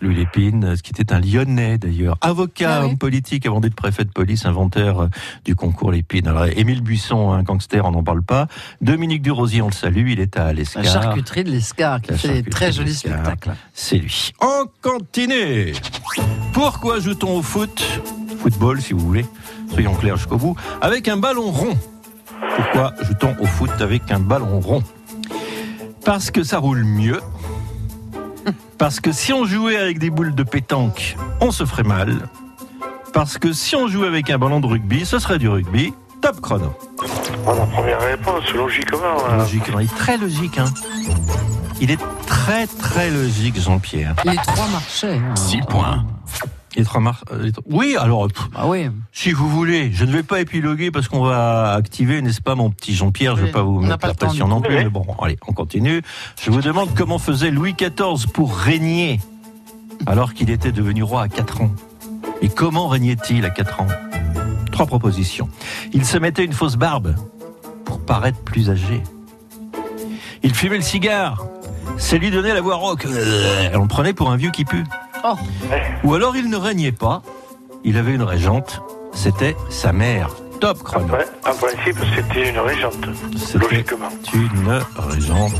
Louis 0.00 0.14
Lépine, 0.16 0.76
ce 0.76 0.82
qui 0.82 0.90
était 0.90 1.12
un 1.12 1.20
Lyonnais 1.20 1.78
d'ailleurs, 1.78 2.18
avocat, 2.20 2.76
Ah 2.76 2.80
oui. 2.84 2.90
homme 2.90 2.98
politique 2.98 3.46
avant 3.46 3.60
d'être 3.60 3.74
préfet 3.74 4.04
de 4.04 4.10
police, 4.10 4.44
inventeur 4.44 5.00
euh, 5.02 5.08
du 5.44 5.54
concours 5.54 5.90
Lépine. 5.92 6.28
Alors, 6.28 6.44
Émile 6.46 6.82
Buisson, 6.82 7.32
un 7.32 7.42
gangster, 7.42 7.84
on 7.86 7.92
n'en 7.92 8.02
parle 8.02 8.22
pas. 8.22 8.46
Dominique 8.82 9.22
Durosier, 9.22 9.62
on 9.62 9.68
le 9.68 9.72
salue, 9.72 10.08
il 10.10 10.20
est 10.20 10.36
à 10.36 10.46
La 10.46 10.52
l'Escar. 10.52 10.84
charcuterie 10.84 11.44
de 11.44 11.50
l'Escar 11.50 12.00
qui 12.02 12.10
La 12.10 12.18
fait 12.18 12.42
des 12.42 12.50
très 12.50 12.70
jolis 12.72 12.88
l'Escar. 12.90 13.24
spectacles. 13.24 13.56
C'est 13.72 13.98
lui. 13.98 14.32
On 14.42 14.64
continue. 14.82 15.72
Pourquoi 16.52 17.00
joue-t-on 17.00 17.38
au 17.38 17.42
foot 17.42 17.82
Football, 18.40 18.82
si 18.82 18.92
vous 18.92 19.00
voulez? 19.06 19.24
Soyons 19.72 19.94
clairs 19.94 20.16
jusqu'au 20.18 20.36
bout. 20.36 20.56
Avec 20.82 21.08
un 21.08 21.16
ballon 21.16 21.50
rond. 21.50 21.76
Pourquoi 22.56 22.92
joue-t-on 23.02 23.34
au 23.42 23.46
foot 23.46 23.70
avec 23.80 24.10
un 24.10 24.18
ballon 24.20 24.60
rond? 24.60 24.82
Parce 26.04 26.30
que 26.30 26.42
ça 26.42 26.58
roule 26.58 26.84
mieux. 26.84 27.20
Parce 28.78 29.00
que 29.00 29.12
si 29.12 29.32
on 29.32 29.44
jouait 29.44 29.76
avec 29.76 29.98
des 29.98 30.10
boules 30.10 30.34
de 30.34 30.42
pétanque, 30.42 31.16
on 31.40 31.50
se 31.50 31.64
ferait 31.64 31.82
mal. 31.84 32.28
Parce 33.12 33.38
que 33.38 33.52
si 33.52 33.76
on 33.76 33.86
jouait 33.88 34.08
avec 34.08 34.28
un 34.30 34.38
ballon 34.38 34.60
de 34.60 34.66
rugby, 34.66 35.06
ce 35.06 35.18
serait 35.18 35.38
du 35.38 35.48
rugby. 35.48 35.94
Top 36.20 36.40
chrono. 36.40 36.74
La 37.46 37.66
première 37.66 38.00
réponse, 38.00 38.50
logiquement. 38.54 38.98
hein. 39.30 39.36
Logique, 39.38 39.62
il 39.74 39.82
est 39.82 39.94
très 39.94 40.16
logique. 40.16 40.58
Hein. 40.58 40.64
Il 41.80 41.90
est 41.90 42.00
très 42.26 42.66
très 42.66 43.10
logique, 43.10 43.60
Jean-Pierre. 43.60 44.14
Les 44.24 44.36
trois 44.36 44.68
marchaient. 44.68 45.18
hein. 45.18 45.36
6 45.36 45.60
points. 45.68 46.04
Les 46.76 46.84
trois 46.84 47.00
mar- 47.00 47.24
euh, 47.32 47.42
les 47.44 47.52
Oui, 47.70 47.96
alors, 47.98 48.26
pff, 48.28 48.48
Ah 48.56 48.66
oui. 48.66 48.88
si 49.12 49.30
vous 49.32 49.48
voulez, 49.48 49.92
je 49.92 50.04
ne 50.04 50.10
vais 50.12 50.22
pas 50.24 50.40
épiloguer 50.40 50.90
parce 50.90 51.06
qu'on 51.08 51.22
va 51.22 51.72
activer, 51.74 52.20
n'est-ce 52.20 52.40
pas, 52.40 52.54
mon 52.56 52.70
petit 52.70 52.94
Jean-Pierre 52.94 53.36
Je 53.36 53.42
ne 53.42 53.46
vais 53.46 53.52
pas 53.52 53.62
vous 53.62 53.80
mettre 53.80 53.98
pas 53.98 54.08
la 54.08 54.14
pression 54.14 54.48
non 54.48 54.60
plus, 54.60 54.74
mais 54.74 54.88
bon, 54.88 55.06
allez, 55.22 55.38
on 55.46 55.52
continue. 55.52 56.02
Je 56.42 56.50
vous 56.50 56.60
demande 56.62 56.88
comment 56.96 57.18
faisait 57.18 57.50
Louis 57.52 57.74
XIV 57.74 58.26
pour 58.32 58.56
régner 58.56 59.20
alors 60.06 60.34
qu'il 60.34 60.50
était 60.50 60.72
devenu 60.72 61.02
roi 61.04 61.22
à 61.22 61.28
4 61.28 61.60
ans. 61.62 61.70
Et 62.42 62.48
comment 62.48 62.88
régnait-il 62.88 63.44
à 63.44 63.50
4 63.50 63.80
ans? 63.80 63.86
Trois 64.72 64.86
propositions. 64.86 65.48
Il 65.92 66.04
se 66.04 66.18
mettait 66.18 66.44
une 66.44 66.52
fausse 66.52 66.74
barbe 66.76 67.14
pour 67.84 68.00
paraître 68.04 68.40
plus 68.40 68.68
âgé. 68.70 69.00
Il 70.42 70.52
fumait 70.54 70.76
le 70.76 70.82
cigare. 70.82 71.46
Ça 71.96 72.16
lui 72.16 72.30
donnait 72.32 72.52
la 72.52 72.60
voix 72.60 72.74
rauque. 72.74 73.06
Euh, 73.06 73.68
On 73.74 73.82
le 73.82 73.88
prenait 73.88 74.12
pour 74.12 74.30
un 74.30 74.36
vieux 74.36 74.50
qui 74.50 74.64
pue. 74.64 74.84
Oh. 75.26 75.36
Ou 76.04 76.14
alors 76.14 76.36
il 76.36 76.50
ne 76.50 76.56
régnait 76.56 76.92
pas. 76.92 77.22
Il 77.82 77.96
avait 77.96 78.12
une 78.14 78.22
régente. 78.22 78.82
C'était 79.14 79.56
sa 79.70 79.92
mère. 79.92 80.28
Top 80.60 80.82
chrono. 80.82 81.14
En 81.46 81.54
principe, 81.54 81.96
c'était 82.14 82.50
une 82.50 82.58
régente, 82.58 82.96
C'était 83.36 83.58
logiquement. 83.58 84.08
une 84.34 84.82
régente. 84.96 85.52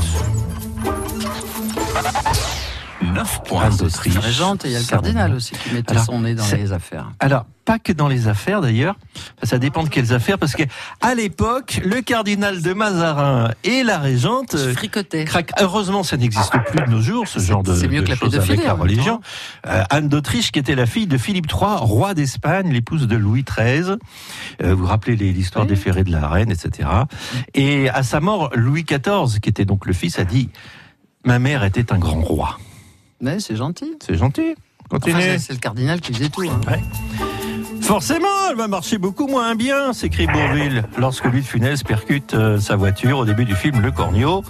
9 3.05 3.43
points. 3.43 3.69
D'Autriche. 3.69 4.17
Régente 4.17 4.65
et 4.65 4.69
il 4.69 4.71
y 4.73 4.75
a 4.75 4.79
le 4.79 4.85
cardinal 4.85 5.33
aussi 5.33 5.53
qui 5.55 5.73
mettait 5.73 5.91
Alors, 5.91 6.05
son 6.05 6.21
nez 6.21 6.35
dans 6.35 6.45
les 6.47 6.71
affaires. 6.71 7.11
Alors, 7.19 7.45
pas 7.65 7.79
que 7.79 7.91
dans 7.91 8.07
les 8.07 8.27
affaires 8.27 8.61
d'ailleurs. 8.61 8.95
Ça 9.43 9.57
dépend 9.57 9.83
de 9.83 9.89
quelles 9.89 10.13
affaires, 10.13 10.37
parce 10.37 10.53
que 10.53 10.63
à 11.01 11.15
l'époque, 11.15 11.81
le 11.83 12.01
cardinal 12.01 12.61
de 12.61 12.73
Mazarin 12.73 13.51
et 13.63 13.83
la 13.83 13.97
régente 13.97 14.53
euh, 14.53 14.73
Fricotait. 14.73 15.25
craquent. 15.25 15.51
Heureusement, 15.59 16.03
ça 16.03 16.15
n'existe 16.15 16.53
plus 16.67 16.85
de 16.85 16.91
nos 16.91 17.01
jours, 17.01 17.27
ce 17.27 17.39
genre 17.39 17.63
de, 17.63 17.73
c'est 17.73 17.87
mieux 17.87 18.01
de 18.01 18.05
que 18.05 18.11
la 18.11 18.15
choses 18.15 18.35
avec 18.35 18.63
la 18.63 18.73
religion. 18.73 19.19
Euh, 19.67 19.83
Anne 19.89 20.07
d'Autriche, 20.07 20.51
qui 20.51 20.59
était 20.59 20.75
la 20.75 20.85
fille 20.85 21.07
de 21.07 21.17
Philippe 21.17 21.51
III, 21.51 21.77
roi 21.79 22.13
d'Espagne, 22.13 22.71
l'épouse 22.71 23.07
de 23.07 23.15
Louis 23.15 23.43
XIII. 23.43 23.97
Euh, 24.61 24.75
vous 24.75 24.77
vous 24.77 24.85
rappelez 24.85 25.15
l'histoire 25.15 25.65
des 25.65 25.75
ferrets 25.75 26.03
de 26.03 26.11
la 26.11 26.27
reine, 26.27 26.51
etc. 26.51 26.87
Et 27.55 27.89
à 27.89 28.03
sa 28.03 28.19
mort, 28.19 28.51
Louis 28.53 28.83
XIV, 28.83 29.39
qui 29.39 29.49
était 29.49 29.65
donc 29.65 29.87
le 29.87 29.93
fils, 29.93 30.19
a 30.19 30.23
dit 30.23 30.49
Ma 31.25 31.39
mère 31.39 31.63
était 31.63 31.91
un 31.91 31.97
grand 31.97 32.21
roi. 32.21 32.59
Mais 33.21 33.39
c'est 33.39 33.55
gentil. 33.55 33.93
C'est 34.05 34.15
gentil. 34.17 34.55
Enfin, 34.91 34.99
Continuez. 34.99 35.21
c'est- 35.21 35.39
c'est 35.39 35.53
le 35.53 35.59
cardinal 35.59 35.99
qui 36.01 36.13
faisait 36.13 36.29
tout. 36.29 36.43
hein. 36.43 36.77
Forcément, 37.81 38.27
elle 38.49 38.55
va 38.55 38.67
marcher 38.67 38.97
beaucoup 38.97 39.27
moins 39.27 39.53
bien, 39.55 39.93
s'écrit 39.93 40.25
Bourville, 40.25 40.83
lorsque 40.97 41.25
Louis 41.25 41.41
de 41.41 41.45
Funès 41.45 41.83
percute 41.83 42.33
euh, 42.33 42.59
sa 42.59 42.75
voiture 42.75 43.19
au 43.19 43.25
début 43.25 43.45
du 43.45 43.55
film 43.55 43.79
Le 43.81 43.91
Cornio. 43.91 44.43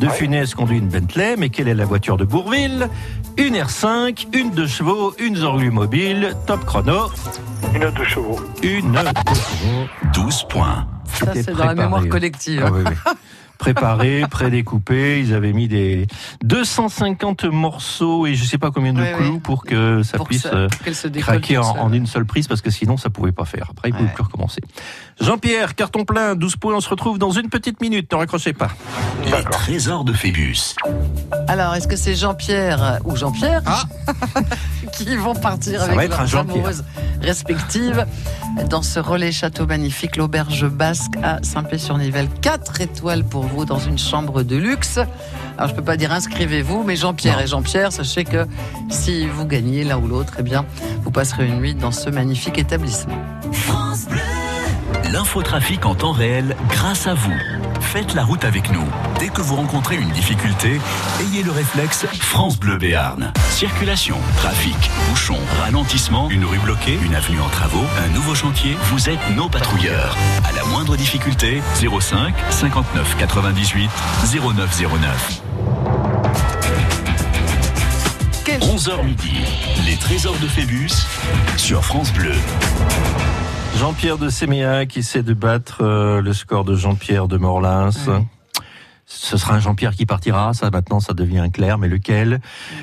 De 0.00 0.08
Funès 0.08 0.54
conduit 0.54 0.78
une 0.78 0.88
Bentley, 0.88 1.36
mais 1.36 1.50
quelle 1.50 1.68
est 1.68 1.74
la 1.74 1.84
voiture 1.84 2.16
de 2.16 2.24
Bourville? 2.24 2.88
Une 3.36 3.54
R5, 3.54 4.26
une 4.32 4.50
de 4.52 4.66
chevaux, 4.66 5.14
une 5.20 5.36
Zorlu 5.36 5.70
mobile, 5.70 6.34
top 6.46 6.64
chrono, 6.64 7.10
Une 7.74 7.90
de 7.90 8.04
chevaux. 8.04 8.40
une 8.62 8.92
de 8.92 8.98
chevaux. 8.98 9.86
12 10.12 10.44
points. 10.48 10.86
Ça, 11.06 11.32
c'est 11.34 11.52
dans 11.54 11.64
la 11.66 11.74
mémoire 11.74 12.08
collective. 12.08 12.62
Ah 12.66 12.70
oui, 12.72 12.82
oui. 12.86 12.92
Préparé, 13.60 14.22
prédécoupé, 14.30 15.20
ils 15.20 15.34
avaient 15.34 15.52
mis 15.52 15.68
des 15.68 16.06
250 16.44 17.44
morceaux 17.44 18.26
et 18.26 18.34
je 18.34 18.44
sais 18.44 18.58
pas 18.58 18.70
combien 18.70 18.92
de 18.92 19.00
Oui, 19.02 19.08
clous 19.16 19.38
pour 19.38 19.64
que 19.64 20.02
ça 20.02 20.16
Pour 20.16 20.26
que 20.26 20.30
puisse 20.30 20.42
ça- 20.42 20.54
euh, 20.54 20.68
craquer 21.20 21.58
en, 21.58 21.92
une 21.92 22.06
seule 22.06 22.24
prise 22.24 22.48
parce 22.48 22.60
que 22.62 22.70
sinon 22.70 22.96
ça 22.96 23.10
pouvait 23.10 23.32
pas 23.32 23.44
faire. 23.44 23.68
Après, 23.70 23.90
il 23.90 23.92
pouvait 23.92 24.06
Ouais. 24.08 24.14
plus 24.14 24.22
recommencer. 24.24 24.60
Jean-Pierre, 25.20 25.74
carton 25.74 26.04
plein, 26.04 26.34
12 26.34 26.56
points, 26.56 26.74
on 26.74 26.80
se 26.80 26.88
retrouve 26.88 27.18
dans 27.18 27.30
une 27.30 27.48
petite 27.50 27.80
minute, 27.80 28.10
ne 28.12 28.16
raccrochez 28.16 28.52
pas. 28.54 28.70
Les 29.26 29.42
trésors 29.50 30.04
de 30.04 30.12
Phébus. 30.12 30.74
Alors, 31.46 31.74
est-ce 31.74 31.86
que 31.86 31.96
c'est 31.96 32.14
Jean-Pierre 32.14 33.00
ou 33.04 33.14
Jean-Pierre 33.16 33.62
qui 34.92 35.14
vont 35.16 35.34
partir 35.34 35.80
Ça 35.82 35.92
avec 35.92 36.08
leurs 36.10 36.36
amoureuses 36.36 36.84
respectives 37.20 38.06
dans 38.68 38.82
ce 38.82 38.98
relais 38.98 39.32
château 39.32 39.66
magnifique, 39.66 40.16
l'auberge 40.16 40.66
basque 40.68 41.12
à 41.22 41.38
Saint-Pé-sur-Nivelle. 41.42 42.28
4 42.40 42.80
étoiles 42.80 43.24
pour 43.24 43.44
vous 43.52 43.64
dans 43.64 43.78
une 43.78 43.98
chambre 43.98 44.42
de 44.42 44.56
luxe. 44.56 44.98
Alors, 45.56 45.68
je 45.68 45.74
peux 45.74 45.84
pas 45.84 45.96
dire 45.96 46.12
inscrivez-vous, 46.12 46.82
mais 46.84 46.96
Jean-Pierre 46.96 47.40
et 47.40 47.46
Jean-Pierre, 47.46 47.92
sachez 47.92 48.24
que 48.24 48.46
si 48.88 49.26
vous 49.26 49.46
gagnez 49.46 49.84
l'un 49.84 49.98
ou 49.98 50.06
l'autre, 50.08 50.34
eh 50.38 50.42
bien, 50.42 50.64
vous 51.02 51.10
passerez 51.10 51.46
une 51.46 51.60
nuit 51.60 51.74
dans 51.74 51.92
ce 51.92 52.10
magnifique 52.10 52.58
établissement. 52.58 53.18
L'infotrafic 55.12 55.86
en 55.86 55.94
temps 55.94 56.12
réel 56.12 56.56
grâce 56.68 57.06
à 57.06 57.14
vous. 57.14 57.34
Faites 57.80 58.14
la 58.14 58.24
route 58.24 58.44
avec 58.44 58.70
nous. 58.70 58.86
Dès 59.18 59.28
que 59.28 59.40
vous 59.40 59.56
rencontrez 59.56 59.96
une 59.96 60.10
difficulté, 60.10 60.80
ayez 61.20 61.42
le 61.42 61.50
réflexe 61.50 62.06
France 62.20 62.58
Bleu 62.58 62.78
Béarn. 62.78 63.32
Circulation, 63.50 64.16
trafic, 64.36 64.76
bouchon, 65.08 65.38
ralentissement, 65.60 66.30
une 66.30 66.44
rue 66.44 66.58
bloquée, 66.58 66.98
une 67.04 67.14
avenue 67.14 67.40
en 67.40 67.48
travaux, 67.48 67.84
un 68.04 68.08
nouveau 68.14 68.34
chantier, 68.34 68.76
vous 68.84 69.08
êtes 69.08 69.20
nos 69.36 69.48
patrouilleurs. 69.48 70.16
À 70.48 70.52
la 70.52 70.64
moindre 70.64 70.96
difficulté, 70.96 71.62
05 71.74 72.34
59 72.50 73.16
98 73.18 73.90
0909. 74.24 75.42
11h 78.58 79.04
midi, 79.04 79.38
les 79.86 79.96
trésors 79.96 80.38
de 80.38 80.46
Phébus 80.46 80.90
sur 81.56 81.84
France 81.84 82.12
Bleu. 82.12 82.34
Jean-Pierre 83.78 84.18
de 84.18 84.28
Séméa 84.28 84.86
qui 84.86 85.00
essaie 85.00 85.22
de 85.22 85.34
battre 85.34 85.78
euh, 85.82 86.20
le 86.20 86.32
score 86.32 86.64
de 86.64 86.74
Jean-Pierre 86.76 87.28
de 87.28 87.36
Morlins. 87.36 87.90
Ce 89.12 89.36
sera 89.36 89.54
un 89.54 89.58
Jean-Pierre 89.58 89.96
qui 89.96 90.06
partira, 90.06 90.54
ça 90.54 90.70
maintenant 90.70 91.00
ça 91.00 91.14
devient 91.14 91.48
clair, 91.52 91.78
mais 91.78 91.88
lequel 91.88 92.40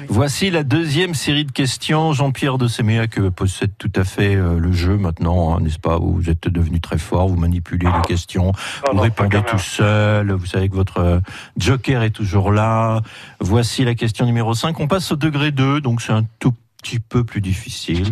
Voici 0.09 0.49
la 0.49 0.63
deuxième 0.63 1.13
série 1.13 1.45
de 1.45 1.53
questions. 1.53 2.11
Jean-Pierre 2.11 2.57
de 2.57 2.67
Séméa 2.67 3.07
que 3.07 3.29
possède 3.29 3.71
tout 3.77 3.91
à 3.95 4.03
fait 4.03 4.35
euh, 4.35 4.59
le 4.59 4.73
jeu 4.73 4.97
maintenant, 4.97 5.55
hein, 5.55 5.61
n'est-ce 5.61 5.79
pas? 5.79 5.97
Vous 5.97 6.29
êtes 6.29 6.49
devenu 6.49 6.81
très 6.81 6.97
fort, 6.97 7.29
vous 7.29 7.37
manipulez 7.37 7.87
les 7.87 8.01
questions, 8.05 8.51
Oh 8.53 8.89
vous 8.91 8.97
non, 8.97 9.03
répondez 9.03 9.41
tout 9.41 9.57
seul, 9.57 10.31
vous 10.31 10.45
savez 10.45 10.67
que 10.67 10.75
votre 10.75 10.97
euh, 10.99 11.19
joker 11.57 12.03
est 12.03 12.09
toujours 12.09 12.51
là. 12.51 13.01
Voici 13.39 13.85
la 13.85 13.95
question 13.95 14.25
numéro 14.25 14.53
5. 14.53 14.77
On 14.81 14.87
passe 14.87 15.11
au 15.13 15.15
degré 15.15 15.51
2, 15.51 15.79
donc 15.79 16.01
c'est 16.01 16.13
un 16.13 16.25
tout 16.39 16.53
petit 16.83 16.99
peu 16.99 17.23
plus 17.23 17.39
difficile. 17.39 18.11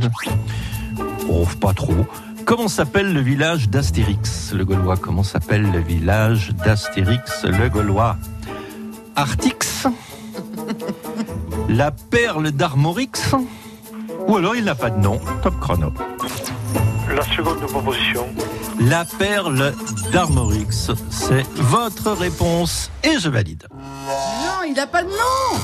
Oh, 1.28 1.46
pas 1.60 1.74
trop. 1.74 2.08
Comment 2.46 2.68
s'appelle 2.68 3.12
le 3.12 3.22
village 3.22 3.70
d'Astérix, 3.70 4.54
le 4.54 4.66
Gaulois 4.66 4.98
Comment 4.98 5.24
s'appelle 5.24 5.72
le 5.72 5.80
village 5.80 6.52
d'Astérix, 6.64 7.44
le 7.44 7.70
Gaulois 7.70 8.18
Artix 9.16 9.88
La 11.70 11.90
perle 11.90 12.52
d'Armorix 12.52 13.10
Ou 14.28 14.38
alors 14.38 14.56
il 14.56 14.64
n'a 14.64 14.76
pas 14.76 14.92
de 14.92 15.00
nom 15.00 15.20
Top 15.42 15.60
chrono. 15.60 15.92
La 17.16 17.24
seconde 17.24 17.60
proposition. 17.62 18.28
La 18.80 19.06
perle 19.06 19.74
d'Armorix, 20.12 20.92
c'est 21.10 21.48
votre 21.56 22.12
réponse 22.12 22.92
et 23.04 23.18
je 23.20 23.30
valide. 23.30 23.68
Non, 23.74 24.68
il 24.68 24.74
n'a 24.74 24.86
pas 24.86 25.04
de 25.04 25.10
nom 25.10 25.60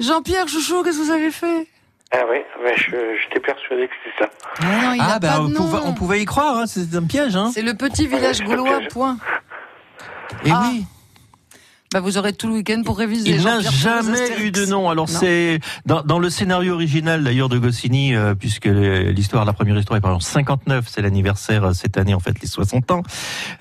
Jean-Pierre 0.00 0.48
Chouchou, 0.48 0.82
qu'est-ce 0.82 0.98
que 0.98 1.04
vous 1.04 1.12
avez 1.12 1.30
fait? 1.30 1.68
Ah 2.16 2.22
oui, 2.30 2.38
mais 2.62 2.76
je- 2.76 3.18
j'étais 3.22 3.40
persuadé 3.40 3.88
que 3.88 3.92
c'était 4.04 4.24
ça. 4.24 4.30
Ah 4.60 4.84
non, 4.86 4.92
il 4.94 4.98
n'a 4.98 5.18
bah, 5.18 5.28
pas 5.32 5.40
on, 5.40 5.48
de 5.48 5.54
pouvait, 5.54 5.78
on 5.84 5.94
pouvait 5.94 6.22
y 6.22 6.24
croire, 6.24 6.58
hein, 6.58 6.64
c'est 6.66 6.94
un 6.94 7.02
piège. 7.04 7.34
Hein. 7.34 7.50
C'est 7.52 7.62
le 7.62 7.74
petit 7.74 8.06
village 8.06 8.42
gaulois, 8.42 8.80
point. 8.90 9.16
Et 10.44 10.50
Ah. 10.52 10.68
oui, 10.70 10.84
Bah, 11.92 12.00
vous 12.00 12.18
aurez 12.18 12.32
tout 12.32 12.48
le 12.48 12.54
week-end 12.54 12.82
pour 12.84 12.98
réviser. 12.98 13.30
il 13.30 13.42
n'a 13.44 13.60
jamais 13.60 14.40
eu 14.42 14.50
de 14.50 14.64
nom. 14.66 14.90
Alors 14.90 15.06
Non. 15.06 15.12
c'est 15.20 15.60
dans, 15.86 16.02
dans 16.02 16.18
le 16.18 16.28
scénario 16.28 16.74
original 16.74 17.22
d'ailleurs 17.22 17.48
de 17.48 17.56
Goscinny, 17.58 18.14
euh, 18.16 18.34
puisque 18.34 18.64
l'histoire, 18.66 19.44
la 19.44 19.52
première 19.52 19.76
histoire 19.78 19.96
est 19.98 20.00
par 20.00 20.10
exemple 20.10 20.24
59, 20.24 20.86
c'est 20.88 21.02
l'anniversaire 21.02 21.64
euh, 21.66 21.72
cette 21.72 21.96
année 21.96 22.12
en 22.14 22.18
fait 22.20 22.40
les 22.40 22.48
60 22.48 22.90
ans. 22.90 23.02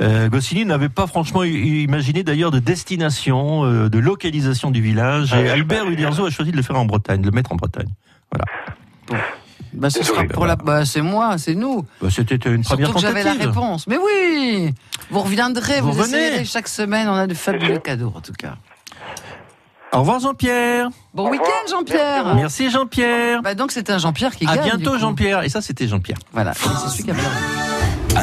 Euh, 0.01 0.29
Goscinny 0.29 0.65
n'avait 0.65 0.89
pas 0.89 1.05
franchement 1.05 1.43
imaginé 1.43 2.23
d'ailleurs 2.23 2.49
de 2.51 2.57
destination, 2.59 3.65
euh, 3.65 3.89
de 3.89 3.99
localisation 3.99 4.71
du 4.71 4.81
village. 4.81 5.29
Ah, 5.33 5.41
et 5.41 5.49
Albert. 5.51 5.87
Uderzo 5.89 6.25
a 6.25 6.31
choisi 6.31 6.51
de 6.51 6.57
le 6.57 6.63
faire 6.63 6.77
en 6.79 6.85
Bretagne, 6.85 7.21
de 7.21 7.27
le 7.27 7.33
mettre 7.35 7.51
en 7.51 7.55
Bretagne. 7.55 7.89
Voilà. 9.07 9.23
Bah, 9.73 9.89
ce 9.89 9.99
Désolé. 9.99 10.19
sera 10.19 10.27
pour 10.33 10.45
la. 10.45 10.55
Bah, 10.55 10.85
c'est 10.85 11.01
moi, 11.01 11.37
c'est 11.39 11.55
nous. 11.55 11.85
Bah, 12.01 12.07
C'était 12.11 12.35
une 12.35 12.63
première 12.63 12.87
Surtout 12.87 12.93
que 12.93 12.99
j'avais 12.99 13.23
la 13.23 13.33
réponse. 13.33 13.87
Mais 13.87 13.97
oui 13.97 14.73
Vous 15.09 15.19
reviendrez, 15.21 15.81
vous, 15.81 15.91
Vous 15.91 16.03
essayerez 16.03 16.45
chaque 16.45 16.67
semaine. 16.67 17.07
On 17.09 17.15
a 17.15 17.25
de 17.27 17.33
fabuleux 17.33 17.79
cadeaux, 17.79 18.13
en 18.15 18.21
tout 18.21 18.33
cas. 18.33 18.55
Au 19.91 19.99
revoir 19.99 20.19
Jean-Pierre. 20.19 20.89
Bon 21.13 21.29
week-end. 21.29 21.69
Jean-Pierre 21.69 22.35
Merci 22.35 22.69
Jean-Pierre. 22.71 23.41
bah, 23.41 23.55
Donc, 23.55 23.71
c'est 23.71 23.89
un 23.89 23.97
Jean-Pierre 23.97 24.35
qui 24.35 24.45
À 24.47 24.55
gagne. 24.57 24.71
du 24.71 24.77
bientôt. 24.77 24.97
Jean-Pierre. 24.97 25.43
Et 25.43 25.49
ça 25.49 25.61
c'était 25.61 25.87
Jean-Pierre. 25.87 26.17
Voilà, 26.31 26.53
c'est 26.53 26.89
celui 26.89 27.03
qui 27.03 27.11
a 27.11 27.13
perdu. 27.15 27.29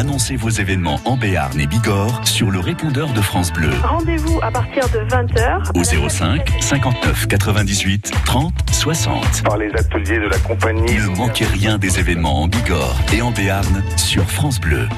Annoncez 0.01 0.35
vos 0.37 0.49
événements 0.49 0.99
en 1.05 1.19
Béarn 1.19 1.61
et 1.61 1.67
Bigorre 1.67 2.27
sur 2.27 2.51
le 2.51 2.59
répondeur 2.59 3.13
de 3.13 3.21
France 3.21 3.53
Bleu. 3.53 3.69
Rendez-vous 3.83 4.41
à 4.41 4.51
partir 4.51 4.89
de 4.89 5.01
20h 5.01 5.79
au 5.79 6.09
05 6.09 6.57
59 6.59 7.27
98 7.27 8.11
30 8.25 8.55
60. 8.73 9.43
Par 9.43 9.59
les 9.59 9.71
ateliers 9.75 10.21
de 10.21 10.29
la 10.29 10.39
compagnie. 10.39 10.95
Ne 10.95 11.15
manquez 11.19 11.45
rien 11.45 11.77
des 11.77 11.99
événements 11.99 12.45
en 12.45 12.49
Bigorre 12.49 12.97
et 13.13 13.21
en 13.21 13.31
Béarn 13.31 13.85
sur 13.99 14.25
France 14.25 14.59
Bleu. 14.59 14.89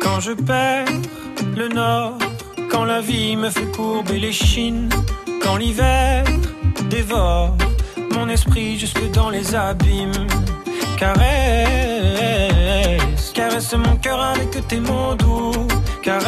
Quand 0.00 0.20
je 0.20 0.32
perds 0.32 0.86
le 1.54 1.68
nord 1.68 2.16
quand 2.72 2.84
la 2.84 3.00
vie 3.02 3.36
me 3.36 3.50
fait 3.50 3.70
courber 3.76 4.18
les 4.18 4.32
chines, 4.32 4.88
quand 5.42 5.56
l'hiver 5.56 6.24
dévore 6.88 7.54
mon 8.14 8.28
esprit 8.28 8.78
jusque 8.78 9.10
dans 9.12 9.28
les 9.28 9.54
abîmes. 9.54 10.26
Caresse, 10.98 11.22
caresse 13.34 13.74
mon 13.74 13.96
cœur 13.96 14.20
avec 14.20 14.66
tes 14.68 14.80
mots 14.80 15.14
doux. 15.14 15.52
Caresse, 16.02 16.22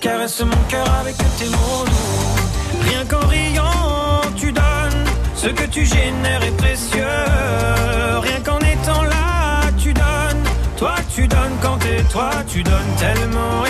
caresse 0.00 0.40
mon 0.40 0.62
cœur 0.68 0.88
avec 1.00 1.16
tes 1.38 1.50
mots 1.56 1.84
doux. 1.84 2.84
Rien 2.88 3.04
qu'en 3.04 3.26
riant, 3.26 4.22
tu 4.36 4.50
donnes 4.52 5.04
ce 5.34 5.48
que 5.48 5.66
tu 5.66 5.84
génères 5.84 6.42
est 6.42 6.56
précieux. 6.56 7.04
Rien 8.22 8.40
qu'en 8.44 8.58
étant 8.58 9.02
là, 9.02 9.60
tu 9.76 9.92
donnes. 9.92 10.44
Toi, 10.78 10.94
tu 11.14 11.28
donnes 11.28 11.56
quand 11.60 11.76
t'es 11.78 12.02
toi, 12.10 12.30
tu 12.48 12.62
donnes 12.62 12.94
tellement. 12.98 13.69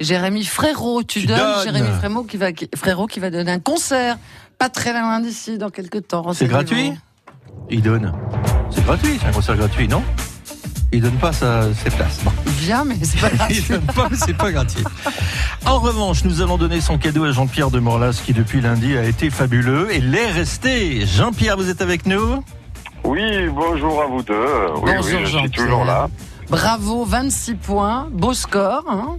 Jérémy 0.00 0.44
Frérot, 0.44 1.02
tu, 1.02 1.20
Tu 1.20 1.26
donnes. 1.26 1.38
donnes. 1.38 1.64
Jérémy 1.64 1.88
Frérot 1.98 2.24
qui, 2.24 2.36
va, 2.36 2.52
qui- 2.52 2.68
Frérot 2.74 3.06
qui 3.06 3.20
va 3.20 3.30
donner 3.30 3.52
un 3.52 3.58
concert, 3.60 4.16
pas 4.58 4.68
très 4.68 4.92
loin 4.92 5.20
d'ici, 5.20 5.58
dans 5.58 5.70
quelques 5.70 6.08
temps. 6.08 6.32
C'est 6.32 6.46
gratuit? 6.46 6.92
Il 7.70 7.82
donne. 7.82 8.12
C'est 8.70 8.84
gratuit, 8.84 9.18
c'est 9.20 9.28
un 9.28 9.32
concert 9.32 9.56
gratuit, 9.56 9.88
non? 9.88 10.02
Il 10.92 11.02
donne 11.02 11.18
pas 11.18 11.32
sa- 11.32 11.72
ses 11.74 11.90
places. 11.90 12.18
Bon. 12.24 12.32
Il 12.46 12.52
vient, 12.52 12.84
mais 12.84 12.96
c'est 13.02 13.20
pas 13.20 13.28
gratuit. 13.36 13.56
Il 13.58 13.68
donne 13.68 13.86
pas, 13.94 14.08
mais 14.10 14.16
c'est 14.16 14.36
pas 14.36 14.50
gratuit. 14.50 14.84
En 15.66 15.78
revanche, 15.78 16.24
nous 16.24 16.40
allons 16.40 16.56
donner 16.58 16.80
son 16.80 16.98
cadeau 16.98 17.24
à 17.24 17.32
Jean-Pierre 17.32 17.70
de 17.70 17.78
Morlas 17.78 18.20
qui 18.24 18.32
depuis 18.32 18.60
lundi 18.60 18.96
a 18.96 19.04
été 19.04 19.30
fabuleux 19.30 19.88
et 19.94 20.00
l'est 20.00 20.30
resté. 20.32 21.06
Jean-Pierre, 21.06 21.56
vous 21.56 21.68
êtes 21.68 21.80
avec 21.82 22.06
nous? 22.06 22.42
Oui, 23.04 23.48
bonjour 23.54 24.02
à 24.02 24.06
vous 24.06 24.22
deux. 24.22 24.34
Oui, 24.82 24.92
Bonjour, 24.96 25.04
oui, 25.04 25.10
je 25.20 25.26
suis 25.26 25.26
Jean-Pierre. 25.38 25.64
toujours 25.66 25.84
là. 25.84 26.08
Bravo, 26.48 27.04
26 27.04 27.54
points, 27.54 28.08
beau 28.10 28.32
score. 28.32 28.84
hein. 28.88 29.18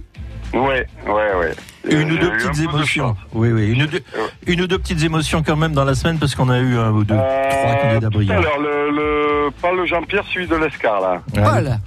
Ouais, 0.52 0.86
ouais, 1.06 1.34
ouais. 1.40 1.54
Une 1.88 2.12
ou 2.12 2.18
deux 2.18 2.30
petites 2.32 2.58
de 2.58 2.68
émotions. 2.68 3.16
Oui, 3.32 3.50
oui. 3.50 3.72
Une 3.72 3.82
ou, 3.82 3.86
deux, 3.86 4.02
une 4.46 4.60
ou 4.60 4.66
deux 4.66 4.78
petites 4.78 5.02
émotions 5.02 5.42
quand 5.42 5.56
même 5.56 5.72
dans 5.72 5.84
la 5.84 5.94
semaine 5.94 6.18
parce 6.18 6.34
qu'on 6.34 6.48
a 6.48 6.58
eu 6.58 6.76
un 6.76 6.90
ou 6.92 7.04
deux, 7.04 7.14
trois 7.16 7.74
candidats 7.82 8.10
brillants. 8.10 8.38
Alors, 8.38 8.58
le, 8.60 8.90
le, 8.90 9.50
pas 9.60 9.72
le 9.72 9.86
Jean-Pierre, 9.86 10.24
celui 10.32 10.46
de 10.46 10.56
l'Escar, 10.56 11.00
là. 11.00 11.22
Paul. 11.34 11.78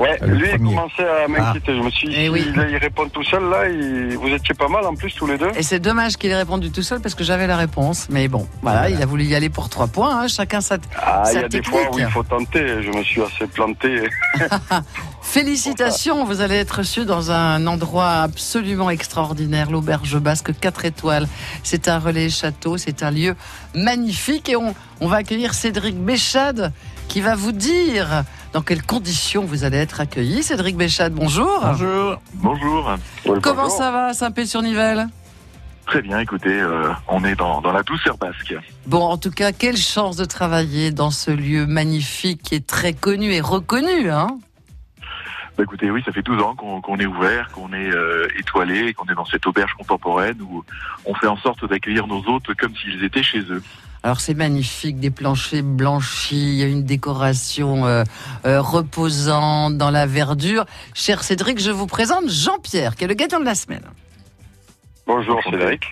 Ouais, 0.00 0.16
Ah, 0.20 0.26
le 0.26 0.34
lui, 0.34 0.48
il 0.52 0.58
commençait 0.58 1.06
à 1.06 1.28
m'inquiéter. 1.28 1.76
Je 1.76 1.82
me 1.82 1.90
suis 1.90 2.08
dit, 2.08 2.14
Eh 2.16 2.28
oui. 2.30 2.42
il 2.70 2.76
répond 2.78 3.06
tout 3.08 3.22
seul, 3.22 3.44
là, 3.50 3.68
il- 3.68 4.16
vous 4.16 4.28
étiez 4.28 4.54
pas 4.54 4.66
mal 4.68 4.84
en 4.86 4.94
plus, 4.94 5.12
tous 5.14 5.26
les 5.26 5.36
deux. 5.36 5.50
Et 5.56 5.62
c'est 5.62 5.78
dommage 5.78 6.16
qu'il 6.16 6.30
ait 6.30 6.36
répondu 6.36 6.70
tout 6.70 6.82
seul 6.82 7.00
parce 7.00 7.14
que 7.14 7.22
j'avais 7.22 7.46
la 7.46 7.56
réponse. 7.58 8.06
Mais 8.10 8.26
bon, 8.26 8.48
voilà, 8.62 8.88
il 8.88 9.00
a 9.02 9.06
voulu 9.06 9.24
y 9.24 9.34
aller 9.34 9.50
pour 9.50 9.68
trois 9.68 9.86
points. 9.88 10.22
hein, 10.22 10.26
chacun 10.28 10.60
sa, 10.62 10.78
Ah, 10.96 11.22
il 11.26 11.32
sa 11.32 11.32
y 11.34 11.36
a 11.38 11.42
des 11.48 11.60
technique. 11.60 11.66
fois 11.70 11.94
où 11.94 11.98
il 11.98 12.06
faut 12.08 12.22
tenter. 12.22 12.82
Je 12.82 12.90
me 12.96 13.02
suis 13.04 13.20
assez 13.22 13.46
planté. 13.46 14.08
Félicitations, 15.22 16.24
vous 16.24 16.40
allez 16.40 16.56
être 16.56 16.78
reçu 16.78 17.04
dans 17.04 17.30
un 17.30 17.66
endroit 17.66 18.22
absolument 18.22 18.90
extraordinaire, 18.90 19.70
l'auberge 19.70 20.16
basque 20.18 20.58
4 20.58 20.86
étoiles. 20.86 21.28
C'est 21.62 21.88
un 21.88 21.98
relais 21.98 22.30
château, 22.30 22.78
c'est 22.78 23.02
un 23.02 23.10
lieu 23.10 23.36
magnifique 23.74 24.48
et 24.48 24.56
on, 24.56 24.74
on 25.00 25.06
va 25.08 25.18
accueillir 25.18 25.52
Cédric 25.54 25.96
Béchade 25.96 26.72
qui 27.08 27.20
va 27.20 27.34
vous 27.34 27.52
dire 27.52 28.24
dans 28.52 28.62
quelles 28.62 28.82
conditions 28.82 29.44
vous 29.44 29.64
allez 29.64 29.78
être 29.78 30.00
accueilli. 30.00 30.42
Cédric 30.42 30.76
Béchade, 30.76 31.12
bonjour. 31.14 31.60
Bonjour. 31.62 32.18
Bonjour. 32.34 32.96
Comment 33.42 33.68
ça 33.68 33.90
va, 33.90 34.12
Saint-Pé-sur-Nivelle 34.12 35.08
Très 35.86 36.02
bien, 36.02 36.20
écoutez, 36.20 36.60
euh, 36.60 36.92
on 37.08 37.24
est 37.24 37.34
dans, 37.34 37.60
dans 37.60 37.72
la 37.72 37.82
douceur 37.82 38.16
basque. 38.16 38.54
Bon, 38.86 39.02
en 39.02 39.18
tout 39.18 39.32
cas, 39.32 39.50
quelle 39.50 39.76
chance 39.76 40.16
de 40.16 40.24
travailler 40.24 40.92
dans 40.92 41.10
ce 41.10 41.32
lieu 41.32 41.66
magnifique 41.66 42.42
qui 42.42 42.54
est 42.54 42.66
très 42.66 42.92
connu 42.92 43.32
et 43.32 43.40
reconnu. 43.40 44.08
Hein? 44.08 44.38
Bah, 45.56 45.64
écoutez, 45.64 45.90
oui, 45.90 46.02
ça 46.06 46.12
fait 46.12 46.22
12 46.22 46.42
ans 46.42 46.54
qu'on 46.54 46.96
est 46.98 47.06
ouvert, 47.06 47.50
qu'on 47.50 47.72
est 47.72 47.90
euh, 47.90 48.28
étoilé, 48.38 48.94
qu'on 48.94 49.06
est 49.06 49.14
dans 49.14 49.24
cette 49.26 49.46
auberge 49.46 49.72
contemporaine 49.74 50.40
où 50.40 50.64
on 51.04 51.14
fait 51.14 51.26
en 51.26 51.36
sorte 51.38 51.68
d'accueillir 51.68 52.06
nos 52.06 52.22
hôtes 52.28 52.54
comme 52.54 52.74
s'ils 52.76 53.02
étaient 53.02 53.22
chez 53.22 53.40
eux. 53.40 53.62
Alors 54.02 54.20
c'est 54.20 54.34
magnifique, 54.34 54.98
des 54.98 55.10
planchers 55.10 55.62
blanchis, 55.62 56.36
il 56.36 56.54
y 56.54 56.62
a 56.62 56.66
une 56.66 56.84
décoration 56.84 57.86
euh, 57.86 58.02
euh, 58.46 58.62
reposante 58.62 59.76
dans 59.76 59.90
la 59.90 60.06
verdure. 60.06 60.64
Cher 60.94 61.22
Cédric, 61.22 61.58
je 61.60 61.70
vous 61.70 61.86
présente 61.86 62.28
Jean-Pierre, 62.30 62.96
qui 62.96 63.04
est 63.04 63.08
le 63.08 63.14
gagnant 63.14 63.40
de 63.40 63.44
la 63.44 63.54
semaine. 63.54 63.84
Bonjour, 65.06 65.38
Cédric. 65.44 65.82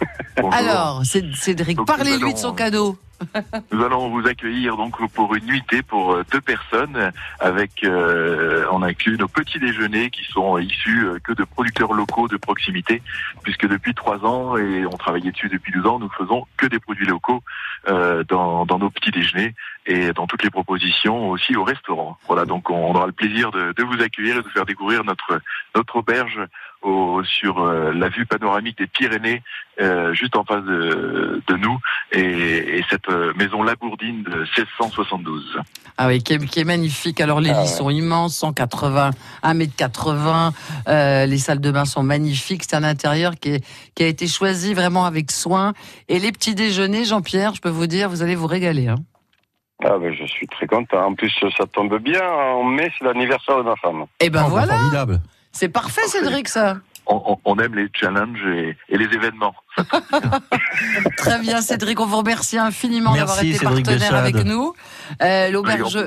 Alors, 0.52 1.04
Cé- 1.04 1.30
Cédric, 1.34 1.84
parlez-lui 1.84 2.32
de 2.32 2.38
son 2.38 2.54
cadeau. 2.54 2.96
Nous 3.72 3.82
allons 3.82 4.08
vous 4.08 4.26
accueillir 4.26 4.76
donc 4.76 4.96
pour 5.12 5.34
une 5.34 5.44
nuitée 5.44 5.82
pour 5.82 6.12
euh, 6.12 6.24
deux 6.32 6.40
personnes 6.40 7.12
avec 7.38 7.84
euh, 7.84 8.64
on 8.72 8.82
inclut 8.82 9.16
nos 9.18 9.28
petits 9.28 9.58
déjeuners 9.58 10.10
qui 10.10 10.24
sont 10.24 10.58
issus 10.58 11.06
euh, 11.06 11.18
que 11.22 11.32
de 11.32 11.44
producteurs 11.44 11.92
locaux 11.92 12.28
de 12.28 12.36
proximité 12.36 13.02
puisque 13.42 13.66
depuis 13.66 13.94
trois 13.94 14.24
ans 14.24 14.56
et 14.56 14.86
on 14.86 14.96
travaillait 14.96 15.32
dessus 15.32 15.48
depuis 15.48 15.72
12 15.72 15.86
ans 15.86 15.98
nous 15.98 16.10
faisons 16.10 16.46
que 16.56 16.66
des 16.66 16.78
produits 16.78 17.06
locaux 17.06 17.42
euh, 17.88 18.24
dans, 18.28 18.64
dans 18.64 18.78
nos 18.78 18.90
petits 18.90 19.10
déjeuners 19.10 19.54
et 19.86 20.12
dans 20.12 20.26
toutes 20.26 20.42
les 20.42 20.50
propositions 20.50 21.30
aussi 21.30 21.56
au 21.56 21.64
restaurant. 21.64 22.18
Voilà 22.26 22.46
donc 22.46 22.70
on 22.70 22.94
aura 22.94 23.06
le 23.06 23.12
plaisir 23.12 23.50
de, 23.50 23.72
de 23.72 23.82
vous 23.82 24.00
accueillir 24.02 24.36
et 24.36 24.38
de 24.38 24.44
vous 24.44 24.50
faire 24.50 24.66
découvrir 24.66 25.04
notre 25.04 25.40
notre 25.74 25.96
auberge 25.96 26.40
au, 26.82 27.22
sur 27.24 27.60
euh, 27.60 27.92
la 27.92 28.08
vue 28.08 28.26
panoramique 28.26 28.78
des 28.78 28.86
Pyrénées, 28.86 29.42
euh, 29.80 30.12
juste 30.14 30.36
en 30.36 30.44
face 30.44 30.64
de, 30.64 31.42
de 31.46 31.56
nous, 31.56 31.78
et, 32.12 32.78
et 32.78 32.84
cette 32.90 33.08
euh, 33.08 33.32
maison 33.36 33.62
labourdine 33.62 34.22
de 34.22 34.38
1672. 34.56 35.58
Ah 35.98 36.06
oui, 36.08 36.22
qui 36.22 36.34
est, 36.34 36.46
qui 36.46 36.60
est 36.60 36.64
magnifique. 36.64 37.20
Alors 37.20 37.40
les 37.40 37.50
Ah 37.50 37.54
lits 37.54 37.58
ouais. 37.60 37.66
sont 37.66 37.90
immenses, 37.90 38.36
180, 38.36 39.10
1m80. 39.42 40.52
Euh, 40.88 41.26
les 41.26 41.38
salles 41.38 41.60
de 41.60 41.70
bain 41.70 41.84
sont 41.84 42.02
magnifiques. 42.02 42.62
C'est 42.68 42.76
un 42.76 42.84
intérieur 42.84 43.34
qui, 43.34 43.50
est, 43.50 43.64
qui 43.94 44.02
a 44.02 44.06
été 44.06 44.26
choisi 44.26 44.74
vraiment 44.74 45.04
avec 45.04 45.30
soin. 45.30 45.74
Et 46.08 46.18
les 46.18 46.32
petits 46.32 46.54
déjeuners, 46.54 47.04
Jean-Pierre, 47.04 47.54
je 47.54 47.60
peux 47.60 47.68
vous 47.68 47.86
dire, 47.86 48.08
vous 48.08 48.22
allez 48.22 48.34
vous 48.34 48.46
régaler. 48.46 48.88
Hein. 48.88 48.96
Ah 49.84 49.96
ben, 49.98 50.12
je 50.12 50.24
suis 50.26 50.46
très 50.46 50.66
content. 50.66 51.06
En 51.06 51.14
plus, 51.14 51.32
ça 51.56 51.66
tombe 51.66 51.98
bien. 51.98 52.22
En 52.22 52.64
mai, 52.64 52.90
c'est 52.98 53.04
l'anniversaire 53.04 53.58
de 53.58 53.62
ma 53.62 53.76
femme. 53.76 54.04
Eh 54.20 54.28
ben 54.30 54.44
Oh, 54.46 54.50
voilà, 54.50 54.74
Formidable. 54.74 55.20
C'est 55.52 55.68
parfait, 55.68 56.06
Cédric, 56.06 56.48
ça. 56.48 56.78
On, 57.06 57.58
aime 57.58 57.74
les 57.74 57.88
challenges 57.92 58.44
et, 58.46 58.76
et 58.88 58.96
les 58.96 59.06
événements. 59.06 59.54
Très 61.16 61.40
bien, 61.40 61.60
Cédric, 61.60 61.98
on 61.98 62.06
vous 62.06 62.18
remercie 62.18 62.56
infiniment 62.56 63.14
d'avoir 63.14 63.42
été 63.42 63.54
Cédric 63.54 63.84
partenaire 63.84 64.14
avec 64.14 64.36
nous. 64.44 64.74
Euh, 65.20 65.50
L'auberge, 65.50 65.98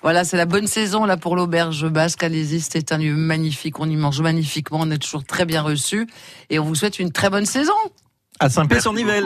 voilà, 0.00 0.24
c'est 0.24 0.38
la 0.38 0.46
bonne 0.46 0.66
saison 0.66 1.04
là 1.04 1.18
pour 1.18 1.36
l'auberge 1.36 1.86
basque. 1.88 2.22
Allez-y, 2.22 2.60
c'est 2.60 2.92
un 2.92 2.98
lieu 2.98 3.14
magnifique. 3.14 3.80
On 3.80 3.90
y 3.90 3.96
mange 3.96 4.20
magnifiquement. 4.22 4.78
On 4.80 4.90
est 4.90 4.98
toujours 4.98 5.24
très 5.24 5.44
bien 5.44 5.60
reçus 5.60 6.06
et 6.48 6.58
on 6.58 6.64
vous 6.64 6.74
souhaite 6.74 6.98
une 6.98 7.12
très 7.12 7.28
bonne 7.28 7.46
saison. 7.46 7.74
À 8.38 8.48
Saint-Pé-sur-Nivelle. 8.50 9.24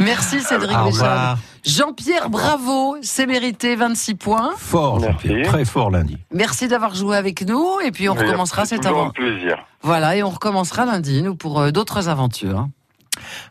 Merci 0.00 0.40
Cédric 0.40 0.76
revoir. 0.76 1.38
Jean-Pierre, 1.64 2.28
bravo, 2.28 2.96
c'est 3.02 3.26
mérité, 3.26 3.76
26 3.76 4.16
points. 4.16 4.50
Fort, 4.56 4.98
Jean-Pierre. 5.00 5.46
Très 5.46 5.64
fort 5.64 5.90
lundi. 5.90 6.18
Merci 6.32 6.66
d'avoir 6.66 6.94
joué 6.94 7.16
avec 7.16 7.46
nous 7.46 7.78
et 7.84 7.92
puis 7.92 8.08
on 8.08 8.14
recommencera 8.14 8.64
cette 8.64 8.84
aventure. 8.84 9.12
plaisir. 9.12 9.58
Voilà, 9.82 10.16
et 10.16 10.22
on 10.24 10.30
recommencera 10.30 10.84
lundi, 10.86 11.22
nous, 11.22 11.36
pour 11.36 11.60
euh, 11.60 11.70
d'autres 11.70 12.08
aventures. 12.08 12.66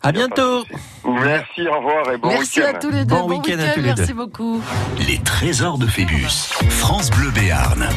À 0.04 0.12
bientôt. 0.12 0.66
Merci, 1.06 1.68
au 1.68 1.78
revoir 1.78 2.12
et 2.12 2.18
bon 2.18 2.30
Merci 2.30 2.60
week-end. 2.60 2.76
à 2.76 2.80
tous 2.80 2.90
les 2.90 3.06
deux. 3.06 3.16
Bon 3.16 3.30
week-end 3.30 3.60
à 3.60 3.70
tous 3.70 3.80
les 3.80 3.94
deux. 3.94 3.96
Merci 3.98 4.14
beaucoup. 4.14 4.62
Les 5.08 5.20
trésors 5.20 5.78
de 5.78 5.86
Phébus. 5.88 6.50
France 6.70 7.10
Bleu 7.12 7.30
Béarn. 7.32 7.88